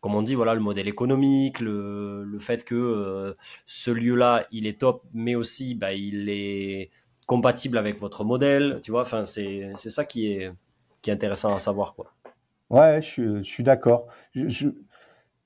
comme 0.01 0.15
on 0.15 0.21
dit, 0.21 0.35
voilà, 0.35 0.53
le 0.53 0.59
modèle 0.59 0.89
économique, 0.89 1.61
le, 1.61 2.25
le 2.25 2.39
fait 2.39 2.65
que 2.65 2.75
euh, 2.75 3.33
ce 3.65 3.91
lieu-là, 3.91 4.47
il 4.51 4.67
est 4.67 4.79
top, 4.79 5.03
mais 5.13 5.35
aussi, 5.35 5.75
bah, 5.75 5.93
il 5.93 6.27
est 6.29 6.91
compatible 7.27 7.77
avec 7.77 7.99
votre 7.99 8.23
modèle, 8.23 8.79
tu 8.81 8.89
vois. 8.89 9.01
Enfin, 9.01 9.23
c'est, 9.23 9.69
c'est 9.75 9.91
ça 9.91 10.05
qui 10.05 10.31
est, 10.31 10.51
qui 11.01 11.11
est 11.11 11.13
intéressant 11.13 11.53
à 11.53 11.59
savoir, 11.59 11.93
quoi. 11.93 12.11
Ouais, 12.69 13.01
je, 13.01 13.37
je 13.37 13.43
suis 13.43 13.63
d'accord. 13.63 14.07
Je, 14.33 14.69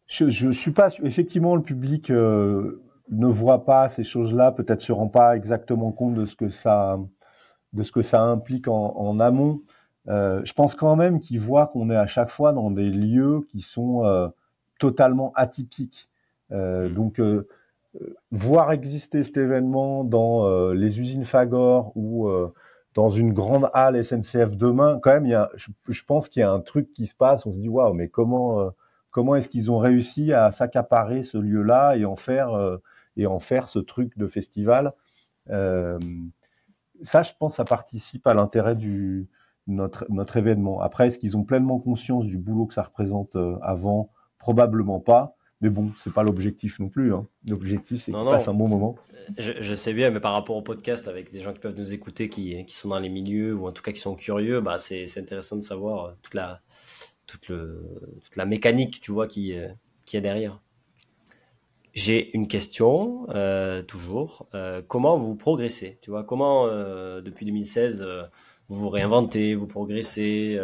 je, 0.07 0.29
je, 0.29 0.51
suis 0.51 0.71
pas 0.71 0.89
effectivement 1.03 1.55
le 1.55 1.61
public 1.61 2.09
euh, 2.09 2.81
ne 3.09 3.27
voit 3.27 3.65
pas 3.65 3.89
ces 3.89 4.03
choses-là, 4.03 4.51
peut-être 4.51 4.81
se 4.81 4.91
rend 4.91 5.07
pas 5.07 5.35
exactement 5.35 5.91
compte 5.91 6.15
de 6.15 6.25
ce 6.25 6.35
que 6.35 6.49
ça, 6.49 6.99
de 7.73 7.83
ce 7.83 7.91
que 7.91 8.01
ça 8.01 8.21
implique 8.21 8.67
en, 8.67 8.95
en 8.95 9.19
amont. 9.19 9.61
Euh, 10.07 10.41
je 10.43 10.53
pense 10.53 10.75
quand 10.75 10.95
même 10.95 11.19
qu'ils 11.19 11.39
voient 11.39 11.67
qu'on 11.67 11.89
est 11.91 11.95
à 11.95 12.07
chaque 12.07 12.29
fois 12.29 12.53
dans 12.53 12.71
des 12.71 12.89
lieux 12.89 13.41
qui 13.51 13.61
sont 13.61 14.05
euh, 14.05 14.27
totalement 14.79 15.33
atypiques. 15.35 16.07
Mmh. 16.49 16.89
donc, 16.89 17.21
voir 18.31 18.71
exister 18.71 19.23
cet 19.23 19.37
événement 19.37 20.03
dans 20.03 20.71
les 20.71 20.99
usines 20.99 21.25
Fagor 21.25 21.91
ou 21.95 22.29
dans 22.93 23.09
une 23.09 23.33
grande 23.33 23.69
halle 23.73 24.03
SNCF 24.03 24.55
demain, 24.55 24.99
quand 25.01 25.11
même, 25.11 25.25
il 25.25 25.31
y 25.31 25.35
a, 25.35 25.49
je, 25.55 26.03
pense 26.05 26.27
qu'il 26.29 26.41
y 26.41 26.43
a 26.43 26.51
un 26.51 26.59
truc 26.59 26.93
qui 26.93 27.07
se 27.07 27.15
passe. 27.15 27.45
On 27.45 27.53
se 27.53 27.57
dit 27.57 27.69
waouh, 27.69 27.93
mais 27.93 28.07
comment 28.07 28.71
comment 29.11 29.35
est-ce 29.35 29.49
qu'ils 29.49 29.69
ont 29.71 29.77
réussi 29.77 30.33
à 30.33 30.51
s'accaparer 30.51 31.23
ce 31.23 31.37
lieu-là 31.37 31.95
et 31.95 32.05
en 32.05 32.15
faire 32.15 32.79
et 33.17 33.27
en 33.27 33.39
faire 33.39 33.67
ce 33.67 33.79
truc 33.79 34.17
de 34.17 34.27
festival. 34.27 34.93
ça, 35.47 35.99
je 37.23 37.31
pense, 37.39 37.55
ça 37.55 37.65
participe 37.65 38.25
à 38.27 38.33
l'intérêt 38.33 38.75
du 38.75 39.27
notre, 39.67 40.05
notre 40.09 40.37
événement. 40.37 40.81
Après, 40.81 41.07
est-ce 41.07 41.19
qu'ils 41.19 41.37
ont 41.37 41.43
pleinement 41.43 41.79
conscience 41.79 42.25
du 42.25 42.37
boulot 42.37 42.65
que 42.65 42.73
ça 42.73 42.83
représente 42.83 43.35
euh, 43.35 43.57
avant? 43.61 44.09
Probablement 44.37 44.99
pas. 44.99 45.35
Mais 45.61 45.69
bon, 45.69 45.91
c'est 45.97 46.13
pas 46.13 46.23
l'objectif 46.23 46.79
non 46.79 46.89
plus. 46.89 47.13
Hein. 47.13 47.27
L'objectif, 47.47 48.03
c'est 48.03 48.11
qu'ils 48.11 48.25
passent 48.25 48.47
un 48.47 48.53
bon 48.53 48.67
moment. 48.67 48.95
Je, 49.37 49.51
je, 49.59 49.73
sais 49.73 49.93
bien, 49.93 50.09
mais 50.09 50.19
par 50.19 50.33
rapport 50.33 50.55
au 50.55 50.61
podcast, 50.61 51.07
avec 51.07 51.31
des 51.31 51.39
gens 51.39 51.53
qui 51.53 51.59
peuvent 51.59 51.77
nous 51.77 51.93
écouter, 51.93 52.29
qui, 52.29 52.65
qui 52.65 52.75
sont 52.75 52.89
dans 52.89 52.99
les 52.99 53.09
milieux, 53.09 53.53
ou 53.53 53.67
en 53.67 53.71
tout 53.71 53.83
cas 53.83 53.91
qui 53.91 53.99
sont 53.99 54.15
curieux, 54.15 54.59
bah 54.59 54.77
c'est 54.77 55.05
intéressant 55.17 55.57
de 55.57 55.61
savoir 55.61 56.05
euh, 56.05 56.11
toute 56.23 56.33
la, 56.33 56.61
toute, 57.27 57.47
le, 57.49 58.19
toute 58.23 58.35
la 58.35 58.45
mécanique, 58.45 58.99
tu 59.01 59.11
vois, 59.11 59.27
qui, 59.27 59.53
euh, 59.53 59.67
qui 60.05 60.17
est 60.17 60.21
derrière. 60.21 60.59
J'ai 61.93 62.33
une 62.35 62.47
question, 62.47 63.27
euh, 63.29 63.81
toujours. 63.81 64.47
Euh, 64.55 64.81
comment 64.87 65.17
vous 65.17 65.35
progressez 65.35 65.97
Tu 66.01 66.09
vois, 66.09 66.23
comment, 66.23 66.67
euh, 66.67 67.21
depuis 67.21 67.45
2016, 67.45 68.07
vous 68.69 68.77
vous 68.77 68.89
réinventez, 68.89 69.55
vous 69.55 69.67
progressez 69.67 70.57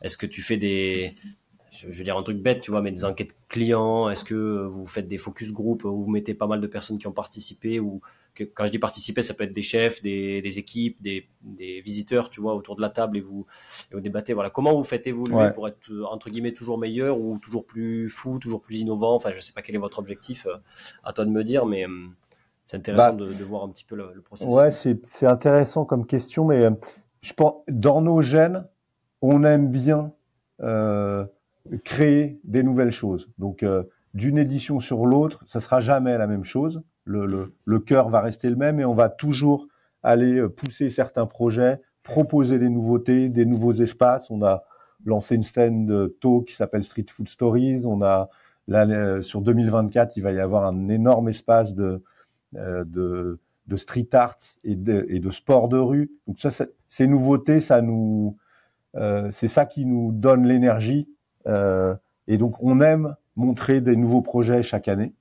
Est-ce 0.00 0.16
que 0.16 0.26
tu 0.26 0.40
fais 0.40 0.56
des, 0.56 1.14
je 1.74 1.88
veux 1.88 2.04
dire 2.04 2.16
un 2.16 2.22
truc 2.22 2.38
bête, 2.38 2.60
tu 2.60 2.70
vois, 2.70 2.80
mais 2.82 2.92
des 2.92 3.04
enquêtes 3.04 3.34
clients 3.48 4.08
Est-ce 4.08 4.24
que 4.24 4.64
vous 4.66 4.86
faites 4.86 5.08
des 5.08 5.18
focus 5.18 5.52
group 5.52 5.84
où 5.84 6.04
vous 6.04 6.10
mettez 6.10 6.34
pas 6.34 6.46
mal 6.46 6.60
de 6.60 6.66
personnes 6.66 6.98
qui 6.98 7.06
ont 7.06 7.12
participé 7.12 7.80
ou 7.80 8.00
que, 8.34 8.44
quand 8.44 8.66
je 8.66 8.70
dis 8.70 8.78
participer, 8.78 9.22
ça 9.22 9.34
peut 9.34 9.44
être 9.44 9.52
des 9.52 9.62
chefs, 9.62 10.02
des, 10.02 10.42
des 10.42 10.58
équipes, 10.58 11.00
des, 11.00 11.28
des, 11.42 11.80
visiteurs, 11.80 12.30
tu 12.30 12.40
vois, 12.40 12.54
autour 12.54 12.74
de 12.76 12.80
la 12.80 12.90
table 12.90 13.16
et 13.16 13.20
vous, 13.20 13.44
et 13.90 13.94
vous 13.94 14.00
débattez. 14.00 14.34
Voilà, 14.34 14.50
comment 14.50 14.74
vous 14.74 14.84
faites 14.84 15.06
évoluer 15.06 15.50
pour 15.54 15.68
être 15.68 15.90
entre 16.10 16.30
guillemets 16.30 16.52
toujours 16.52 16.78
meilleur 16.78 17.20
ou 17.20 17.38
toujours 17.38 17.64
plus 17.64 18.08
fou, 18.08 18.38
toujours 18.38 18.60
plus 18.60 18.78
innovant? 18.78 19.14
Enfin, 19.14 19.30
je 19.32 19.40
sais 19.40 19.52
pas 19.52 19.62
quel 19.62 19.74
est 19.74 19.78
votre 19.78 19.98
objectif, 19.98 20.46
euh, 20.46 20.56
à 21.04 21.12
toi 21.12 21.24
de 21.24 21.30
me 21.30 21.44
dire, 21.44 21.66
mais 21.66 21.86
euh, 21.86 22.06
c'est 22.64 22.76
intéressant 22.76 23.14
bah, 23.14 23.24
de, 23.24 23.32
de, 23.32 23.44
voir 23.44 23.62
un 23.62 23.68
petit 23.68 23.84
peu 23.84 23.94
le, 23.94 24.10
le 24.14 24.20
processus. 24.20 24.52
Ouais, 24.52 24.70
c'est 24.72 25.26
intéressant 25.26 25.84
comme 25.84 26.06
question, 26.06 26.44
mais 26.44 26.68
je 27.22 27.32
pense, 27.32 27.62
dans 27.68 28.00
nos 28.00 28.20
gènes, 28.20 28.66
on 29.22 29.44
aime 29.44 29.70
bien 29.70 30.12
euh, 30.60 31.24
créer 31.84 32.38
des 32.44 32.62
nouvelles 32.62 32.92
choses. 32.92 33.28
Donc, 33.38 33.62
euh, 33.62 33.84
d'une 34.14 34.38
édition 34.38 34.80
sur 34.80 35.06
l'autre, 35.06 35.42
ça 35.46 35.60
sera 35.60 35.80
jamais 35.80 36.16
la 36.18 36.26
même 36.26 36.44
chose. 36.44 36.82
Le, 37.04 37.26
le, 37.26 37.54
le 37.64 37.78
cœur 37.80 38.08
va 38.08 38.20
rester 38.20 38.48
le 38.48 38.56
même 38.56 38.80
et 38.80 38.84
on 38.84 38.94
va 38.94 39.08
toujours 39.08 39.66
aller 40.02 40.38
euh, 40.38 40.48
pousser 40.48 40.90
certains 40.90 41.26
projets, 41.26 41.80
proposer 42.02 42.58
des 42.58 42.68
nouveautés, 42.68 43.28
des 43.28 43.46
nouveaux 43.46 43.72
espaces. 43.72 44.30
On 44.30 44.42
a 44.42 44.64
lancé 45.04 45.34
une 45.34 45.42
scène 45.42 45.86
de 45.86 46.16
talk 46.20 46.46
qui 46.46 46.54
s'appelle 46.54 46.84
Street 46.84 47.06
Food 47.08 47.28
Stories. 47.28 47.84
On 47.86 48.02
a 48.02 48.28
là, 48.68 48.86
euh, 48.86 49.22
sur 49.22 49.40
2024, 49.40 50.16
il 50.16 50.22
va 50.22 50.32
y 50.32 50.40
avoir 50.40 50.66
un 50.66 50.88
énorme 50.88 51.28
espace 51.28 51.74
de, 51.74 52.02
de 52.52 53.38
de 53.66 53.76
street 53.76 54.08
art 54.12 54.38
et 54.62 54.74
de, 54.74 55.06
et 55.08 55.20
de 55.20 55.30
sport 55.30 55.68
de 55.68 55.78
rue. 55.78 56.10
Donc 56.26 56.38
ça, 56.38 56.50
ces 56.88 57.06
nouveautés, 57.06 57.60
ça 57.60 57.80
nous, 57.80 58.36
euh, 58.96 59.28
c'est 59.32 59.48
ça 59.48 59.66
qui 59.66 59.86
nous 59.86 60.12
donne 60.12 60.46
l'énergie. 60.46 61.08
Euh, 61.46 61.94
et 62.26 62.38
donc 62.38 62.56
on 62.60 62.80
aime 62.80 63.16
montrer 63.36 63.80
des 63.80 63.96
nouveaux 63.96 64.22
projets 64.22 64.62
chaque 64.62 64.88
année. 64.88 65.14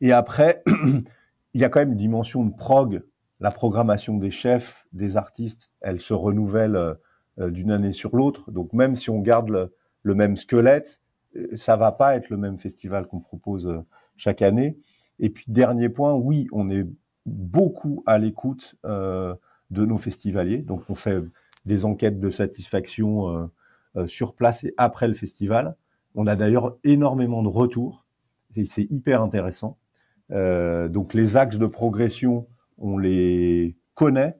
Et 0.00 0.12
après, 0.12 0.62
il 1.54 1.60
y 1.60 1.64
a 1.64 1.68
quand 1.68 1.80
même 1.80 1.92
une 1.92 1.98
dimension 1.98 2.44
de 2.44 2.54
prog. 2.54 3.02
La 3.40 3.50
programmation 3.50 4.16
des 4.16 4.30
chefs, 4.30 4.86
des 4.92 5.16
artistes, 5.16 5.70
elle 5.80 6.00
se 6.00 6.14
renouvelle 6.14 6.76
euh, 6.76 7.50
d'une 7.50 7.70
année 7.70 7.92
sur 7.92 8.16
l'autre. 8.16 8.50
Donc 8.50 8.72
même 8.72 8.96
si 8.96 9.10
on 9.10 9.20
garde 9.20 9.50
le, 10.02 10.14
même 10.14 10.36
squelette, 10.36 11.00
ça 11.56 11.76
va 11.76 11.90
pas 11.92 12.16
être 12.16 12.30
le 12.30 12.36
même 12.36 12.58
festival 12.58 13.06
qu'on 13.06 13.20
propose 13.20 13.82
chaque 14.16 14.42
année. 14.42 14.78
Et 15.18 15.30
puis 15.30 15.44
dernier 15.48 15.88
point, 15.88 16.14
oui, 16.14 16.46
on 16.52 16.70
est 16.70 16.86
beaucoup 17.26 18.02
à 18.06 18.18
l'écoute 18.18 18.74
euh, 18.84 19.34
de 19.70 19.84
nos 19.84 19.98
festivaliers. 19.98 20.58
Donc 20.58 20.82
on 20.88 20.94
fait 20.94 21.22
des 21.64 21.84
enquêtes 21.84 22.20
de 22.20 22.30
satisfaction 22.30 23.28
euh, 23.28 23.32
euh, 23.42 23.46
sur 24.06 24.34
place 24.34 24.64
et 24.64 24.74
après 24.76 25.08
le 25.08 25.14
festival. 25.14 25.76
On 26.14 26.26
a 26.26 26.36
d'ailleurs 26.36 26.76
énormément 26.84 27.42
de 27.42 27.48
retours 27.48 28.04
et 28.56 28.64
c'est 28.64 28.86
hyper 28.90 29.22
intéressant. 29.22 29.78
donc 30.30 31.14
les 31.14 31.36
axes 31.36 31.58
de 31.58 31.66
progression, 31.66 32.46
on 32.78 32.98
les 32.98 33.76
connaît 33.94 34.36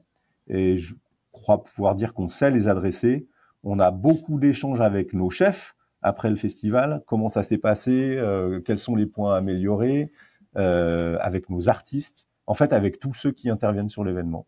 et 0.47 0.77
je 0.77 0.95
crois 1.31 1.63
pouvoir 1.63 1.95
dire 1.95 2.13
qu'on 2.13 2.29
sait 2.29 2.51
les 2.51 2.67
adresser. 2.67 3.27
On 3.63 3.79
a 3.79 3.91
beaucoup 3.91 4.39
d'échanges 4.39 4.81
avec 4.81 5.13
nos 5.13 5.29
chefs 5.29 5.75
après 6.01 6.29
le 6.29 6.35
festival, 6.35 7.01
comment 7.07 7.29
ça 7.29 7.43
s'est 7.43 7.57
passé, 7.57 8.19
quels 8.65 8.79
sont 8.79 8.95
les 8.95 9.05
points 9.05 9.33
à 9.33 9.37
améliorer, 9.37 10.11
avec 10.55 11.49
nos 11.49 11.67
artistes 11.67 12.27
en 12.47 12.53
fait, 12.53 12.73
avec 12.73 12.99
tous 12.99 13.13
ceux 13.13 13.31
qui 13.31 13.49
interviennent 13.49 13.89
sur 13.89 14.03
l'événement. 14.03 14.45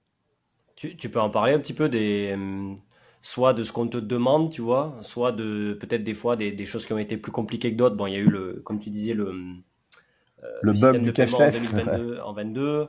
Tu, 0.76 1.10
peux 1.10 1.20
en 1.20 1.32
parler 1.32 1.54
un 1.54 1.60
petit 1.60 1.74
peu 1.74 1.90
des, 1.90 2.36
euh, 2.38 2.76
soit 3.22 3.54
de 3.54 3.64
ce 3.64 3.72
qu'on 3.72 3.88
te 3.88 3.98
demande, 3.98 4.52
tu 4.52 4.62
vois, 4.62 4.98
soit 5.02 5.32
de 5.32 5.78
peut-être 5.80 6.04
des 6.04 6.14
fois 6.14 6.36
des, 6.36 6.66
choses 6.66 6.86
qui 6.86 6.94
ont 6.94 6.98
été 6.98 7.18
plus 7.18 7.32
compliquées 7.32 7.72
que 7.72 7.78
d'autres. 7.78 7.96
Bon, 7.96 8.08
il 8.08 8.14
y 8.14 8.18
a 8.18 8.20
eu 8.20 8.30
le, 8.30 8.62
comme 8.64 8.80
tu 8.80 8.90
disais, 8.90 9.14
le, 9.14 9.28
euh, 10.44 10.48
le, 10.62 10.74
bug 10.74 11.04
du 11.04 11.14
paiement 11.14 11.40
en 11.40 11.50
2022, 11.50 12.20
en 12.26 12.32
22. 12.32 12.88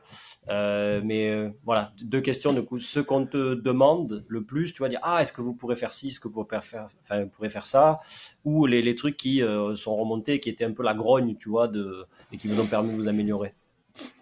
Euh, 0.51 1.01
mais 1.05 1.53
voilà, 1.65 1.93
deux 2.03 2.21
questions 2.21 2.53
du 2.53 2.63
coup. 2.63 2.79
Ce 2.79 3.01
qu'on 3.01 3.27
te 3.27 3.55
demande 3.55 4.25
le 4.29 4.45
plus, 4.45 4.73
tu 4.73 4.83
vas 4.83 4.89
dire 4.89 5.01
ah 5.03 5.21
est-ce 5.21 5.33
que 5.33 5.43
vous 5.43 5.55
pourrez 5.55 5.77
faire 5.77 5.93
ci, 5.93 6.09
est-ce 6.09 6.21
que 6.21 6.29
vous 6.29 6.45
pourrez 6.45 6.61
faire, 6.63 6.87
enfin 7.01 7.25
vous 7.25 7.29
pourrez 7.29 7.49
faire 7.49 7.67
ça, 7.67 7.97
ou 8.45 8.67
les, 8.67 8.83
les 8.83 8.95
trucs 8.95 9.17
qui 9.17 9.43
sont 9.75 9.97
remontés, 9.97 10.41
qui 10.41 10.51
étaient 10.51 10.65
un 10.65 10.73
peu 10.73 10.83
la 10.83 10.95
grogne, 10.95 11.37
tu 11.37 11.49
vois, 11.49 11.69
de 11.69 12.07
et 12.33 12.37
qui 12.37 12.49
vous 12.49 12.61
ont 12.61 12.67
permis 12.67 12.93
de 12.93 12.97
vous 12.97 13.09
améliorer. 13.09 13.55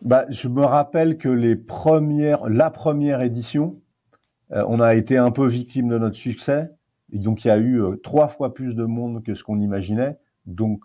Bah, 0.02 0.24
je 0.28 0.48
me 0.48 0.64
rappelle 0.64 1.18
que 1.18 1.28
les 1.28 1.57
premières, 1.57 2.48
la 2.48 2.70
première 2.70 3.22
édition, 3.22 3.76
euh, 3.76 3.86
on 4.51 4.80
a 4.80 4.94
été 4.94 5.16
un 5.16 5.30
peu 5.30 5.47
victime 5.47 5.88
de 5.88 5.99
notre 5.99 6.16
succès. 6.16 6.70
Et 7.12 7.18
donc, 7.18 7.44
il 7.44 7.49
y 7.49 7.51
a 7.51 7.57
eu 7.57 7.80
euh, 7.80 7.97
trois 7.97 8.28
fois 8.28 8.55
plus 8.55 8.74
de 8.74 8.84
monde 8.84 9.22
que 9.22 9.34
ce 9.34 9.44
qu'on 9.44 9.61
imaginait. 9.61 10.16
Donc, 10.47 10.82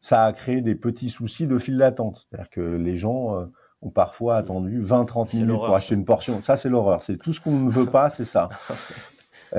ça 0.00 0.24
a 0.24 0.32
créé 0.32 0.60
des 0.60 0.74
petits 0.74 1.10
soucis 1.10 1.46
de 1.46 1.58
file 1.58 1.78
d'attente. 1.78 2.26
C'est-à-dire 2.28 2.50
que 2.50 2.60
les 2.60 2.96
gens 2.96 3.36
euh, 3.36 3.46
ont 3.82 3.90
parfois 3.90 4.36
attendu 4.36 4.82
20-30 4.82 5.36
minutes 5.36 5.56
pour 5.56 5.74
acheter 5.74 5.94
une 5.94 6.04
portion. 6.04 6.42
Ça, 6.42 6.56
c'est 6.56 6.68
l'horreur. 6.68 7.02
C'est 7.02 7.16
tout 7.16 7.32
ce 7.32 7.40
qu'on 7.40 7.52
ne 7.52 7.70
veut 7.70 7.86
pas, 7.86 8.10
c'est 8.10 8.24
ça. 8.24 8.48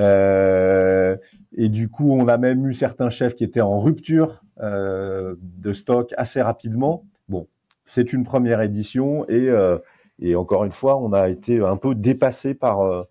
et 1.54 1.68
du 1.68 1.88
coup, 1.88 2.12
on 2.12 2.28
a 2.28 2.38
même 2.38 2.66
eu 2.66 2.74
certains 2.74 3.10
chefs 3.10 3.34
qui 3.34 3.44
étaient 3.44 3.60
en 3.60 3.80
rupture 3.80 4.42
de 4.58 5.72
stock 5.72 6.14
assez 6.16 6.40
rapidement. 6.40 7.04
Bon, 7.28 7.46
c'est 7.86 8.12
une 8.12 8.24
première 8.24 8.62
édition 8.62 9.28
et, 9.28 9.48
euh, 9.48 9.78
et 10.18 10.34
encore 10.34 10.64
une 10.64 10.72
fois, 10.72 10.98
on 10.98 11.12
a 11.12 11.28
été 11.28 11.60
un 11.60 11.76
peu 11.76 11.94
dépassé 11.94 12.54
par, 12.54 12.80
euh, 12.80 13.02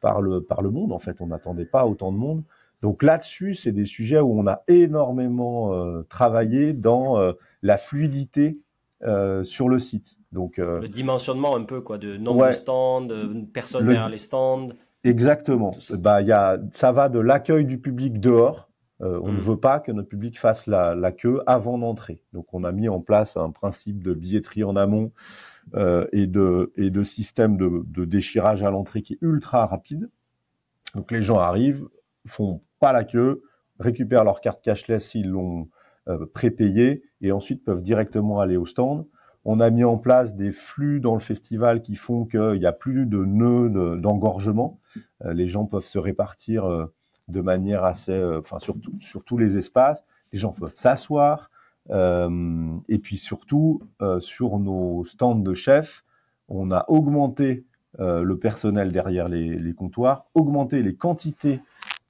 par, 0.00 0.20
le, 0.20 0.42
par 0.42 0.62
le 0.62 0.70
monde. 0.70 0.92
En 0.92 0.98
fait, 0.98 1.16
on 1.20 1.26
n'attendait 1.26 1.64
pas 1.64 1.86
autant 1.86 2.12
de 2.12 2.16
monde. 2.16 2.42
Donc 2.82 3.02
là-dessus, 3.02 3.54
c'est 3.54 3.72
des 3.72 3.86
sujets 3.86 4.20
où 4.20 4.38
on 4.38 4.46
a 4.46 4.62
énormément 4.68 5.74
euh, 5.74 6.02
travaillé 6.08 6.72
dans 6.72 7.34
la 7.62 7.76
fluidité 7.78 8.58
sur 9.44 9.68
le 9.68 9.78
site. 9.78 10.16
Donc 10.32 10.58
le 10.58 10.88
dimensionnement 10.88 11.56
un 11.56 11.64
peu 11.64 11.80
quoi, 11.80 11.98
de 11.98 12.16
nombre 12.16 12.46
de 12.46 12.52
stands, 12.52 13.02
de 13.02 13.44
personnes 13.52 13.86
derrière 13.86 14.08
les 14.08 14.18
stands. 14.18 14.68
Exactement. 15.04 15.74
Bah 15.98 16.22
y 16.22 16.32
a, 16.32 16.58
ça 16.72 16.92
va 16.92 17.08
de 17.08 17.18
l'accueil 17.18 17.64
du 17.64 17.78
public 17.78 18.20
dehors 18.20 18.68
euh, 19.00 19.20
on 19.22 19.28
ne 19.28 19.36
mm. 19.36 19.40
veut 19.40 19.56
pas 19.56 19.78
que 19.78 19.92
notre 19.92 20.08
public 20.08 20.38
fasse 20.38 20.66
la, 20.66 21.12
queue 21.12 21.42
avant 21.46 21.78
d'entrer. 21.78 22.22
Donc 22.32 22.52
on 22.52 22.64
a 22.64 22.72
mis 22.72 22.88
en 22.88 23.00
place 23.00 23.36
un 23.36 23.50
principe 23.50 24.02
de 24.02 24.12
billetterie 24.12 24.64
en 24.64 24.76
amont 24.76 25.12
euh, 25.74 26.06
et, 26.12 26.26
de, 26.26 26.72
et 26.76 26.90
de 26.90 27.02
système 27.02 27.56
de, 27.56 28.04
déchirage 28.04 28.62
à 28.62 28.70
l'entrée 28.70 29.02
qui 29.02 29.14
est 29.14 29.18
ultra 29.20 29.66
rapide. 29.66 30.08
Donc 30.94 31.10
les 31.10 31.22
gens 31.22 31.38
arrivent, 31.38 31.86
font 32.26 32.62
pas 32.80 32.92
la 32.92 33.04
queue, 33.04 33.42
récupèrent 33.78 34.24
leur 34.24 34.40
carte 34.40 34.62
cashless 34.62 35.10
s'ils 35.10 35.28
l'ont 35.28 35.68
euh, 36.08 36.26
prépayée 36.32 37.02
et 37.20 37.32
ensuite 37.32 37.64
peuvent 37.64 37.82
directement 37.82 38.40
aller 38.40 38.56
au 38.56 38.66
stand. 38.66 39.06
On 39.44 39.60
a 39.60 39.70
mis 39.70 39.84
en 39.84 39.98
place 39.98 40.34
des 40.34 40.52
flux 40.52 41.00
dans 41.00 41.14
le 41.14 41.20
festival 41.20 41.82
qui 41.82 41.96
font 41.96 42.24
qu'il 42.24 42.58
n'y 42.58 42.66
a 42.66 42.72
plus 42.72 43.06
de 43.06 43.24
nœuds 43.24 43.96
d'engorgement. 43.96 44.80
les 45.24 45.48
gens 45.48 45.64
peuvent 45.64 45.86
se 45.86 45.98
répartir 45.98 46.88
de 47.28 47.40
manière 47.40 47.84
assez, 47.84 48.12
euh, 48.12 48.40
enfin 48.40 48.58
sur 48.58 49.24
tous 49.24 49.38
les 49.38 49.56
espaces. 49.56 50.04
Les 50.32 50.38
gens 50.38 50.52
peuvent 50.52 50.74
s'asseoir. 50.74 51.50
Euh, 51.90 52.76
et 52.88 52.98
puis 52.98 53.16
surtout, 53.16 53.82
euh, 54.02 54.20
sur 54.20 54.58
nos 54.58 55.04
stands 55.04 55.34
de 55.34 55.54
chefs, 55.54 56.04
on 56.48 56.70
a 56.70 56.84
augmenté 56.88 57.64
le 57.98 58.36
personnel 58.36 58.92
derrière 58.92 59.28
les, 59.28 59.74
comptoirs, 59.74 60.26
augmenté 60.34 60.82
les 60.82 60.94
quantités. 60.94 61.60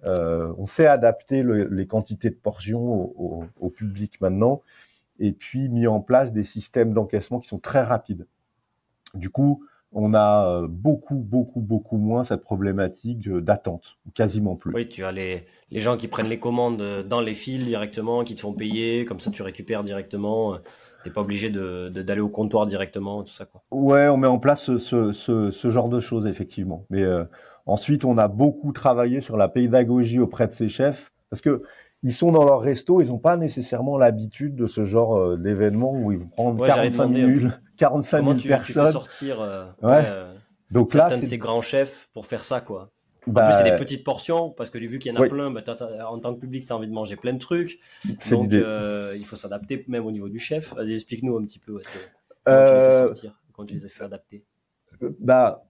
on 0.04 0.66
sait 0.66 0.86
adapter 0.86 1.42
les 1.42 1.86
quantités 1.86 2.28
de 2.28 2.34
portions 2.34 2.82
au, 3.18 3.44
au, 3.58 3.70
public 3.70 4.20
maintenant, 4.20 4.60
et 5.18 5.32
puis 5.32 5.70
mis 5.70 5.86
en 5.86 6.00
place 6.00 6.32
des 6.32 6.44
systèmes 6.44 6.92
d'encaissement 6.92 7.40
qui 7.40 7.48
sont 7.48 7.58
très 7.58 7.82
rapides. 7.82 8.26
Du 9.14 9.30
coup, 9.30 9.64
on 9.92 10.14
a 10.14 10.46
euh, 10.46 10.66
beaucoup, 10.68 11.16
beaucoup, 11.16 11.60
beaucoup 11.60 11.96
moins 11.96 12.24
cette 12.24 12.42
problématique 12.42 13.28
d'attente, 13.28 13.96
quasiment 14.14 14.56
plus. 14.56 14.74
Oui, 14.74 14.88
tu 14.88 15.04
as 15.04 15.12
les, 15.12 15.46
les, 15.70 15.80
gens 15.80 15.96
qui 15.96 16.08
prennent 16.08 16.28
les 16.28 16.38
commandes 16.38 16.82
dans 17.06 17.20
les 17.20 17.34
fils 17.34 17.64
directement, 17.64 18.24
qui 18.24 18.34
te 18.34 18.40
font 18.40 18.52
payer, 18.52 19.04
comme 19.04 19.20
ça 19.20 19.30
tu 19.30 19.42
récupères 19.42 19.84
directement. 19.84 20.54
Euh, 20.54 20.58
tu 21.02 21.08
n'es 21.08 21.14
pas 21.14 21.20
obligé 21.20 21.48
d'aller 21.48 21.90
de, 21.90 22.02
d'aller 22.02 22.20
au 22.20 22.28
comptoir 22.28 22.66
directement, 22.66 23.22
tout 23.22 23.32
ça. 23.32 23.46
Quoi. 23.46 23.62
Ouais, 23.70 24.08
on 24.08 24.16
met 24.16 24.26
en 24.26 24.38
place 24.38 24.76
ce, 24.76 25.12
ce, 25.12 25.50
ce 25.50 25.70
genre 25.70 25.88
de 25.88 26.00
choses, 26.00 26.26
effectivement. 26.26 26.84
Mais 26.90 27.02
euh, 27.02 27.24
ensuite, 27.66 28.04
on 28.04 28.18
a 28.18 28.28
beaucoup 28.28 28.72
travaillé 28.72 29.20
sur 29.20 29.36
la 29.36 29.48
pédagogie 29.48 30.18
auprès 30.18 30.48
de 30.48 30.52
ces 30.52 30.68
chefs, 30.68 31.12
parce 31.30 31.40
que 31.40 31.62
ils 32.02 32.14
sont 32.14 32.30
dans 32.30 32.44
leur 32.44 32.60
resto, 32.60 33.00
ils 33.00 33.08
n'ont 33.08 33.18
pas 33.18 33.36
nécessairement 33.36 33.98
l'habitude 33.98 34.54
de 34.54 34.66
ce 34.66 34.84
genre 34.84 35.36
d'événement 35.36 35.92
où 35.92 36.12
ils 36.12 36.18
vont 36.18 36.28
prendre 36.28 36.66
45 36.66 37.06
minutes 37.08 37.52
45 37.78 38.24
000 38.24 38.34
tu, 38.34 38.48
personnes. 38.48 38.66
Tu 38.66 38.72
fais 38.72 38.92
sortir 38.92 39.40
euh, 39.40 39.66
ouais. 39.82 40.04
Euh, 40.06 40.34
Donc 40.70 40.90
certains 40.92 41.14
là, 41.14 41.20
de 41.20 41.24
ces 41.24 41.38
grands 41.38 41.62
chefs 41.62 42.08
pour 42.12 42.26
faire 42.26 42.44
ça, 42.44 42.60
quoi. 42.60 42.90
En 43.26 43.32
bah, 43.32 43.46
plus, 43.46 43.56
c'est 43.56 43.70
des 43.70 43.76
petites 43.76 44.04
portions, 44.04 44.50
parce 44.50 44.70
que 44.70 44.78
vu 44.78 44.98
qu'il 44.98 45.12
y 45.12 45.16
en 45.16 45.20
a 45.20 45.28
plein, 45.28 45.50
bah, 45.50 45.62
en 46.08 46.18
tant 46.18 46.34
que 46.34 46.40
public, 46.40 46.66
tu 46.66 46.72
as 46.72 46.76
envie 46.76 46.88
de 46.88 46.92
manger 46.92 47.16
plein 47.16 47.34
de 47.34 47.38
trucs. 47.38 47.78
Donc, 48.30 48.52
euh, 48.52 49.14
il 49.18 49.26
faut 49.26 49.36
s'adapter 49.36 49.84
même 49.88 50.06
au 50.06 50.10
niveau 50.10 50.28
du 50.28 50.38
chef. 50.38 50.74
Vas-y, 50.74 50.94
explique-nous 50.94 51.36
un 51.36 51.44
petit 51.44 51.58
peu. 51.58 51.74
Ouais, 51.74 51.82
comment 52.44 52.66
tu 52.66 52.74
les 52.74 52.80
fais 52.80 53.06
sortir 53.06 53.40
Comment 53.52 53.66
tu 53.66 53.74
les 53.74 53.86
as 53.86 53.88
fait 53.88 54.04
adapter 54.04 54.44
bah, 55.20 55.64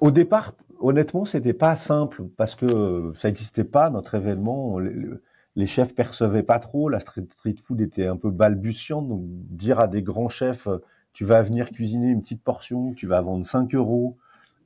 Au 0.00 0.10
départ, 0.10 0.52
honnêtement, 0.80 1.24
c'était 1.24 1.52
pas 1.52 1.76
simple, 1.76 2.24
parce 2.36 2.54
que 2.54 3.12
ça 3.18 3.28
n'existait 3.28 3.64
pas, 3.64 3.90
notre 3.90 4.14
événement 4.14 4.78
les 5.56 5.66
chefs 5.66 5.94
percevaient 5.94 6.42
pas 6.42 6.58
trop, 6.58 6.88
la 6.88 7.00
street, 7.00 7.26
food 7.62 7.80
était 7.80 8.06
un 8.06 8.16
peu 8.16 8.30
balbutiante, 8.30 9.08
donc 9.08 9.22
dire 9.24 9.78
à 9.78 9.86
des 9.86 10.02
grands 10.02 10.28
chefs, 10.28 10.66
euh, 10.66 10.78
tu 11.12 11.24
vas 11.24 11.42
venir 11.42 11.70
cuisiner 11.70 12.08
une 12.08 12.22
petite 12.22 12.42
portion, 12.42 12.92
tu 12.92 13.06
vas 13.06 13.20
vendre 13.20 13.46
5 13.46 13.72
euros, 13.74 14.16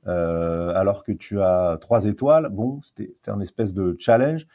euh, 0.07 0.73
alors 0.73 1.03
que 1.03 1.11
tu 1.11 1.41
as 1.41 1.77
3 1.79 2.05
étoiles, 2.05 2.49
bon, 2.49 2.81
c'était 2.83 3.13
un 3.27 3.39
espèce 3.39 3.73
de 3.73 3.95
challenge. 3.99 4.47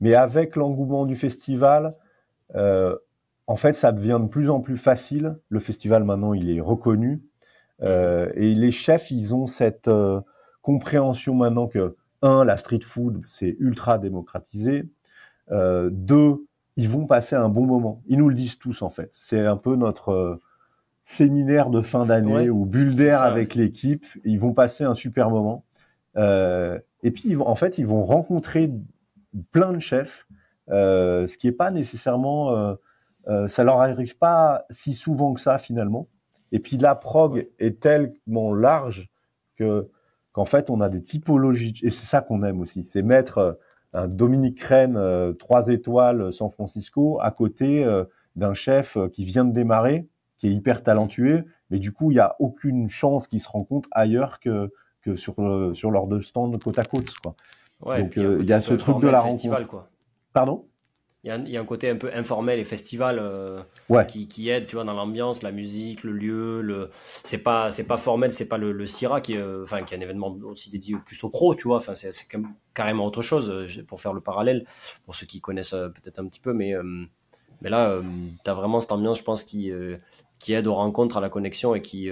Mais 0.00 0.14
avec 0.14 0.54
l'engouement 0.56 1.04
du 1.04 1.16
festival, 1.16 1.94
euh, 2.54 2.96
en 3.46 3.56
fait, 3.56 3.74
ça 3.74 3.90
devient 3.92 4.18
de 4.22 4.28
plus 4.28 4.48
en 4.50 4.60
plus 4.60 4.78
facile. 4.78 5.36
Le 5.48 5.58
festival, 5.58 6.04
maintenant, 6.04 6.32
il 6.32 6.56
est 6.56 6.60
reconnu. 6.60 7.22
et 7.82 8.54
les 8.54 8.70
chefs, 8.72 9.10
ils 9.10 9.34
ont 9.34 9.46
cette 9.46 9.90
compréhension 10.62 11.34
maintenant 11.34 11.66
que, 11.66 11.96
un, 12.22 12.44
la 12.44 12.56
street 12.56 12.80
food, 12.82 13.22
c'est 13.28 13.56
ultra 13.58 13.98
démocratisé. 13.98 14.84
Euh, 15.50 15.88
deux, 15.90 16.44
ils 16.76 16.88
vont 16.88 17.06
passer 17.06 17.34
un 17.34 17.48
bon 17.48 17.66
moment. 17.66 18.02
Ils 18.06 18.18
nous 18.18 18.28
le 18.28 18.34
disent 18.34 18.58
tous 18.58 18.82
en 18.82 18.90
fait. 18.90 19.10
C'est 19.14 19.46
un 19.46 19.56
peu 19.56 19.74
notre 19.74 20.10
euh, 20.10 20.40
séminaire 21.04 21.70
de 21.70 21.80
fin 21.80 22.06
d'année 22.06 22.50
ou 22.50 22.66
bulle 22.66 22.94
d'air 22.94 23.22
avec 23.22 23.54
l'équipe. 23.54 24.04
Ils 24.24 24.38
vont 24.38 24.52
passer 24.52 24.84
un 24.84 24.94
super 24.94 25.30
moment. 25.30 25.64
Euh, 26.16 26.78
et 27.02 27.10
puis, 27.10 27.36
en 27.36 27.54
fait, 27.54 27.78
ils 27.78 27.86
vont 27.86 28.04
rencontrer 28.04 28.70
plein 29.50 29.72
de 29.72 29.78
chefs, 29.78 30.26
ce 30.68 31.36
qui 31.38 31.46
n'est 31.46 31.52
pas 31.52 31.70
nécessairement, 31.70 32.76
ça 33.48 33.64
leur 33.64 33.80
arrive 33.80 34.18
pas 34.18 34.64
si 34.70 34.92
souvent 34.92 35.32
que 35.32 35.40
ça 35.40 35.56
finalement. 35.56 36.08
Et 36.52 36.58
puis 36.58 36.76
la 36.76 36.94
prog 36.94 37.48
est 37.58 37.80
tellement 37.80 38.54
large 38.54 39.08
que 39.56 39.88
qu'en 40.32 40.44
fait, 40.44 40.70
on 40.70 40.80
a 40.80 40.88
des 40.88 41.02
typologies, 41.02 41.74
et 41.82 41.90
c'est 41.90 42.06
ça 42.06 42.20
qu'on 42.20 42.42
aime 42.42 42.60
aussi, 42.60 42.84
c'est 42.84 43.02
mettre 43.02 43.58
un 43.92 44.08
Dominique 44.08 44.58
Crène, 44.58 44.96
euh, 44.96 45.32
trois 45.32 45.68
étoiles 45.68 46.32
San 46.32 46.50
Francisco, 46.50 47.18
à 47.20 47.30
côté 47.30 47.84
euh, 47.84 48.04
d'un 48.36 48.54
chef 48.54 48.96
euh, 48.96 49.08
qui 49.08 49.24
vient 49.24 49.44
de 49.44 49.52
démarrer, 49.52 50.06
qui 50.38 50.48
est 50.48 50.52
hyper 50.52 50.82
talentueux, 50.82 51.44
mais 51.70 51.78
du 51.78 51.92
coup, 51.92 52.10
il 52.10 52.14
n'y 52.14 52.20
a 52.20 52.36
aucune 52.38 52.88
chance 52.88 53.26
qu'il 53.26 53.40
se 53.40 53.48
rencontre 53.48 53.88
ailleurs 53.92 54.40
que, 54.40 54.72
que 55.02 55.16
sur, 55.16 55.34
sur 55.74 55.90
leurs 55.90 56.06
deux 56.06 56.22
stands 56.22 56.56
côte 56.58 56.78
à 56.78 56.84
côte. 56.84 57.12
Quoi. 57.22 57.34
Donc, 57.80 58.16
il 58.16 58.48
y 58.48 58.52
a 58.52 58.60
ce 58.60 58.74
truc 58.74 59.00
de 59.00 59.08
la 59.08 59.20
rencontre. 59.20 59.66
Quoi. 59.66 59.88
Pardon? 60.32 60.66
Il 61.22 61.48
y, 61.48 61.56
a 61.58 61.60
un 61.60 61.64
côté 61.66 61.90
un 61.90 61.96
peu 61.96 62.10
informel 62.14 62.58
et 62.58 62.64
festival 62.64 63.18
euh, 63.20 63.62
qui, 64.08 64.26
qui, 64.26 64.48
aide, 64.48 64.66
tu 64.66 64.76
vois, 64.76 64.84
dans 64.84 64.94
l'ambiance, 64.94 65.42
la 65.42 65.52
musique, 65.52 66.02
le 66.02 66.12
lieu. 66.12 66.62
Le... 66.62 66.90
C'est 67.24 67.42
pas, 67.42 67.70
c'est 67.70 67.86
pas 67.86 67.98
formel, 67.98 68.32
c'est 68.32 68.48
pas 68.48 68.56
le, 68.56 68.72
le 68.72 68.86
CIRA 68.86 69.20
qui, 69.20 69.36
euh, 69.36 69.62
enfin, 69.62 69.82
qui 69.82 69.92
est 69.92 69.98
un 69.98 70.00
événement 70.00 70.34
aussi 70.44 70.70
dédié 70.70 70.96
plus 71.04 71.22
aux 71.22 71.28
pros, 71.28 71.54
tu 71.54 71.68
vois. 71.68 71.76
Enfin, 71.76 71.94
c'est, 71.94 72.12
c'est 72.14 72.26
carrément 72.72 73.04
autre 73.04 73.20
chose 73.20 73.50
euh, 73.50 73.84
pour 73.86 74.00
faire 74.00 74.14
le 74.14 74.22
parallèle 74.22 74.64
pour 75.04 75.14
ceux 75.14 75.26
qui 75.26 75.42
connaissent 75.42 75.72
peut-être 75.94 76.20
un 76.20 76.26
petit 76.26 76.40
peu, 76.40 76.54
mais 76.54 76.72
mais 77.60 77.68
là, 77.68 78.00
tu 78.42 78.50
as 78.50 78.54
vraiment 78.54 78.80
cette 78.80 78.92
ambiance, 78.92 79.18
je 79.18 79.24
pense, 79.24 79.44
qui 79.44 79.70
qui 80.38 80.54
aide 80.54 80.66
aux 80.66 80.74
rencontres, 80.74 81.18
à 81.18 81.20
la 81.20 81.28
connexion 81.28 81.74
et 81.74 81.82
qui, 81.82 82.08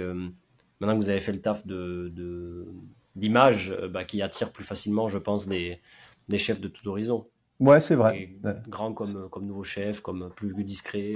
maintenant 0.79 0.93
que 0.95 1.03
vous 1.03 1.09
avez 1.09 1.19
fait 1.19 1.31
le 1.31 1.41
taf 1.41 1.65
de, 1.65 2.11
de 2.13 2.67
d'image, 3.15 3.75
bah, 3.89 4.03
qui 4.03 4.21
attire 4.21 4.51
plus 4.51 4.63
facilement, 4.63 5.07
je 5.07 5.17
pense, 5.17 5.47
des, 5.47 5.79
des 6.27 6.37
chefs 6.37 6.61
de 6.61 6.67
tout 6.67 6.87
horizon. 6.87 7.25
Ouais, 7.59 7.79
c'est 7.79 7.95
vrai. 7.95 8.29
grand 8.67 8.93
comme, 8.93 9.29
comme 9.29 9.45
nouveau 9.45 9.63
chef, 9.63 9.99
comme 9.99 10.29
plus 10.35 10.63
discret. 10.63 11.15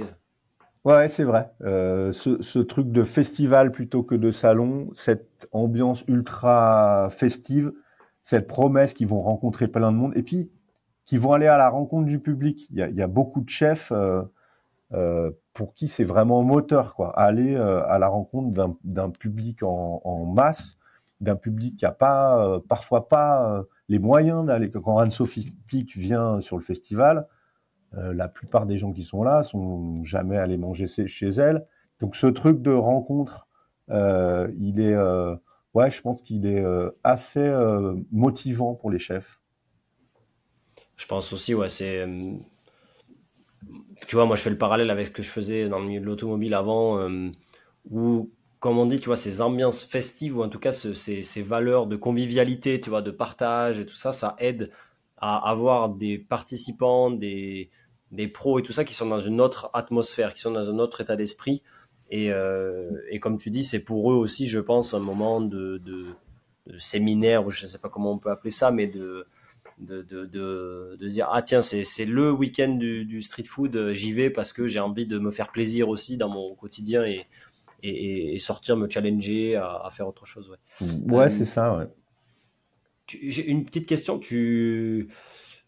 Ouais, 0.84 1.08
c'est 1.08 1.24
vrai. 1.24 1.50
Euh, 1.62 2.12
ce, 2.12 2.42
ce, 2.42 2.58
truc 2.58 2.92
de 2.92 3.04
festival 3.04 3.72
plutôt 3.72 4.02
que 4.02 4.14
de 4.14 4.30
salon, 4.30 4.90
cette 4.94 5.48
ambiance 5.50 6.04
ultra 6.08 7.08
festive, 7.10 7.72
cette 8.22 8.46
promesse 8.46 8.92
qu'ils 8.92 9.06
vont 9.08 9.22
rencontrer 9.22 9.66
plein 9.66 9.90
de 9.90 9.96
monde, 9.96 10.12
et 10.14 10.22
puis 10.22 10.50
qu'ils 11.06 11.20
vont 11.20 11.32
aller 11.32 11.46
à 11.46 11.56
la 11.56 11.70
rencontre 11.70 12.06
du 12.06 12.20
public. 12.20 12.66
Il 12.70 12.76
y 12.76 12.82
a, 12.82 12.88
il 12.88 12.96
y 12.96 13.02
a 13.02 13.06
beaucoup 13.06 13.40
de 13.40 13.48
chefs 13.48 13.92
euh, 13.92 14.22
euh, 14.92 15.30
pour 15.54 15.72
qui 15.72 15.88
c'est 15.88 16.04
vraiment 16.04 16.42
moteur, 16.42 16.94
quoi. 16.94 17.18
Aller 17.18 17.56
à 17.56 17.98
la 17.98 18.08
rencontre 18.08 18.76
d'un 18.84 19.10
public 19.10 19.62
en, 19.62 20.02
en 20.04 20.26
masse, 20.26 20.76
d'un 21.20 21.36
public 21.36 21.78
qui 21.78 21.86
a 21.86 21.92
pas, 21.92 22.60
parfois 22.68 23.08
pas 23.08 23.64
les 23.88 23.98
moyens 23.98 24.46
d'aller. 24.46 24.70
Quand 24.70 24.98
Anne-Sophie 24.98 25.52
Pic 25.66 25.96
vient 25.96 26.40
sur 26.40 26.56
le 26.56 26.62
festival, 26.62 27.26
euh, 27.96 28.12
la 28.12 28.28
plupart 28.28 28.66
des 28.66 28.78
gens 28.78 28.92
qui 28.92 29.04
sont 29.04 29.22
là 29.22 29.42
sont 29.44 30.02
jamais 30.04 30.36
allés 30.36 30.56
manger 30.56 30.86
chez 30.88 31.28
elle. 31.28 31.66
Donc 32.00 32.16
ce 32.16 32.26
truc 32.26 32.60
de 32.62 32.72
rencontre, 32.72 33.46
euh, 33.90 34.50
il 34.58 34.80
est, 34.80 34.94
euh, 34.94 35.36
ouais, 35.74 35.90
je 35.90 36.00
pense 36.00 36.22
qu'il 36.22 36.46
est 36.46 36.64
assez 37.04 37.52
motivant 38.10 38.74
pour 38.74 38.90
les 38.90 38.98
chefs. 38.98 39.40
Je 40.96 41.06
pense 41.06 41.32
aussi, 41.32 41.54
ouais, 41.54 41.68
c'est. 41.68 42.06
Tu 44.06 44.16
vois, 44.16 44.26
moi 44.26 44.36
je 44.36 44.42
fais 44.42 44.50
le 44.50 44.58
parallèle 44.58 44.90
avec 44.90 45.06
ce 45.06 45.10
que 45.10 45.22
je 45.22 45.30
faisais 45.30 45.68
dans 45.68 45.78
le 45.78 45.86
milieu 45.86 46.00
de 46.00 46.06
l'automobile 46.06 46.54
avant, 46.54 47.08
où 47.90 48.30
comme 48.64 48.78
on 48.78 48.86
dit, 48.86 48.98
tu 48.98 49.08
vois, 49.08 49.16
ces 49.16 49.42
ambiances 49.42 49.84
festives 49.84 50.38
ou 50.38 50.42
en 50.42 50.48
tout 50.48 50.58
cas 50.58 50.72
ces, 50.72 51.42
valeurs 51.42 51.86
de 51.86 51.96
convivialité, 51.96 52.80
tu 52.80 52.88
vois, 52.88 53.02
de 53.02 53.10
partage 53.10 53.78
et 53.78 53.84
tout 53.84 53.94
ça, 53.94 54.10
ça 54.10 54.36
aide 54.38 54.70
à 55.18 55.50
avoir 55.50 55.90
des 55.90 56.16
participants, 56.16 57.10
des, 57.10 57.68
des 58.10 58.26
pros 58.26 58.58
et 58.58 58.62
tout 58.62 58.72
ça 58.72 58.86
qui 58.86 58.94
sont 58.94 59.04
dans 59.04 59.18
une 59.18 59.38
autre 59.42 59.68
atmosphère, 59.74 60.32
qui 60.32 60.40
sont 60.40 60.50
dans 60.50 60.70
un 60.70 60.78
autre 60.78 61.02
état 61.02 61.14
d'esprit. 61.14 61.62
Et, 62.10 62.32
euh, 62.32 62.90
comme 63.20 63.36
tu 63.36 63.50
dis, 63.50 63.64
c'est 63.64 63.84
pour 63.84 64.10
eux 64.10 64.16
aussi, 64.16 64.48
je 64.48 64.60
pense, 64.60 64.94
un 64.94 64.98
moment 64.98 65.42
de, 65.42 65.82
séminaire, 66.78 67.44
ou 67.44 67.50
je 67.50 67.64
ne 67.64 67.68
sais 67.68 67.76
pas 67.76 67.90
comment 67.90 68.12
on 68.12 68.18
peut 68.18 68.30
appeler 68.30 68.50
ça, 68.50 68.70
mais 68.70 68.86
de, 68.86 69.26
de, 69.78 70.00
de, 70.00 71.06
dire 71.06 71.28
ah 71.30 71.42
tiens 71.42 71.60
c'est 71.60 72.06
le 72.06 72.32
week-end 72.32 72.76
du, 72.76 73.04
du, 73.04 73.20
street 73.20 73.44
food 73.44 73.90
j'y 73.90 74.12
vais 74.12 74.30
parce 74.30 74.54
que 74.54 74.66
j'ai 74.66 74.78
envie 74.78 75.04
de 75.04 75.18
me 75.18 75.32
faire 75.32 75.50
plaisir 75.50 75.88
aussi 75.88 76.16
dans 76.16 76.28
mon 76.28 76.54
quotidien 76.54 77.04
et, 77.04 77.26
et, 77.84 78.38
sortir, 78.38 78.76
me 78.76 78.88
challenger 78.88 79.56
à, 79.56 79.88
faire 79.90 80.08
autre 80.08 80.26
chose. 80.26 80.50
Ouais, 80.50 81.14
ouais 81.14 81.24
euh, 81.26 81.30
c'est 81.30 81.44
ça. 81.44 81.76
Ouais. 81.76 81.86
J'ai 83.06 83.46
une 83.46 83.64
petite 83.64 83.86
question. 83.86 84.18
Tu, 84.18 85.08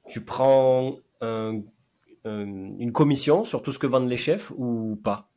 tu 0.09 0.25
prends 0.25 0.97
une 1.23 2.93
commission 2.93 3.45
sur 3.45 3.63
tout 3.63 3.73
ce 3.73 3.79
que 3.79 3.87
vendent 3.87 4.09
les 4.09 4.17
chefs 4.17 4.53
ou 4.57 4.99
pas? 5.03 5.29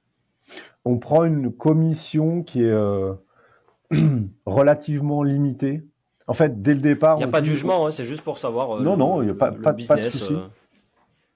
On 0.86 0.98
prend 0.98 1.26
une 1.26 1.52
commission 1.52 2.42
qui 2.42 2.64
est 2.64 2.72
euh, 2.72 3.14
relativement 4.46 5.24
limitée. 5.24 5.84
En 6.26 6.34
fait, 6.34 6.62
dès 6.62 6.74
le 6.74 6.82
départ. 6.82 7.18
Il 7.18 7.20
n'y 7.20 7.26
a 7.26 7.28
pas 7.28 7.42
de 7.42 7.46
jugement, 7.46 7.86
hein, 7.86 7.92
c'est 7.92 8.06
juste 8.06 8.24
pour 8.24 8.38
savoir. 8.38 8.78
Euh, 8.78 8.84
non, 8.84 8.98
non, 8.98 9.22
il 9.22 9.26
n'y 9.26 9.32
a 9.32 9.36
pas, 9.36 9.52
pas, 9.52 9.74
business, 9.74 10.00
pas 10.00 10.06
de 10.06 10.10
souci. 10.10 10.34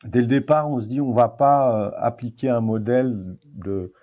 Dès 0.05 0.21
le 0.21 0.27
départ, 0.27 0.69
on 0.69 0.81
se 0.81 0.87
dit 0.87 1.01
on 1.01 1.11
ne 1.11 1.15
va 1.15 1.29
pas 1.29 1.89
appliquer 1.97 2.49
un 2.49 2.61
modèle 2.61 3.37
de 3.45 3.93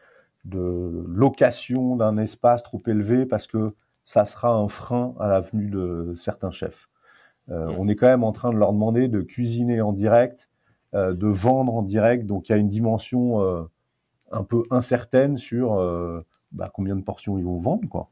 de 0.45 1.05
location 1.07 1.97
d'un 1.97 2.17
espace 2.19 2.63
trop 2.63 2.81
élevé 2.87 3.27
parce 3.27 3.47
que 3.47 3.75
ça 4.05 4.25
sera 4.25 4.53
un 4.53 4.69
frein 4.69 5.15
à 5.21 5.29
la 5.29 5.41
venue 5.41 5.69
de 5.69 6.15
certains 6.17 6.51
chefs. 6.51 6.89
Euh, 7.51 7.73
on 7.79 7.89
est 7.89 7.97
quand 7.97 8.09
même 8.09 8.25
en 8.25 8.33
train 8.33 8.53
de 8.53 8.57
leur 8.57 8.73
demander 8.73 9.09
de 9.09 9.21
cuisiner 9.21 9.81
en 9.81 9.93
direct, 9.93 10.49
euh, 10.95 11.15
de 11.15 11.27
vendre 11.27 11.75
en 11.75 11.83
direct, 11.83 12.27
donc 12.27 12.49
il 12.49 12.53
y 12.53 12.55
a 12.55 12.59
une 12.59 12.69
dimension 12.69 13.43
euh, 13.43 13.63
un 14.31 14.45
peu 14.45 14.65
incertaine 14.71 15.39
sur 15.39 15.77
bah, 16.53 16.71
combien 16.73 16.97
de 16.97 17.03
portions 17.03 17.39
ils 17.39 17.45
vont 17.45 17.59
vendre. 17.59 17.89
Quoi. 17.89 18.09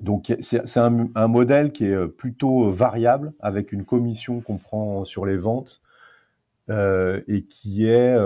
donc 0.00 0.36
c'est 0.40 0.76
un, 0.76 1.08
un, 1.14 1.28
modèle 1.28 1.72
qui 1.72 1.86
est 1.86 2.06
plutôt 2.06 2.70
variable, 2.70 3.32
avec 3.40 3.72
une 3.72 3.84
commission 3.84 4.40
qu'on 4.40 4.56
prend 4.56 5.04
sur 5.04 5.26
les 5.26 5.36
ventes 5.36 5.80
et 6.68 7.44
qui 7.50 7.86
est 7.86 8.16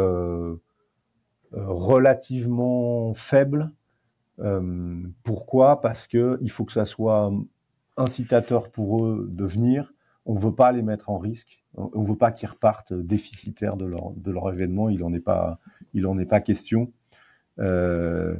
relativement 1.53 3.15
faible. 3.15 3.71
Euh, 4.41 5.03
pourquoi? 5.25 5.81
Parce 5.81 6.07
que 6.07 6.39
il 6.43 6.51
faut 6.51 6.65
que 6.65 6.73
ça 6.73 6.85
soit 6.85 7.33
incitateur 7.97 8.71
pour 8.71 9.05
eux 9.05 9.29
de 9.31 9.45
venir. 9.45 9.93
On 10.27 10.35
ne 10.35 10.41
veut 10.41 10.55
pas 10.55 10.73
les 10.73 10.83
mettre 10.83 11.11
en 11.11 11.19
risque. 11.19 11.65
On 11.75 12.03
ne 12.03 12.09
veut 12.09 12.17
pas 12.17 12.33
qu'ils 12.33 12.49
repartent 12.49 12.93
déficitaires 12.93 13.77
de 13.77 13.87
leur, 13.87 14.53
événement. 14.53 14.89
Il 14.89 15.01
n'en 15.01 15.13
est 15.13 15.21
pas, 15.21 15.59
pas 16.29 16.41
question. 16.41 16.93
Euh, 17.59 18.37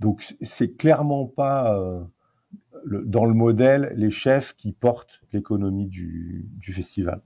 donc 0.00 0.36
c'est 0.42 0.76
clairement 0.76 1.26
pas 1.26 1.76
euh, 1.76 2.00
dans 2.86 3.24
le 3.24 3.34
modèle 3.34 3.92
les 3.96 4.10
chefs 4.10 4.54
qui 4.54 4.72
portent 4.72 5.20
l'économie 5.32 5.86
du 5.86 6.72
festival. 6.72 7.20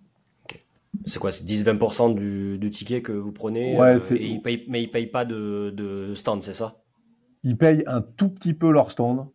C'est 1.04 1.18
quoi 1.18 1.30
C'est 1.30 1.44
10-20% 1.44 2.14
du, 2.14 2.58
du, 2.58 2.70
ticket 2.70 3.02
que 3.02 3.12
vous 3.12 3.32
prenez 3.32 3.78
ouais, 3.78 3.96
euh, 3.96 4.16
et 4.16 4.26
ils 4.26 4.42
payent, 4.42 4.64
Mais 4.68 4.82
ils 4.82 4.86
ne 4.86 4.92
payent 4.92 5.06
pas 5.06 5.24
de, 5.24 5.70
de 5.70 6.14
stand, 6.14 6.42
c'est 6.42 6.52
ça? 6.52 6.76
Ils 7.42 7.56
payent 7.56 7.84
un 7.86 8.00
tout 8.00 8.28
petit 8.28 8.54
peu 8.54 8.70
leur 8.70 8.90
stand. 8.90 9.26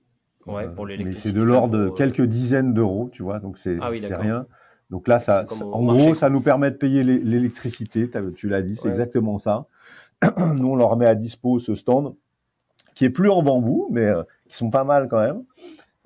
Ouais, 0.47 0.67
pour 0.67 0.85
euh, 0.85 0.89
l'électricité. 0.89 1.29
Mais 1.29 1.33
c'est 1.33 1.39
de 1.39 1.43
l'ordre 1.43 1.77
de 1.77 1.89
quelques 1.89 2.23
dizaines 2.23 2.73
d'euros, 2.73 3.09
tu 3.11 3.21
vois, 3.21 3.39
donc 3.39 3.57
c'est 3.57 3.77
ah 3.79 3.89
rien. 3.89 4.47
Donc 4.89 5.07
là, 5.07 5.19
ça, 5.19 5.45
en 5.61 5.83
gros, 5.85 6.15
ça 6.15 6.29
nous 6.29 6.41
permet 6.41 6.71
de 6.71 6.75
payer 6.75 7.03
l'électricité, 7.03 8.09
tu 8.35 8.49
l'as 8.49 8.61
dit, 8.61 8.75
c'est 8.75 8.89
exactement 8.89 9.39
ça. 9.39 9.67
nous, 10.37 10.67
on 10.67 10.75
leur 10.75 10.97
met 10.97 11.05
à 11.05 11.15
dispo 11.15 11.59
ce 11.59 11.75
stand, 11.75 12.15
qui 12.93 13.05
est 13.05 13.09
plus 13.09 13.29
en 13.29 13.41
bambou, 13.41 13.87
mais 13.91 14.05
euh, 14.05 14.23
qui 14.49 14.57
sont 14.57 14.69
pas 14.69 14.83
mal 14.83 15.07
quand 15.07 15.21
même. 15.21 15.43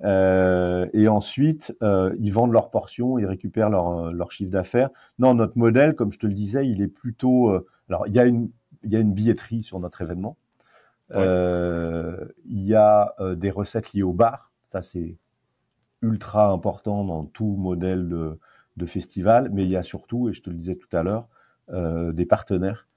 Euh, 0.03 0.87
et 0.93 1.07
ensuite, 1.07 1.75
euh, 1.81 2.15
ils 2.19 2.33
vendent 2.33 2.51
leurs 2.51 2.69
portions, 2.69 3.17
ils 3.17 3.25
récupèrent 3.25 3.69
leur, 3.69 3.87
euh, 3.89 4.11
leur 4.11 4.31
chiffre 4.31 4.51
d'affaires. 4.51 4.89
Non, 5.19 5.33
notre 5.33 5.57
modèle, 5.57 5.95
comme 5.95 6.11
je 6.11 6.19
te 6.19 6.27
le 6.27 6.33
disais, 6.33 6.67
il 6.67 6.81
est 6.81 6.87
plutôt. 6.87 7.49
Euh, 7.49 7.65
alors, 7.89 8.07
il 8.07 8.13
y 8.13 8.19
a 8.19 8.25
une, 8.25 8.49
il 8.83 8.91
y 8.91 8.95
a 8.95 8.99
une 8.99 9.13
billetterie 9.13 9.63
sur 9.63 9.79
notre 9.79 10.01
événement. 10.01 10.37
Euh, 11.11 12.25
il 12.45 12.63
y 12.63 12.75
a 12.75 13.13
des 13.35 13.51
recettes 13.51 13.93
liées 13.93 14.03
au 14.03 14.13
bar. 14.13 14.51
Ça, 14.71 14.81
c'est 14.81 15.17
ultra 16.01 16.49
important 16.49 17.03
dans 17.03 17.25
tout 17.25 17.55
modèle 17.57 18.09
de, 18.09 18.39
de, 18.77 18.85
festival. 18.85 19.49
Mais 19.51 19.63
il 19.63 19.69
y 19.69 19.75
a 19.75 19.83
surtout, 19.83 20.29
et 20.29 20.33
je 20.33 20.41
te 20.41 20.49
le 20.49 20.55
disais 20.55 20.75
tout 20.75 20.95
à 20.95 21.03
l'heure, 21.03 21.27
des 22.13 22.25
partenaires 22.25 22.87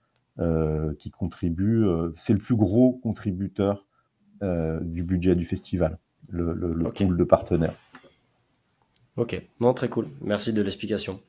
qui 0.99 1.11
contribuent. 1.11 1.86
c'est 2.16 2.32
le 2.32 2.38
plus 2.38 2.57
gros 2.57 2.92
contributeur 2.92 3.86
du 4.42 5.03
budget 5.03 5.34
du 5.34 5.44
festival 5.44 5.99
le, 6.29 6.53
le, 6.53 6.91
pool 6.91 7.16
de 7.16 7.24
partenaires. 7.24 7.74
Ok, 9.16 9.41
non, 9.61 9.74
très 9.74 9.89
cool. 9.89 10.09
Merci 10.20 10.53
de 10.53 10.62
l'explication. 10.62 11.20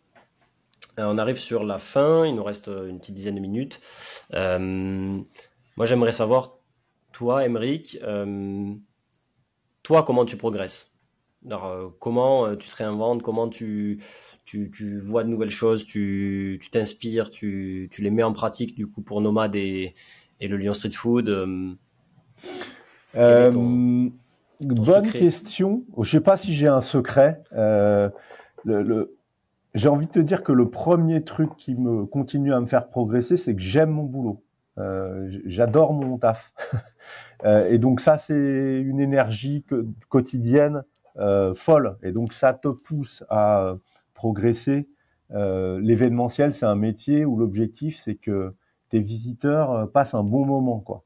Euh, 1.00 1.06
on 1.08 1.18
arrive 1.18 1.38
sur 1.38 1.64
la 1.64 1.78
fin, 1.78 2.26
il 2.26 2.36
nous 2.36 2.44
reste 2.44 2.68
euh, 2.68 2.88
une 2.88 3.00
petite 3.00 3.16
dizaine 3.16 3.36
de 3.36 3.40
minutes. 3.40 3.80
Euh, 4.34 5.20
moi, 5.78 5.86
j'aimerais 5.86 6.12
savoir, 6.12 6.58
toi, 7.14 7.46
Emeric, 7.46 7.98
toi, 9.84 10.04
comment 10.04 10.26
tu 10.26 10.38
progresses? 10.38 10.94
Alors, 11.46 11.94
Comment 12.00 12.56
tu 12.58 12.68
te 12.68 12.76
réinventes? 12.76 13.24
Comment 13.24 13.48
tu, 13.48 14.04
tu, 14.46 14.70
tu, 14.72 15.00
vois 15.00 15.24
de 15.24 15.30
nouvelles 15.30 15.50
choses? 15.50 15.86
Tu 15.86 16.60
t'inspires? 16.72 17.30
Tu, 17.32 17.88
tu, 17.92 18.02
les 18.02 18.12
mets 18.12 18.24
en 18.24 18.34
pratique, 18.34 18.76
du 18.76 18.88
coup, 18.88 19.02
pour 19.02 19.22
Nomad 19.22 19.56
et, 19.56 19.96
et 20.42 20.48
le 20.48 20.58
Lyon 20.58 20.74
Street 20.74 20.92
Food 20.92 21.78
Bonne 24.62 25.10
question. 25.10 25.84
Je 26.02 26.10
sais 26.10 26.22
pas 26.22 26.38
si 26.38 26.54
j'ai 26.54 26.68
un 26.68 26.82
secret. 26.82 27.42
Euh, 27.54 28.10
le, 28.66 29.16
J'ai 29.74 29.88
envie 29.88 30.08
de 30.08 30.12
te 30.12 30.20
dire 30.20 30.44
que 30.44 30.52
le 30.52 30.70
premier 30.70 31.24
truc 31.24 31.56
qui 31.58 31.76
me 31.76 32.06
continue 32.06 32.54
à 32.54 32.60
me 32.60 32.66
faire 32.66 32.88
progresser, 32.90 33.38
c'est 33.38 33.56
que 33.56 33.62
j'aime 33.62 33.92
mon 33.92 34.04
boulot. 34.04 34.44
Euh, 34.80 35.30
J'adore 35.46 35.94
mon 35.94 36.18
taf. 36.18 36.54
euh, 37.46 37.70
et 37.70 37.78
donc 37.78 38.02
ça, 38.02 38.18
c'est 38.18 38.82
une 38.82 39.00
énergie 39.00 39.64
que, 39.68 39.86
quotidienne 40.10 40.84
euh, 41.18 41.54
folle. 41.54 41.98
Et 42.04 42.12
donc 42.12 42.34
ça 42.34 42.54
te 42.54 42.68
pousse 42.68 43.24
à 43.30 43.76
progresser 44.14 44.90
l'événementiel, 45.32 46.56
c'est 46.56 46.66
un 46.66 46.74
métier 46.74 47.24
où 47.24 47.38
l'objectif, 47.38 48.00
c'est 48.00 48.16
que 48.16 48.56
tes 48.90 49.00
visiteurs 49.00 49.88
passent 49.92 50.16
un 50.16 50.24
bon 50.24 50.44
moment, 50.44 50.80
quoi. 50.80 51.04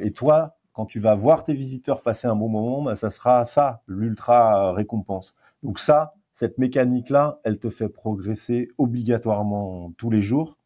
et 0.00 0.10
toi, 0.12 0.56
quand 0.80 0.86
tu 0.86 0.98
vas 0.98 1.14
voir 1.14 1.44
tes 1.44 1.52
visiteurs 1.52 2.00
passer 2.00 2.26
un 2.26 2.34
bon 2.34 2.48
moment, 2.48 2.82
ben, 2.82 2.94
ça 2.94 3.10
sera 3.10 3.44
ça, 3.44 3.82
l'ultra 3.86 4.72
récompense. 4.72 5.34
Donc 5.62 5.78
ça, 5.78 6.14
cette 6.32 6.56
mécanique-là, 6.56 7.38
elle 7.44 7.58
te 7.58 7.68
fait 7.68 7.90
progresser 7.90 8.70
obligatoirement 8.78 9.92
tous 9.98 10.08
les 10.08 10.22
jours. 10.22 10.56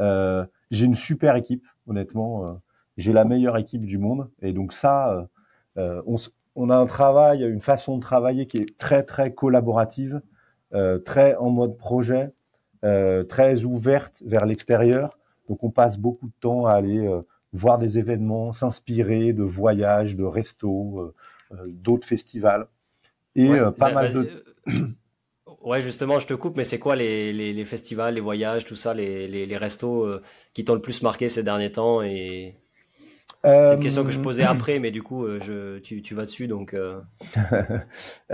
Euh, 0.00 0.44
j'ai 0.70 0.84
une 0.84 0.96
super 0.96 1.34
équipe, 1.34 1.64
honnêtement. 1.86 2.44
Euh, 2.44 2.52
j'ai 2.98 3.14
la 3.14 3.24
meilleure 3.24 3.56
équipe 3.56 3.86
du 3.86 3.96
monde. 3.96 4.28
Et 4.42 4.52
donc 4.52 4.74
ça, 4.74 5.26
euh, 5.78 6.02
on, 6.54 6.68
a 6.68 6.76
un 6.76 6.84
travail, 6.84 7.42
une 7.42 7.62
façon 7.62 7.96
de 7.96 8.02
travailler 8.02 8.46
qui 8.46 8.58
est 8.58 8.76
très, 8.76 9.02
très 9.02 9.32
collaborative, 9.32 10.20
très 11.06 11.36
en 11.36 11.48
mode 11.48 11.78
projet, 11.78 12.34
très 12.82 13.64
ouverte 13.64 14.22
vers 14.26 14.44
l'extérieur. 14.44 15.18
Donc 15.48 15.64
on 15.64 15.70
passe 15.70 15.96
beaucoup 15.96 16.26
de 16.26 16.34
temps 16.38 16.66
à 16.66 16.72
aller 16.72 17.08
voir 17.52 17.78
des 17.78 17.98
événements, 17.98 18.52
s'inspirer 18.52 19.32
de 19.32 19.42
voyages, 19.42 20.16
de 20.16 20.24
restos, 20.24 21.14
d'autres 21.66 22.06
festivals. 22.06 22.66
Et 23.34 23.48
pas 23.76 23.92
mal 23.92 24.12
de... 24.12 24.44
Ouais, 25.62 25.80
justement, 25.80 26.18
je 26.18 26.26
te 26.26 26.34
coupe, 26.34 26.56
mais 26.56 26.64
c'est 26.64 26.78
quoi 26.78 26.94
les, 26.94 27.32
les, 27.32 27.64
festivals, 27.64 28.14
les 28.14 28.20
voyages, 28.20 28.64
tout 28.64 28.76
ça, 28.76 28.94
les, 28.94 29.26
les 29.28 29.56
restos 29.56 30.04
euh, 30.04 30.22
qui 30.54 30.64
t'ont 30.64 30.74
le 30.74 30.80
plus 30.80 31.02
marqué 31.02 31.28
ces 31.28 31.42
derniers 31.42 31.72
temps 31.72 32.02
et... 32.02 32.54
C'est 33.44 33.74
une 33.74 33.80
question 33.80 34.02
que 34.02 34.10
je 34.10 34.18
posais 34.18 34.44
euh, 34.44 34.50
après, 34.50 34.78
mais 34.78 34.90
du 34.90 35.02
coup, 35.02 35.24
euh, 35.24 35.38
je, 35.42 35.78
tu, 35.78 36.02
tu 36.02 36.14
vas 36.14 36.22
dessus, 36.22 36.48
donc... 36.48 36.74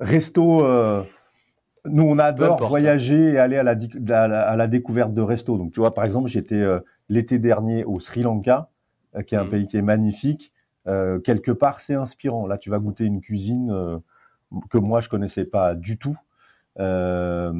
resto, 0.00 0.62
nous, 1.84 2.02
on 2.02 2.18
adore 2.18 2.68
voyager 2.68 3.32
et 3.32 3.38
aller 3.38 3.56
à 3.56 3.62
la, 3.62 3.76
à 4.42 4.56
la, 4.56 4.66
découverte 4.66 5.14
de 5.14 5.22
restos. 5.22 5.56
Donc, 5.58 5.72
tu 5.72 5.80
vois, 5.80 5.94
par 5.94 6.04
exemple, 6.04 6.28
j'étais 6.28 6.62
l'été 7.08 7.38
dernier 7.38 7.84
au 7.84 8.00
Sri 8.00 8.22
Lanka, 8.22 8.70
qui 9.26 9.34
est 9.34 9.38
un 9.38 9.44
mmh. 9.44 9.50
pays 9.50 9.66
qui 9.68 9.76
est 9.76 9.82
magnifique. 9.82 10.52
quelque 10.84 11.52
part, 11.52 11.80
c'est 11.80 11.94
inspirant. 11.94 12.46
Là, 12.46 12.58
tu 12.58 12.70
vas 12.70 12.78
goûter 12.78 13.04
une 13.04 13.20
cuisine 13.20 14.00
que 14.70 14.78
moi 14.78 15.00
je 15.00 15.08
connaissais 15.08 15.44
pas 15.44 15.74
du 15.74 15.98
tout. 15.98 16.16
Euh, 16.80 17.52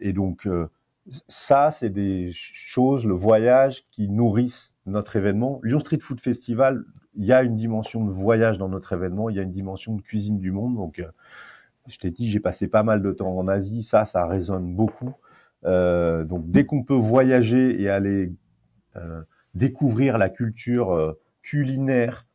et 0.00 0.12
donc 0.12 0.46
euh, 0.46 0.68
ça, 1.28 1.70
c'est 1.70 1.90
des 1.90 2.30
choses, 2.32 3.06
le 3.06 3.14
voyage 3.14 3.84
qui 3.90 4.08
nourrissent 4.08 4.72
notre 4.86 5.16
événement. 5.16 5.60
Lyon 5.62 5.80
Street 5.80 5.98
Food 6.00 6.20
Festival, 6.20 6.84
il 7.14 7.24
y 7.24 7.32
a 7.32 7.42
une 7.42 7.56
dimension 7.56 8.04
de 8.04 8.10
voyage 8.10 8.58
dans 8.58 8.68
notre 8.68 8.92
événement, 8.92 9.30
il 9.30 9.36
y 9.36 9.38
a 9.38 9.42
une 9.42 9.52
dimension 9.52 9.94
de 9.94 10.02
cuisine 10.02 10.38
du 10.38 10.50
monde. 10.50 10.76
Donc, 10.76 10.98
euh, 10.98 11.06
je 11.88 11.98
t'ai 11.98 12.10
dit, 12.10 12.30
j'ai 12.30 12.40
passé 12.40 12.68
pas 12.68 12.82
mal 12.82 13.02
de 13.02 13.12
temps 13.12 13.36
en 13.36 13.48
Asie, 13.48 13.82
ça, 13.82 14.06
ça 14.06 14.26
résonne 14.26 14.74
beaucoup. 14.74 15.12
Euh, 15.64 16.24
donc, 16.24 16.50
dès 16.50 16.64
qu'on 16.64 16.82
peut 16.84 16.94
voyager 16.94 17.80
et 17.80 17.88
aller 17.88 18.26
euh, 18.26 18.32
découvrir 19.54 20.18
la 20.18 20.28
culture 20.28 21.16
culinaire 21.42 22.26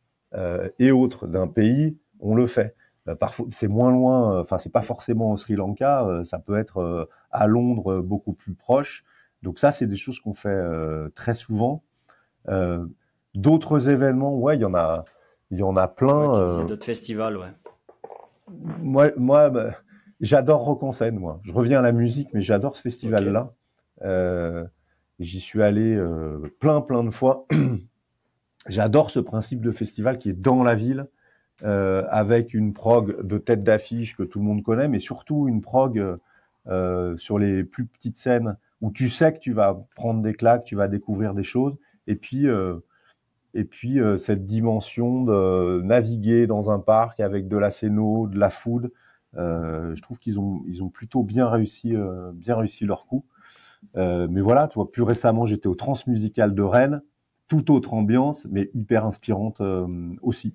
et 0.78 0.90
autres 0.90 1.26
d'un 1.26 1.48
pays, 1.48 1.96
on 2.20 2.34
le 2.34 2.46
fait. 2.46 2.74
Euh, 3.08 3.14
parfois, 3.14 3.46
c'est 3.52 3.68
moins 3.68 3.90
loin. 3.90 4.34
Euh, 4.34 4.42
enfin, 4.42 4.58
c'est 4.58 4.72
pas 4.72 4.82
forcément 4.82 5.32
au 5.32 5.36
Sri 5.36 5.54
Lanka. 5.54 6.04
Euh, 6.04 6.24
ça 6.24 6.38
peut 6.38 6.58
être 6.58 7.08
à 7.30 7.46
Londres, 7.46 8.00
beaucoup 8.00 8.32
plus 8.32 8.54
proche. 8.54 9.04
Donc 9.42 9.58
ça, 9.58 9.70
c'est 9.70 9.86
des 9.86 9.96
choses 9.96 10.20
qu'on 10.20 10.34
fait 10.34 10.60
très 11.14 11.34
souvent. 11.34 11.82
D'autres 13.34 13.88
événements, 13.88 14.36
ouais, 14.36 14.56
il 14.56 14.60
y 14.62 14.64
en 14.64 14.74
a, 14.74 15.04
il 15.50 15.58
y 15.58 15.62
en 15.62 15.76
a 15.76 15.86
plein. 15.86 16.64
d'autres 16.64 16.84
festivals, 16.84 17.36
ouais. 17.36 17.52
Moi, 18.80 19.10
moi, 19.16 19.50
bah, 19.50 19.70
j'adore 20.20 20.62
Rock 20.62 20.82
en 20.82 20.92
scène, 20.92 21.18
moi. 21.18 21.40
Je 21.44 21.52
reviens 21.52 21.80
à 21.80 21.82
la 21.82 21.92
musique, 21.92 22.30
mais 22.32 22.42
j'adore 22.42 22.76
ce 22.76 22.82
festival-là. 22.82 23.52
J'y 25.18 25.40
suis 25.40 25.62
allé 25.62 26.00
plein, 26.60 26.80
plein 26.80 27.04
de 27.04 27.10
fois. 27.10 27.46
j'adore 28.68 29.10
ce 29.10 29.20
principe 29.20 29.60
de 29.60 29.72
festival 29.72 30.18
qui 30.18 30.30
est 30.30 30.40
dans 30.40 30.62
la 30.62 30.74
ville 30.74 31.06
euh, 31.64 32.04
avec 32.10 32.54
une 32.54 32.72
prog 32.72 33.26
de 33.26 33.38
tête 33.38 33.64
d'affiche 33.64 34.16
que 34.16 34.22
tout 34.22 34.38
le 34.38 34.44
monde 34.44 34.62
connaît, 34.62 34.88
mais 34.88 35.00
surtout 35.00 35.48
une 35.48 35.60
prog 35.60 36.18
euh, 36.68 37.16
sur 37.16 37.38
les 37.38 37.64
plus 37.64 37.86
petites 37.86 38.18
scènes 38.18 38.56
où 38.80 38.92
tu 38.92 39.08
sais 39.08 39.32
que 39.32 39.38
tu 39.38 39.52
vas 39.52 39.86
prendre 39.96 40.22
des 40.22 40.34
claques, 40.34 40.64
tu 40.64 40.76
vas 40.76 40.86
découvrir 40.86 41.34
des 41.34 41.42
choses, 41.42 41.76
et 42.06 42.14
puis 42.14 42.46
euh, 42.46 42.76
et 43.54 43.64
puis 43.64 44.00
euh, 44.00 44.18
cette 44.18 44.46
dimension 44.46 45.24
de 45.24 45.82
naviguer 45.82 46.46
dans 46.46 46.70
un 46.70 46.78
parc 46.78 47.18
avec 47.18 47.48
de 47.48 47.56
la 47.56 47.72
scéno, 47.72 48.28
de 48.28 48.38
la 48.38 48.50
food, 48.50 48.92
euh, 49.36 49.96
je 49.96 50.02
trouve 50.02 50.18
qu'ils 50.18 50.38
ont 50.38 50.62
ils 50.68 50.82
ont 50.82 50.90
plutôt 50.90 51.24
bien 51.24 51.48
réussi 51.48 51.94
bien 52.34 52.56
réussi 52.56 52.84
leur 52.84 53.06
coup. 53.06 53.24
Mais 53.94 54.40
voilà, 54.40 54.68
tu 54.68 54.74
vois, 54.74 54.90
plus 54.90 55.02
récemment 55.02 55.46
j'étais 55.46 55.68
au 55.68 55.74
Transmusical 55.74 56.54
de 56.54 56.62
Rennes, 56.62 57.02
toute 57.48 57.70
autre 57.70 57.94
ambiance, 57.94 58.46
mais 58.50 58.70
hyper 58.74 59.04
inspirante 59.06 59.62
aussi. 60.22 60.54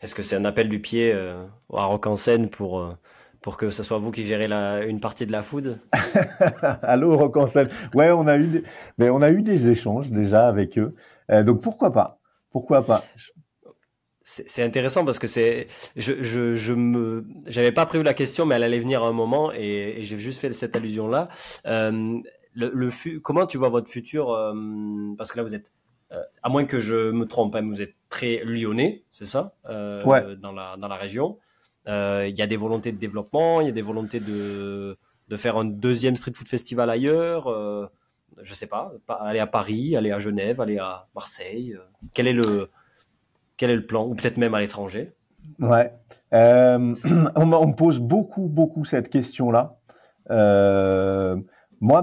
Est-ce 0.00 0.14
que 0.14 0.22
c'est 0.22 0.36
un 0.36 0.44
appel 0.44 0.68
du 0.68 0.80
pied 0.80 1.12
euh, 1.12 1.44
à 1.72 1.84
Rock 1.86 2.06
en 2.06 2.14
scène 2.14 2.48
pour, 2.48 2.78
euh, 2.78 2.96
pour 3.40 3.56
que 3.56 3.68
ce 3.68 3.82
soit 3.82 3.98
vous 3.98 4.12
qui 4.12 4.22
gérez 4.22 4.46
la, 4.46 4.84
une 4.84 5.00
partie 5.00 5.26
de 5.26 5.32
la 5.32 5.42
food? 5.42 5.80
Allô 6.82 7.16
Rock 7.16 7.36
en 7.36 7.48
scène. 7.48 7.68
Ouais, 7.94 8.10
on 8.12 8.26
a 8.28 8.38
eu 8.38 8.46
des, 8.46 8.62
mais 8.98 9.10
on 9.10 9.22
a 9.22 9.30
eu 9.30 9.42
des 9.42 9.68
échanges 9.68 10.10
déjà 10.10 10.46
avec 10.46 10.78
eux. 10.78 10.94
Euh, 11.32 11.42
donc 11.42 11.60
pourquoi 11.62 11.92
pas? 11.92 12.20
Pourquoi 12.50 12.84
pas? 12.84 13.04
C'est 14.46 14.62
intéressant 14.62 15.04
parce 15.04 15.18
que 15.18 15.26
c'est 15.26 15.68
je, 15.96 16.22
je, 16.22 16.54
je 16.54 16.72
me 16.72 17.24
j'avais 17.46 17.72
pas 17.72 17.86
prévu 17.86 18.04
la 18.04 18.14
question 18.14 18.44
mais 18.44 18.56
elle 18.56 18.62
allait 18.64 18.78
venir 18.78 19.02
à 19.02 19.06
un 19.08 19.12
moment 19.12 19.52
et, 19.52 20.00
j'ai 20.02 20.18
juste 20.18 20.40
fait 20.40 20.52
cette 20.52 20.76
allusion 20.76 21.08
là 21.08 21.28
euh, 21.66 22.18
le, 22.52 22.70
le 22.74 23.18
comment 23.20 23.46
tu 23.46 23.56
vois 23.56 23.70
votre 23.70 23.88
futur 23.88 24.32
euh, 24.32 24.52
parce 25.16 25.32
que 25.32 25.38
là 25.38 25.44
vous 25.44 25.54
êtes 25.54 25.72
euh, 26.12 26.22
à 26.42 26.48
moins 26.48 26.64
que 26.64 26.78
je 26.78 27.10
me 27.10 27.26
trompe, 27.26 27.54
hein, 27.54 27.62
vous 27.66 27.82
êtes 27.82 27.94
très 28.08 28.42
lyonnais, 28.44 29.02
c'est 29.10 29.26
ça, 29.26 29.54
euh, 29.68 30.34
dans, 30.36 30.52
la, 30.52 30.76
dans 30.78 30.88
la 30.88 30.96
région. 30.96 31.38
Euh, 31.86 32.26
il 32.28 32.36
y 32.38 32.42
a 32.42 32.46
des 32.46 32.56
volontés 32.56 32.92
de 32.92 32.98
développement, 32.98 33.60
il 33.60 33.66
y 33.66 33.68
a 33.68 33.72
des 33.72 33.82
volontés 33.82 34.20
de, 34.20 34.96
de 35.28 35.36
faire 35.36 35.58
un 35.58 35.66
deuxième 35.66 36.16
street 36.16 36.32
food 36.34 36.48
festival 36.48 36.88
ailleurs. 36.88 37.44
je 38.40 38.54
sais 38.54 38.66
pas, 38.66 38.92
aller 39.20 39.38
à 39.38 39.46
Paris, 39.46 39.96
aller 39.96 40.10
à 40.10 40.18
Genève, 40.18 40.60
aller 40.60 40.78
à 40.78 41.08
Marseille. 41.14 41.76
quel 42.14 42.26
est 42.26 42.32
le 42.32 42.70
quel 43.58 43.70
est 43.70 43.76
le 43.76 43.84
plan, 43.84 44.06
ou 44.06 44.14
peut-être 44.14 44.38
même 44.38 44.54
à 44.54 44.60
l'étranger 44.60 45.12
Ouais, 45.58 45.92
on, 46.32 46.94
on, 47.36 47.66
me 47.66 47.74
pose 47.74 47.98
beaucoup 47.98 48.48
beaucoup 48.48 48.84
cette 48.84 49.10
question-là. 49.10 49.76
moi, 51.80 52.02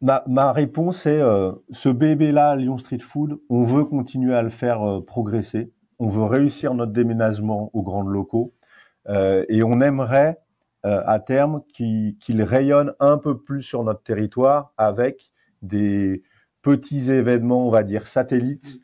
ma, 0.00 0.52
réponse 0.52 1.06
est 1.06 1.20
euh, 1.20 1.52
ce 1.70 1.88
bébé-là, 1.88 2.56
Lyon 2.56 2.78
Street 2.78 2.98
Food, 2.98 3.38
on 3.48 3.64
veut 3.64 3.84
continuer 3.84 4.34
à 4.34 4.42
le 4.42 4.50
faire 4.50 4.82
euh, 4.82 5.04
progresser. 5.04 5.72
On 5.98 6.08
veut 6.08 6.24
réussir 6.24 6.74
notre 6.74 6.92
déménagement 6.92 7.70
aux 7.74 7.82
grands 7.82 8.02
locaux 8.02 8.54
euh, 9.08 9.44
et 9.48 9.62
on 9.62 9.80
aimerait 9.80 10.38
à 10.82 11.18
terme 11.18 11.60
qu'il 11.74 12.42
rayonne 12.42 12.94
un 13.00 13.18
peu 13.18 13.36
plus 13.36 13.62
sur 13.62 13.84
notre 13.84 14.02
territoire 14.02 14.72
avec 14.78 15.30
des 15.60 16.22
petits 16.62 17.10
événements, 17.10 17.66
on 17.66 17.70
va 17.70 17.82
dire 17.82 18.08
satellites, 18.08 18.80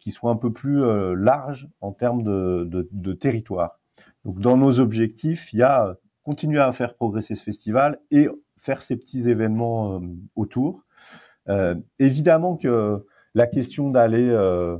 qui 0.00 0.10
soient 0.10 0.30
un 0.30 0.36
peu 0.36 0.52
plus 0.52 0.80
larges 1.16 1.68
en 1.80 1.92
termes 1.92 2.22
de, 2.22 3.12
territoire. 3.12 3.80
Donc 4.24 4.38
dans 4.40 4.56
nos 4.56 4.78
objectifs, 4.80 5.52
il 5.52 5.58
y 5.58 5.62
a 5.62 5.96
continuer 6.22 6.60
à 6.60 6.72
faire 6.72 6.94
progresser 6.94 7.34
ce 7.34 7.42
festival 7.42 7.98
et 8.10 8.28
faire 8.58 8.82
ces 8.82 8.96
petits 8.96 9.28
événements 9.28 9.94
euh, 9.94 10.00
autour. 10.36 10.84
Euh, 11.48 11.74
évidemment 11.98 12.56
que 12.56 13.04
la 13.34 13.46
question 13.46 13.90
d'aller 13.90 14.28
euh, 14.28 14.76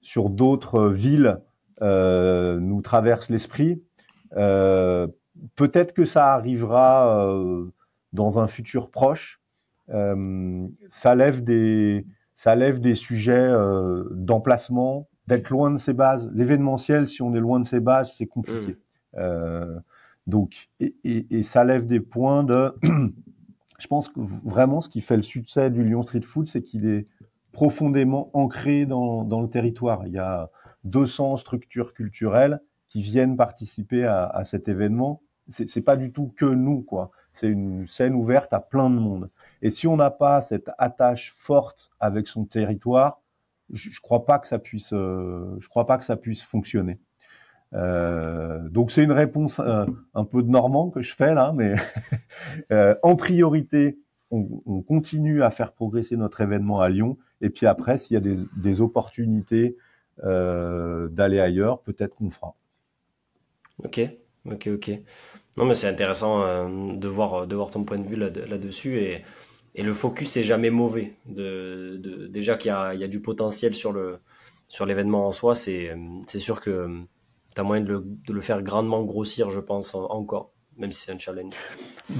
sur 0.00 0.30
d'autres 0.30 0.88
villes 0.88 1.38
nous 1.80 2.80
traverse 2.80 3.28
l'esprit. 3.28 3.82
Peut-être 4.30 5.92
que 5.94 6.04
ça 6.04 6.32
arrivera 6.32 7.34
dans 8.12 8.38
un 8.38 8.46
futur 8.46 8.88
proche. 8.88 9.40
ça 9.88 11.14
lève 11.16 11.42
des 11.42 12.06
ça 12.42 12.56
lève 12.56 12.80
des 12.80 12.96
sujets 12.96 13.52
d'emplacement, 14.10 15.06
d'être 15.28 15.48
loin 15.50 15.70
de 15.70 15.78
ses 15.78 15.92
bases. 15.92 16.28
L'événementiel, 16.34 17.06
si 17.06 17.22
on 17.22 17.32
est 17.36 17.40
loin 17.40 17.60
de 17.60 17.66
ses 17.68 17.78
bases, 17.78 18.14
c'est 18.16 18.26
compliqué. 18.26 18.76
Mmh. 19.16 19.78
donc, 20.26 20.68
et, 20.80 20.96
et, 21.04 21.38
et, 21.38 21.42
ça 21.44 21.62
lève 21.62 21.86
des 21.86 22.00
points 22.00 22.42
de 22.42 22.74
je 23.78 23.86
pense 23.86 24.08
que 24.08 24.18
vraiment 24.44 24.80
ce 24.80 24.88
qui 24.88 25.02
fait 25.02 25.16
le 25.16 25.22
succès 25.22 25.70
du 25.70 25.84
Lyon 25.84 26.02
Street 26.02 26.22
Food, 26.22 26.48
c'est 26.48 26.62
qu'il 26.62 26.88
est 26.88 27.06
profondément 27.52 28.28
ancré 28.32 28.86
dans, 28.86 29.22
dans, 29.22 29.40
le 29.40 29.48
territoire. 29.48 30.04
Il 30.08 30.12
y 30.12 30.18
a 30.18 30.50
200 30.82 31.36
structures 31.36 31.94
culturelles 31.94 32.60
qui 32.88 33.02
viennent 33.02 33.36
participer 33.36 34.04
à, 34.04 34.26
à 34.26 34.44
cet 34.44 34.68
événement. 34.68 35.22
C'est 35.50 35.82
pas 35.82 35.96
du 35.96 36.10
tout 36.10 36.32
que 36.36 36.46
nous, 36.46 36.82
quoi. 36.82 37.12
C'est 37.34 37.48
une 37.48 37.86
scène 37.86 38.14
ouverte 38.14 38.52
à 38.52 38.58
plein 38.58 38.90
de 38.90 38.98
monde. 38.98 39.30
Et 39.62 39.70
si 39.70 39.86
on 39.86 39.96
n'a 39.96 40.10
pas 40.10 40.42
cette 40.42 40.70
attache 40.76 41.34
forte 41.38 41.90
avec 42.00 42.26
son 42.26 42.44
territoire, 42.44 43.22
je, 43.72 43.90
je 43.90 44.00
crois 44.00 44.26
pas 44.26 44.38
que 44.40 44.48
ça 44.48 44.58
puisse, 44.58 44.92
euh, 44.92 45.56
je 45.60 45.68
crois 45.68 45.86
pas 45.86 45.98
que 45.98 46.04
ça 46.04 46.16
puisse 46.16 46.42
fonctionner. 46.42 46.98
donc 47.72 48.90
c'est 48.92 49.02
une 49.02 49.12
réponse 49.12 49.60
un 49.60 50.24
peu 50.24 50.42
de 50.42 50.50
normand 50.50 50.90
que 50.90 51.00
je 51.00 51.14
fais 51.14 51.32
là, 51.32 51.54
mais 51.54 51.74
en 53.02 53.16
priorité, 53.16 53.98
on, 54.30 54.82
continue 54.82 55.42
à 55.42 55.50
faire 55.50 55.72
progresser 55.72 56.16
notre 56.16 56.40
événement 56.40 56.80
à 56.80 56.88
Lyon. 56.88 57.16
Et 57.40 57.50
puis 57.50 57.66
après, 57.66 57.98
s'il 57.98 58.14
y 58.14 58.16
a 58.16 58.36
des, 58.56 58.80
opportunités 58.80 59.76
d'aller 60.22 61.40
ailleurs, 61.40 61.80
peut-être 61.80 62.14
qu'on 62.16 62.30
fera. 62.30 62.54
Ok, 63.84 64.00
ok, 64.50 64.68
ok. 64.74 64.90
Non, 65.56 65.64
mais 65.66 65.74
c'est 65.74 65.88
intéressant 65.88 66.68
de 66.68 67.08
voir 67.08 67.46
de 67.46 67.54
voir 67.54 67.70
ton 67.70 67.84
point 67.84 67.98
de 67.98 68.06
vue 68.06 68.16
là, 68.16 68.30
là-dessus 68.30 68.98
et 68.98 69.22
et 69.74 69.82
le 69.82 69.94
focus 69.94 70.36
est 70.36 70.42
jamais 70.42 70.70
mauvais. 70.70 71.14
De, 71.26 71.96
de 72.02 72.26
déjà 72.26 72.56
qu'il 72.56 72.68
y 72.68 72.72
a, 72.72 72.94
il 72.94 73.00
y 73.00 73.04
a 73.04 73.08
du 73.08 73.20
potentiel 73.20 73.74
sur 73.74 73.92
le 73.92 74.18
sur 74.72 74.86
l'événement 74.86 75.26
en 75.26 75.32
soi, 75.32 75.54
c'est 75.54 75.94
sûr 76.38 76.58
que 76.62 76.86
tu 77.54 77.60
as 77.60 77.62
moyen 77.62 77.82
de 77.82 77.92
le, 77.92 78.04
de 78.26 78.32
le, 78.32 78.40
faire 78.40 78.62
grandement 78.62 79.02
grossir, 79.02 79.50
je 79.50 79.60
pense, 79.60 79.94
encore, 79.94 80.50
même 80.78 80.90
si 80.90 81.02
c'est 81.02 81.12
un 81.12 81.18
challenge. 81.18 81.52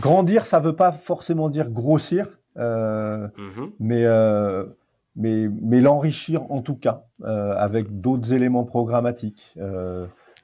Grandir, 0.00 0.44
ça 0.44 0.60
veut 0.60 0.76
pas 0.76 0.92
forcément 0.92 1.48
dire 1.48 1.70
grossir, 1.70 2.26
euh, 2.58 3.26
mm-hmm. 3.26 3.70
mais, 3.80 4.04
euh, 4.04 4.66
mais, 5.16 5.48
mais 5.48 5.80
l'enrichir 5.80 6.42
en 6.52 6.60
tout 6.60 6.76
cas, 6.76 7.06
euh, 7.22 7.54
avec 7.56 8.02
d'autres 8.02 8.34
éléments 8.34 8.64
programmatiques. 8.64 9.54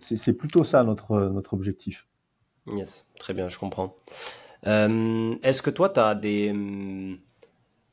C'est 0.00 0.32
plutôt 0.32 0.64
ça 0.64 0.84
notre, 0.84 1.28
notre 1.28 1.52
objectif. 1.52 2.06
Yes, 2.74 3.06
très 3.18 3.34
bien, 3.34 3.48
je 3.48 3.58
comprends. 3.58 3.94
Euh, 4.66 5.34
est-ce 5.42 5.62
que 5.62 5.70
toi, 5.70 5.88
tu 5.88 6.00
as 6.00 6.14
des, 6.14 6.52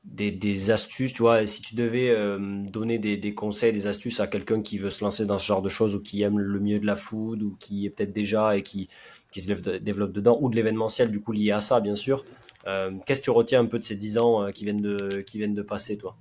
des, 0.03 0.31
des, 0.31 0.71
astuces, 0.71 1.13
tu 1.13 1.21
vois, 1.21 1.45
si 1.45 1.61
tu 1.61 1.75
devais 1.75 2.09
euh, 2.09 2.63
donner 2.71 2.97
des, 2.97 3.17
des, 3.17 3.33
conseils, 3.33 3.71
des 3.71 3.87
astuces 3.87 4.19
à 4.19 4.27
quelqu'un 4.27 4.61
qui 4.61 4.77
veut 4.77 4.89
se 4.89 5.03
lancer 5.03 5.25
dans 5.25 5.37
ce 5.37 5.45
genre 5.45 5.61
de 5.61 5.69
choses 5.69 5.95
ou 5.95 6.01
qui 6.01 6.23
aime 6.23 6.39
le 6.39 6.59
mieux 6.59 6.79
de 6.79 6.85
la 6.85 6.95
food 6.95 7.43
ou 7.43 7.55
qui 7.59 7.85
est 7.85 7.89
peut-être 7.89 8.13
déjà 8.13 8.57
et 8.57 8.63
qui, 8.63 8.89
qui 9.31 9.41
se 9.41 9.51
développe 9.79 10.11
dedans 10.11 10.37
ou 10.41 10.49
de 10.49 10.55
l'événementiel 10.55 11.11
du 11.11 11.21
coup 11.21 11.31
lié 11.31 11.51
à 11.51 11.59
ça, 11.59 11.79
bien 11.79 11.95
sûr. 11.95 12.25
Euh, 12.67 12.91
qu'est-ce 13.05 13.19
que 13.19 13.25
tu 13.25 13.31
retiens 13.31 13.61
un 13.61 13.67
peu 13.67 13.77
de 13.77 13.83
ces 13.83 13.95
10 13.95 14.17
ans 14.17 14.51
qui, 14.51 14.63
viennent 14.63 14.81
de, 14.81 15.21
qui 15.21 15.37
viennent 15.37 15.53
de 15.53 15.61
passer, 15.61 15.97
toi? 15.97 16.15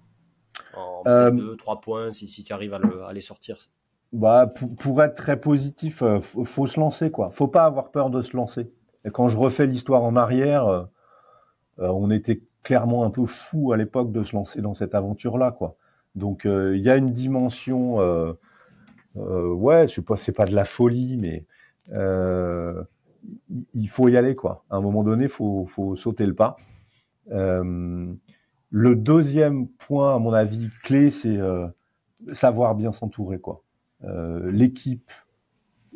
En 0.76 1.30
2, 1.30 1.56
3 1.56 1.80
points, 1.80 2.12
si, 2.12 2.26
si 2.26 2.44
tu 2.44 2.52
arrives 2.52 2.74
à, 2.74 2.78
le, 2.78 3.04
à 3.04 3.12
les 3.12 3.20
sortir 3.20 3.56
bah, 4.12 4.46
pour, 4.46 4.74
pour, 4.76 5.02
être 5.02 5.14
très 5.14 5.40
positif, 5.40 6.02
faut, 6.22 6.44
faut 6.44 6.66
se 6.66 6.78
lancer, 6.78 7.10
quoi. 7.10 7.30
Faut 7.30 7.48
pas 7.48 7.64
avoir 7.64 7.90
peur 7.90 8.10
de 8.10 8.22
se 8.22 8.36
lancer. 8.36 8.70
Quand 9.12 9.28
je 9.28 9.36
refais 9.36 9.66
l'histoire 9.66 10.02
en 10.02 10.16
arrière, 10.16 10.66
euh, 10.66 10.84
euh, 11.80 11.88
on 11.88 12.10
était 12.10 12.42
clairement 12.62 13.04
un 13.04 13.10
peu 13.10 13.26
fou 13.26 13.72
à 13.72 13.76
l'époque 13.76 14.12
de 14.12 14.24
se 14.24 14.34
lancer 14.34 14.62
dans 14.62 14.74
cette 14.74 14.94
aventure-là, 14.94 15.52
quoi. 15.52 15.76
Donc 16.14 16.46
euh, 16.46 16.76
il 16.76 16.82
y 16.82 16.88
a 16.88 16.96
une 16.96 17.12
dimension, 17.12 17.96
ouais, 19.14 19.88
sais 19.88 20.02
pas, 20.02 20.16
c'est 20.16 20.32
pas 20.32 20.46
de 20.46 20.54
la 20.54 20.64
folie, 20.64 21.16
mais 21.18 21.44
il 23.74 23.88
faut 23.88 24.08
y 24.08 24.16
aller, 24.16 24.34
quoi. 24.34 24.64
À 24.70 24.76
un 24.76 24.80
moment 24.80 25.02
donné, 25.02 25.28
faut, 25.28 25.66
faut 25.66 25.96
sauter 25.96 26.24
le 26.24 26.34
pas. 26.34 26.56
le 27.28 28.16
deuxième 28.96 29.68
point, 29.68 30.14
à 30.14 30.18
mon 30.18 30.32
avis, 30.32 30.70
clé, 30.82 31.10
c'est 31.10 31.38
savoir 32.32 32.74
bien 32.74 32.92
s'entourer, 32.92 33.38
quoi. 33.40 33.62
L'équipe, 34.02 35.10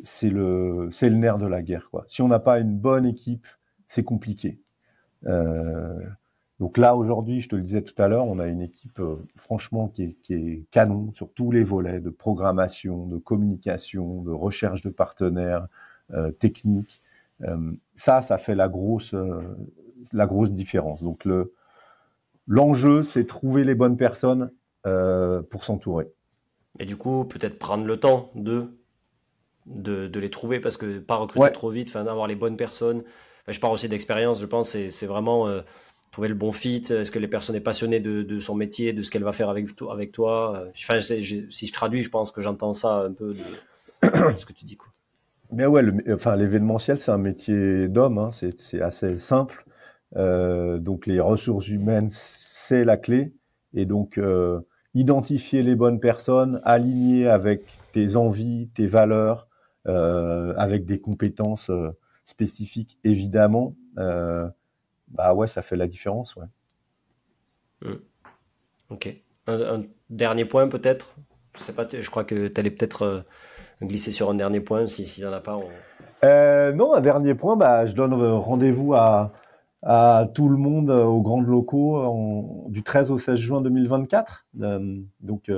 c'est 0.03 0.29
le, 0.29 0.89
c'est 0.91 1.09
le 1.09 1.17
nerf 1.17 1.37
de 1.37 1.47
la 1.47 1.61
guerre. 1.61 1.89
Quoi. 1.91 2.05
Si 2.07 2.21
on 2.21 2.27
n'a 2.27 2.39
pas 2.39 2.59
une 2.59 2.77
bonne 2.77 3.05
équipe, 3.05 3.47
c'est 3.87 4.03
compliqué. 4.03 4.59
Euh, 5.25 5.99
donc 6.59 6.77
là, 6.77 6.95
aujourd'hui, 6.95 7.39
je 7.41 7.47
te 7.47 7.55
le 7.55 7.61
disais 7.61 7.81
tout 7.81 7.99
à 8.01 8.07
l'heure, 8.07 8.25
on 8.25 8.37
a 8.37 8.47
une 8.47 8.61
équipe 8.61 8.99
euh, 8.99 9.15
franchement 9.37 9.87
qui 9.87 10.03
est, 10.03 10.31
est, 10.31 10.65
canon 10.71 11.11
sur 11.13 11.31
tous 11.31 11.51
les 11.51 11.63
volets 11.63 12.01
de 12.01 12.09
programmation, 12.09 13.05
de 13.05 13.17
communication, 13.17 14.21
de 14.21 14.31
recherche 14.31 14.81
de 14.81 14.89
partenaires 14.89 15.67
euh, 16.13 16.31
techniques. 16.31 17.01
Euh, 17.43 17.71
ça, 17.95 18.21
ça 18.21 18.37
fait 18.37 18.55
la 18.55 18.67
grosse, 18.67 19.15
la 20.11 20.25
grosse 20.25 20.51
différence. 20.51 21.01
Donc 21.01 21.23
le, 21.23 21.53
l'enjeu, 22.45 23.03
c'est 23.03 23.25
trouver 23.25 23.63
les 23.63 23.75
bonnes 23.75 23.97
personnes 23.97 24.51
pour 25.49 25.65
s'entourer. 25.65 26.11
Et 26.79 26.85
du 26.85 26.97
coup, 26.97 27.25
peut-être 27.25 27.59
prendre 27.59 27.85
le 27.85 27.99
temps 27.99 28.31
de 28.33 28.78
de, 29.69 30.19
les 30.19 30.29
trouver 30.29 30.59
parce 30.59 30.77
que 30.77 30.99
pas 30.99 31.15
recruter 31.15 31.51
trop 31.51 31.69
vite, 31.69 31.93
d'avoir 31.93 32.27
les 32.27 32.35
bonnes 32.35 32.57
personnes. 32.57 33.03
je 33.47 33.59
parle 33.59 33.73
aussi 33.73 33.89
d'expérience, 33.89 34.41
je 34.41 34.45
pense, 34.45 34.69
c'est 34.69 35.05
vraiment 35.05 35.47
euh, 35.47 35.61
trouver 36.11 36.27
le 36.27 36.35
bon 36.35 36.51
fit. 36.51 36.83
Est-ce 36.89 37.11
que 37.11 37.19
les 37.19 37.27
personnes 37.27 37.55
sont 37.55 37.61
passionnées 37.61 37.99
de, 37.99 38.39
son 38.39 38.55
métier, 38.55 38.93
de 38.93 39.01
ce 39.01 39.11
qu'elle 39.11 39.23
va 39.23 39.33
faire 39.33 39.49
avec, 39.49 39.67
avec 39.89 40.11
toi? 40.11 40.65
Enfin, 40.75 40.99
si 40.99 41.21
je 41.23 41.73
traduis, 41.73 42.01
je 42.01 42.09
pense 42.09 42.31
que 42.31 42.41
j'entends 42.41 42.73
ça 42.73 43.03
un 43.05 43.13
peu 43.13 43.33
de, 43.33 43.43
ce 44.37 44.45
que 44.45 44.53
tu 44.53 44.65
dis. 44.65 44.77
Quoi. 44.77 44.89
Mais 45.51 45.65
ouais, 45.65 45.83
enfin, 46.13 46.35
l'événementiel, 46.35 46.99
c'est 46.99 47.11
un 47.11 47.17
métier 47.17 47.87
d'homme, 47.87 48.17
hein, 48.17 48.31
c'est 48.33 48.81
assez 48.81 49.19
simple. 49.19 49.65
Euh, 50.15 50.77
donc 50.79 51.05
les 51.05 51.19
ressources 51.19 51.67
humaines, 51.67 52.09
c'est 52.11 52.83
la 52.83 52.97
clé. 52.97 53.33
Et 53.73 53.85
donc, 53.85 54.17
euh, 54.17 54.61
identifier 54.93 55.63
les 55.63 55.75
bonnes 55.75 55.99
personnes, 55.99 56.61
aligner 56.63 57.27
avec 57.27 57.63
tes 57.93 58.15
envies, 58.15 58.69
tes 58.75 58.87
valeurs, 58.87 59.47
euh, 59.47 59.48
avec 59.85 60.85
des 60.85 60.99
compétences 60.99 61.69
euh, 61.69 61.89
spécifiques 62.25 62.99
évidemment, 63.03 63.75
euh, 63.97 64.47
bah 65.07 65.33
ouais, 65.33 65.47
ça 65.47 65.61
fait 65.61 65.75
la 65.75 65.87
différence, 65.87 66.35
ouais. 66.35 66.45
Hmm. 67.81 67.99
Ok. 68.89 69.15
Un, 69.47 69.83
dernier 70.09 70.45
point 70.45 70.67
peut-être? 70.67 71.15
Je 71.57 71.61
sais 71.61 71.73
pas. 71.73 71.87
Je 71.89 72.09
crois 72.09 72.23
que 72.23 72.47
tu 72.47 72.59
allais 72.59 72.71
peut-être 72.71 73.25
glisser 73.81 74.11
sur 74.11 74.29
un 74.29 74.35
dernier 74.35 74.59
point 74.59 74.87
si 74.87 75.07
s'il 75.07 75.23
n'y 75.23 75.29
en 75.29 75.33
a 75.33 75.39
pas. 75.39 75.57
non, 76.73 76.93
un 76.93 77.01
dernier 77.01 77.33
point. 77.33 77.55
Bah, 77.55 77.87
je 77.87 77.95
donne 77.95 78.13
rendez-vous 78.13 78.93
à, 78.93 79.33
à 79.81 80.27
tout 80.35 80.49
le 80.49 80.57
monde 80.57 80.91
aux 80.91 81.21
grandes 81.21 81.47
locaux 81.47 82.67
du 82.69 82.83
13 82.83 83.11
au 83.11 83.17
16 83.17 83.39
juin 83.39 83.61
2024. 83.61 84.45
donc 85.21 85.51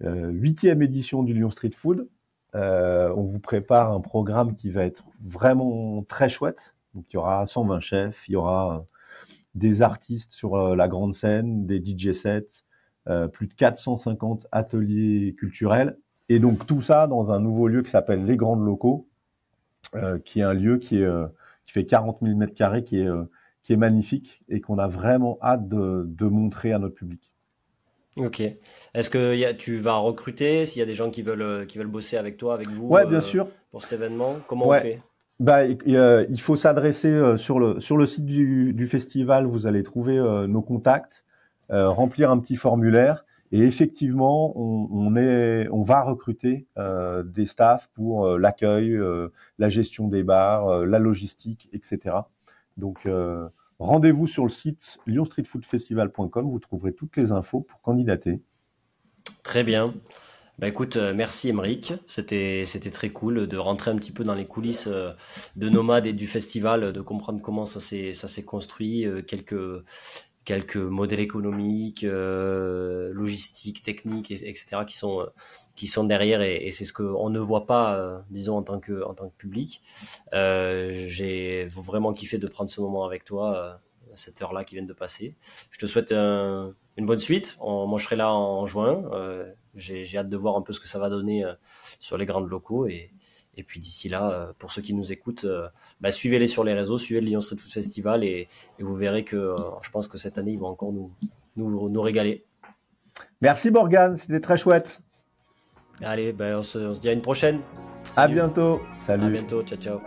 huitième 0.00 0.82
édition 0.82 1.22
du 1.22 1.34
Lyon 1.34 1.50
Street 1.50 1.72
Food. 1.76 2.08
Euh, 2.54 3.12
on 3.16 3.22
vous 3.22 3.38
prépare 3.38 3.92
un 3.92 4.00
programme 4.00 4.56
qui 4.56 4.70
va 4.70 4.84
être 4.84 5.04
vraiment 5.22 6.02
très 6.08 6.28
chouette. 6.28 6.74
Il 6.94 7.04
y 7.14 7.16
aura 7.16 7.46
120 7.46 7.80
chefs, 7.80 8.28
il 8.28 8.32
y 8.32 8.36
aura 8.36 8.76
euh, 8.76 8.80
des 9.54 9.82
artistes 9.82 10.32
sur 10.32 10.56
euh, 10.56 10.74
la 10.74 10.88
grande 10.88 11.14
scène, 11.14 11.66
des 11.66 11.78
DJ 11.84 12.12
sets, 12.12 12.64
plus 13.32 13.48
de 13.48 13.54
450 13.54 14.46
ateliers 14.52 15.34
culturels. 15.36 15.98
Et 16.28 16.38
donc 16.38 16.64
tout 16.66 16.80
ça 16.80 17.08
dans 17.08 17.32
un 17.32 17.40
nouveau 17.40 17.66
lieu 17.66 17.82
qui 17.82 17.90
s'appelle 17.90 18.24
Les 18.24 18.36
Grandes 18.36 18.64
Locaux, 18.64 19.08
qui 20.24 20.38
est 20.38 20.44
un 20.44 20.52
lieu 20.52 20.78
qui, 20.78 21.02
fait 21.66 21.86
40 21.86 22.18
000 22.22 22.36
mètres 22.36 22.54
carrés, 22.54 22.84
qui 22.84 23.00
est, 23.00 23.08
qui 23.64 23.72
est 23.72 23.76
magnifique 23.76 24.44
et 24.48 24.60
qu'on 24.60 24.78
a 24.78 24.86
vraiment 24.86 25.38
hâte 25.42 25.68
de 25.68 26.24
montrer 26.24 26.72
à 26.72 26.78
notre 26.78 26.94
public. 26.94 27.29
Ok. 28.20 28.42
Est-ce 28.92 29.08
que 29.08 29.52
tu 29.52 29.76
vas 29.76 29.96
recruter 29.96 30.66
S'il 30.66 30.80
y 30.80 30.82
a 30.82 30.86
des 30.86 30.94
gens 30.94 31.10
qui 31.10 31.22
veulent, 31.22 31.42
euh, 31.42 31.64
qui 31.64 31.78
veulent 31.78 31.86
bosser 31.86 32.16
avec 32.16 32.36
toi, 32.36 32.54
avec 32.54 32.68
vous 32.68 32.86
Ouais, 32.86 33.06
bien 33.06 33.18
euh, 33.18 33.22
sûr. 33.22 33.48
Pour 33.70 33.82
cet 33.82 33.94
événement, 33.94 34.36
comment 34.46 34.68
on 34.68 34.74
fait? 34.74 35.00
Bah, 35.38 35.64
il 35.64 36.40
faut 36.40 36.56
s'adresser 36.56 37.08
euh, 37.08 37.38
sur 37.38 37.58
le, 37.58 37.80
sur 37.80 37.96
le 37.96 38.04
site 38.04 38.26
du, 38.26 38.86
festival, 38.86 39.46
vous 39.46 39.66
allez 39.66 39.82
trouver 39.82 40.16
nos 40.48 40.60
contacts, 40.60 41.24
remplir 41.70 42.30
un 42.30 42.38
petit 42.38 42.56
formulaire 42.56 43.24
et 43.52 43.62
effectivement, 43.62 44.52
on, 44.56 45.16
est, 45.16 45.66
on 45.72 45.82
va 45.82 46.02
recruter 46.02 46.66
des 47.24 47.46
staffs 47.46 47.88
pour 47.94 48.36
l'accueil, 48.38 48.98
la 49.58 49.68
gestion 49.68 50.08
des 50.08 50.22
bars, 50.22 50.84
la 50.84 50.98
logistique, 50.98 51.68
etc. 51.72 52.16
Donc, 52.76 53.08
Rendez-vous 53.80 54.26
sur 54.26 54.44
le 54.44 54.50
site 54.50 54.98
lyonstreetfoodfestival.com, 55.06 56.50
vous 56.50 56.58
trouverez 56.58 56.92
toutes 56.92 57.16
les 57.16 57.32
infos 57.32 57.62
pour 57.62 57.80
candidater. 57.80 58.42
Très 59.42 59.64
bien. 59.64 59.94
Bah 60.58 60.68
écoute, 60.68 60.96
euh, 60.96 61.14
merci 61.14 61.48
Emeric, 61.48 61.94
c'était 62.06 62.64
c'était 62.66 62.90
très 62.90 63.08
cool 63.08 63.46
de 63.46 63.56
rentrer 63.56 63.90
un 63.90 63.96
petit 63.96 64.12
peu 64.12 64.22
dans 64.22 64.34
les 64.34 64.46
coulisses 64.46 64.86
euh, 64.86 65.12
de 65.56 65.70
Nomade 65.70 66.04
et 66.06 66.12
du 66.12 66.26
festival, 66.26 66.92
de 66.92 67.00
comprendre 67.00 67.40
comment 67.40 67.64
ça 67.64 67.80
s'est 67.80 68.12
ça 68.12 68.28
s'est 68.28 68.44
construit, 68.44 69.06
euh, 69.06 69.22
quelques 69.22 69.82
quelques 70.50 70.76
modèles 70.76 71.20
économiques, 71.20 72.04
logistiques, 72.04 73.82
techniques, 73.82 74.30
etc. 74.30 74.82
qui 74.86 74.96
sont 74.96 75.28
qui 75.76 75.86
sont 75.86 76.04
derrière 76.04 76.42
et, 76.42 76.70
c'est 76.72 76.84
ce 76.84 76.92
qu'on 76.92 77.30
ne 77.30 77.38
voit 77.38 77.66
pas, 77.66 78.22
disons 78.30 78.56
en 78.56 78.62
tant 78.62 78.80
que 78.80 79.02
en 79.04 79.14
tant 79.14 79.28
que 79.28 79.36
public. 79.36 79.80
J'ai 80.32 81.66
vraiment 81.66 82.12
kiffé 82.12 82.38
de 82.38 82.46
prendre 82.46 82.70
ce 82.70 82.80
moment 82.80 83.04
avec 83.04 83.24
toi 83.24 83.80
cette 84.14 84.42
heure-là 84.42 84.64
qui 84.64 84.74
vient 84.74 84.84
de 84.84 84.92
passer. 84.92 85.36
Je 85.70 85.78
te 85.78 85.86
souhaite 85.86 86.12
une 86.12 86.74
bonne 87.06 87.20
suite. 87.20 87.56
moi, 87.60 87.98
je 87.98 88.04
serai 88.04 88.16
là 88.16 88.34
en 88.34 88.66
juin. 88.66 89.04
J'ai 89.74 90.16
hâte 90.16 90.28
de 90.28 90.36
voir 90.36 90.56
un 90.56 90.62
peu 90.62 90.72
ce 90.72 90.80
que 90.80 90.88
ça 90.88 90.98
va 90.98 91.08
donner 91.08 91.44
euh, 91.44 91.54
sur 92.00 92.18
les 92.18 92.26
grandes 92.26 92.48
locaux. 92.48 92.86
Et, 92.86 93.12
et 93.60 93.62
puis 93.62 93.78
d'ici 93.78 94.08
là, 94.08 94.30
euh, 94.30 94.52
pour 94.58 94.72
ceux 94.72 94.82
qui 94.82 94.94
nous 94.94 95.12
écoutent, 95.12 95.44
euh, 95.44 95.68
bah, 96.00 96.10
suivez-les 96.10 96.46
sur 96.46 96.64
les 96.64 96.74
réseaux, 96.74 96.98
suivez 96.98 97.20
le 97.20 97.26
Lyon 97.26 97.40
Street 97.40 97.56
Food 97.56 97.70
Festival 97.70 98.24
et, 98.24 98.48
et 98.78 98.82
vous 98.82 98.94
verrez 98.94 99.24
que 99.24 99.54
je 99.82 99.90
pense 99.90 100.08
que 100.08 100.18
cette 100.18 100.38
année, 100.38 100.52
ils 100.52 100.58
vont 100.58 100.68
encore 100.68 100.92
nous, 100.92 101.12
nous, 101.56 101.88
nous 101.88 102.02
régaler. 102.02 102.44
Merci 103.40 103.70
Morgane, 103.70 104.16
c'était 104.16 104.40
très 104.40 104.56
chouette. 104.56 105.00
Allez, 106.02 106.32
bah, 106.32 106.58
on, 106.58 106.62
se, 106.62 106.78
on 106.78 106.94
se 106.94 107.00
dit 107.00 107.08
à 107.08 107.12
une 107.12 107.22
prochaine. 107.22 107.60
À 108.16 108.26
bientôt. 108.26 108.80
Salut. 109.06 109.24
À 109.24 109.28
bientôt. 109.28 109.62
Ciao, 109.62 109.78
ciao. 109.78 110.00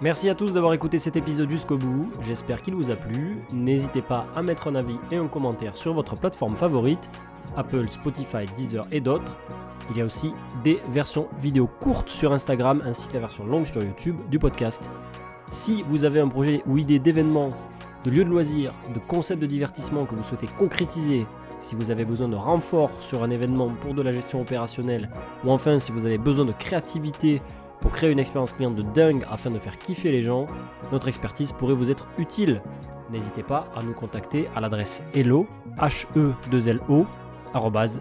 Merci 0.00 0.28
à 0.28 0.34
tous 0.34 0.52
d'avoir 0.52 0.74
écouté 0.74 0.98
cet 0.98 1.14
épisode 1.14 1.48
jusqu'au 1.48 1.78
bout. 1.78 2.10
J'espère 2.22 2.60
qu'il 2.62 2.74
vous 2.74 2.90
a 2.90 2.96
plu. 2.96 3.36
N'hésitez 3.52 4.02
pas 4.02 4.26
à 4.34 4.42
mettre 4.42 4.66
un 4.66 4.74
avis 4.74 4.98
et 5.12 5.16
un 5.16 5.28
commentaire 5.28 5.76
sur 5.76 5.94
votre 5.94 6.16
plateforme 6.16 6.56
favorite, 6.56 7.08
Apple, 7.56 7.88
Spotify, 7.88 8.46
Deezer 8.56 8.84
et 8.90 9.00
d'autres. 9.00 9.38
Il 9.90 9.96
y 9.96 10.00
a 10.00 10.04
aussi 10.04 10.32
des 10.64 10.80
versions 10.88 11.28
vidéo 11.40 11.68
courtes 11.80 12.08
sur 12.08 12.32
Instagram 12.32 12.82
ainsi 12.84 13.08
que 13.08 13.14
la 13.14 13.20
version 13.20 13.44
longue 13.44 13.66
sur 13.66 13.82
YouTube 13.82 14.16
du 14.30 14.38
podcast. 14.38 14.90
Si 15.48 15.82
vous 15.82 16.04
avez 16.04 16.20
un 16.20 16.28
projet 16.28 16.62
ou 16.66 16.78
idée 16.78 16.98
d'événement, 16.98 17.50
de 18.04 18.10
lieu 18.10 18.24
de 18.24 18.30
loisirs, 18.30 18.72
de 18.94 18.98
concept 18.98 19.40
de 19.40 19.46
divertissement 19.46 20.06
que 20.06 20.14
vous 20.14 20.22
souhaitez 20.22 20.46
concrétiser, 20.58 21.26
si 21.60 21.74
vous 21.74 21.90
avez 21.90 22.04
besoin 22.04 22.28
de 22.28 22.36
renfort 22.36 22.90
sur 23.00 23.22
un 23.22 23.30
événement 23.30 23.70
pour 23.80 23.94
de 23.94 24.02
la 24.02 24.12
gestion 24.12 24.40
opérationnelle, 24.40 25.10
ou 25.44 25.50
enfin 25.50 25.78
si 25.78 25.92
vous 25.92 26.06
avez 26.06 26.18
besoin 26.18 26.44
de 26.44 26.52
créativité 26.52 27.40
pour 27.80 27.92
créer 27.92 28.10
une 28.10 28.18
expérience 28.18 28.52
client 28.52 28.70
de 28.70 28.82
dingue 28.82 29.24
afin 29.30 29.50
de 29.50 29.58
faire 29.58 29.78
kiffer 29.78 30.10
les 30.10 30.22
gens, 30.22 30.46
notre 30.90 31.08
expertise 31.08 31.52
pourrait 31.52 31.74
vous 31.74 31.90
être 31.90 32.06
utile. 32.18 32.62
N'hésitez 33.10 33.42
pas 33.42 33.68
à 33.76 33.82
nous 33.82 33.92
contacter 33.92 34.48
à 34.56 34.60
l'adresse 34.60 35.02
hello, 35.14 35.46
h 35.78 36.06
e 36.16 36.32
2 36.50 36.68
l 36.68 36.80
o 36.88 37.06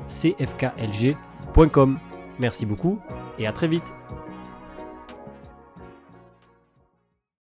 cfklg.com. 0.08 1.31
Merci 2.40 2.66
beaucoup 2.66 3.00
et 3.38 3.48
à 3.48 3.52
très 3.52 3.68
vite. 3.68 3.94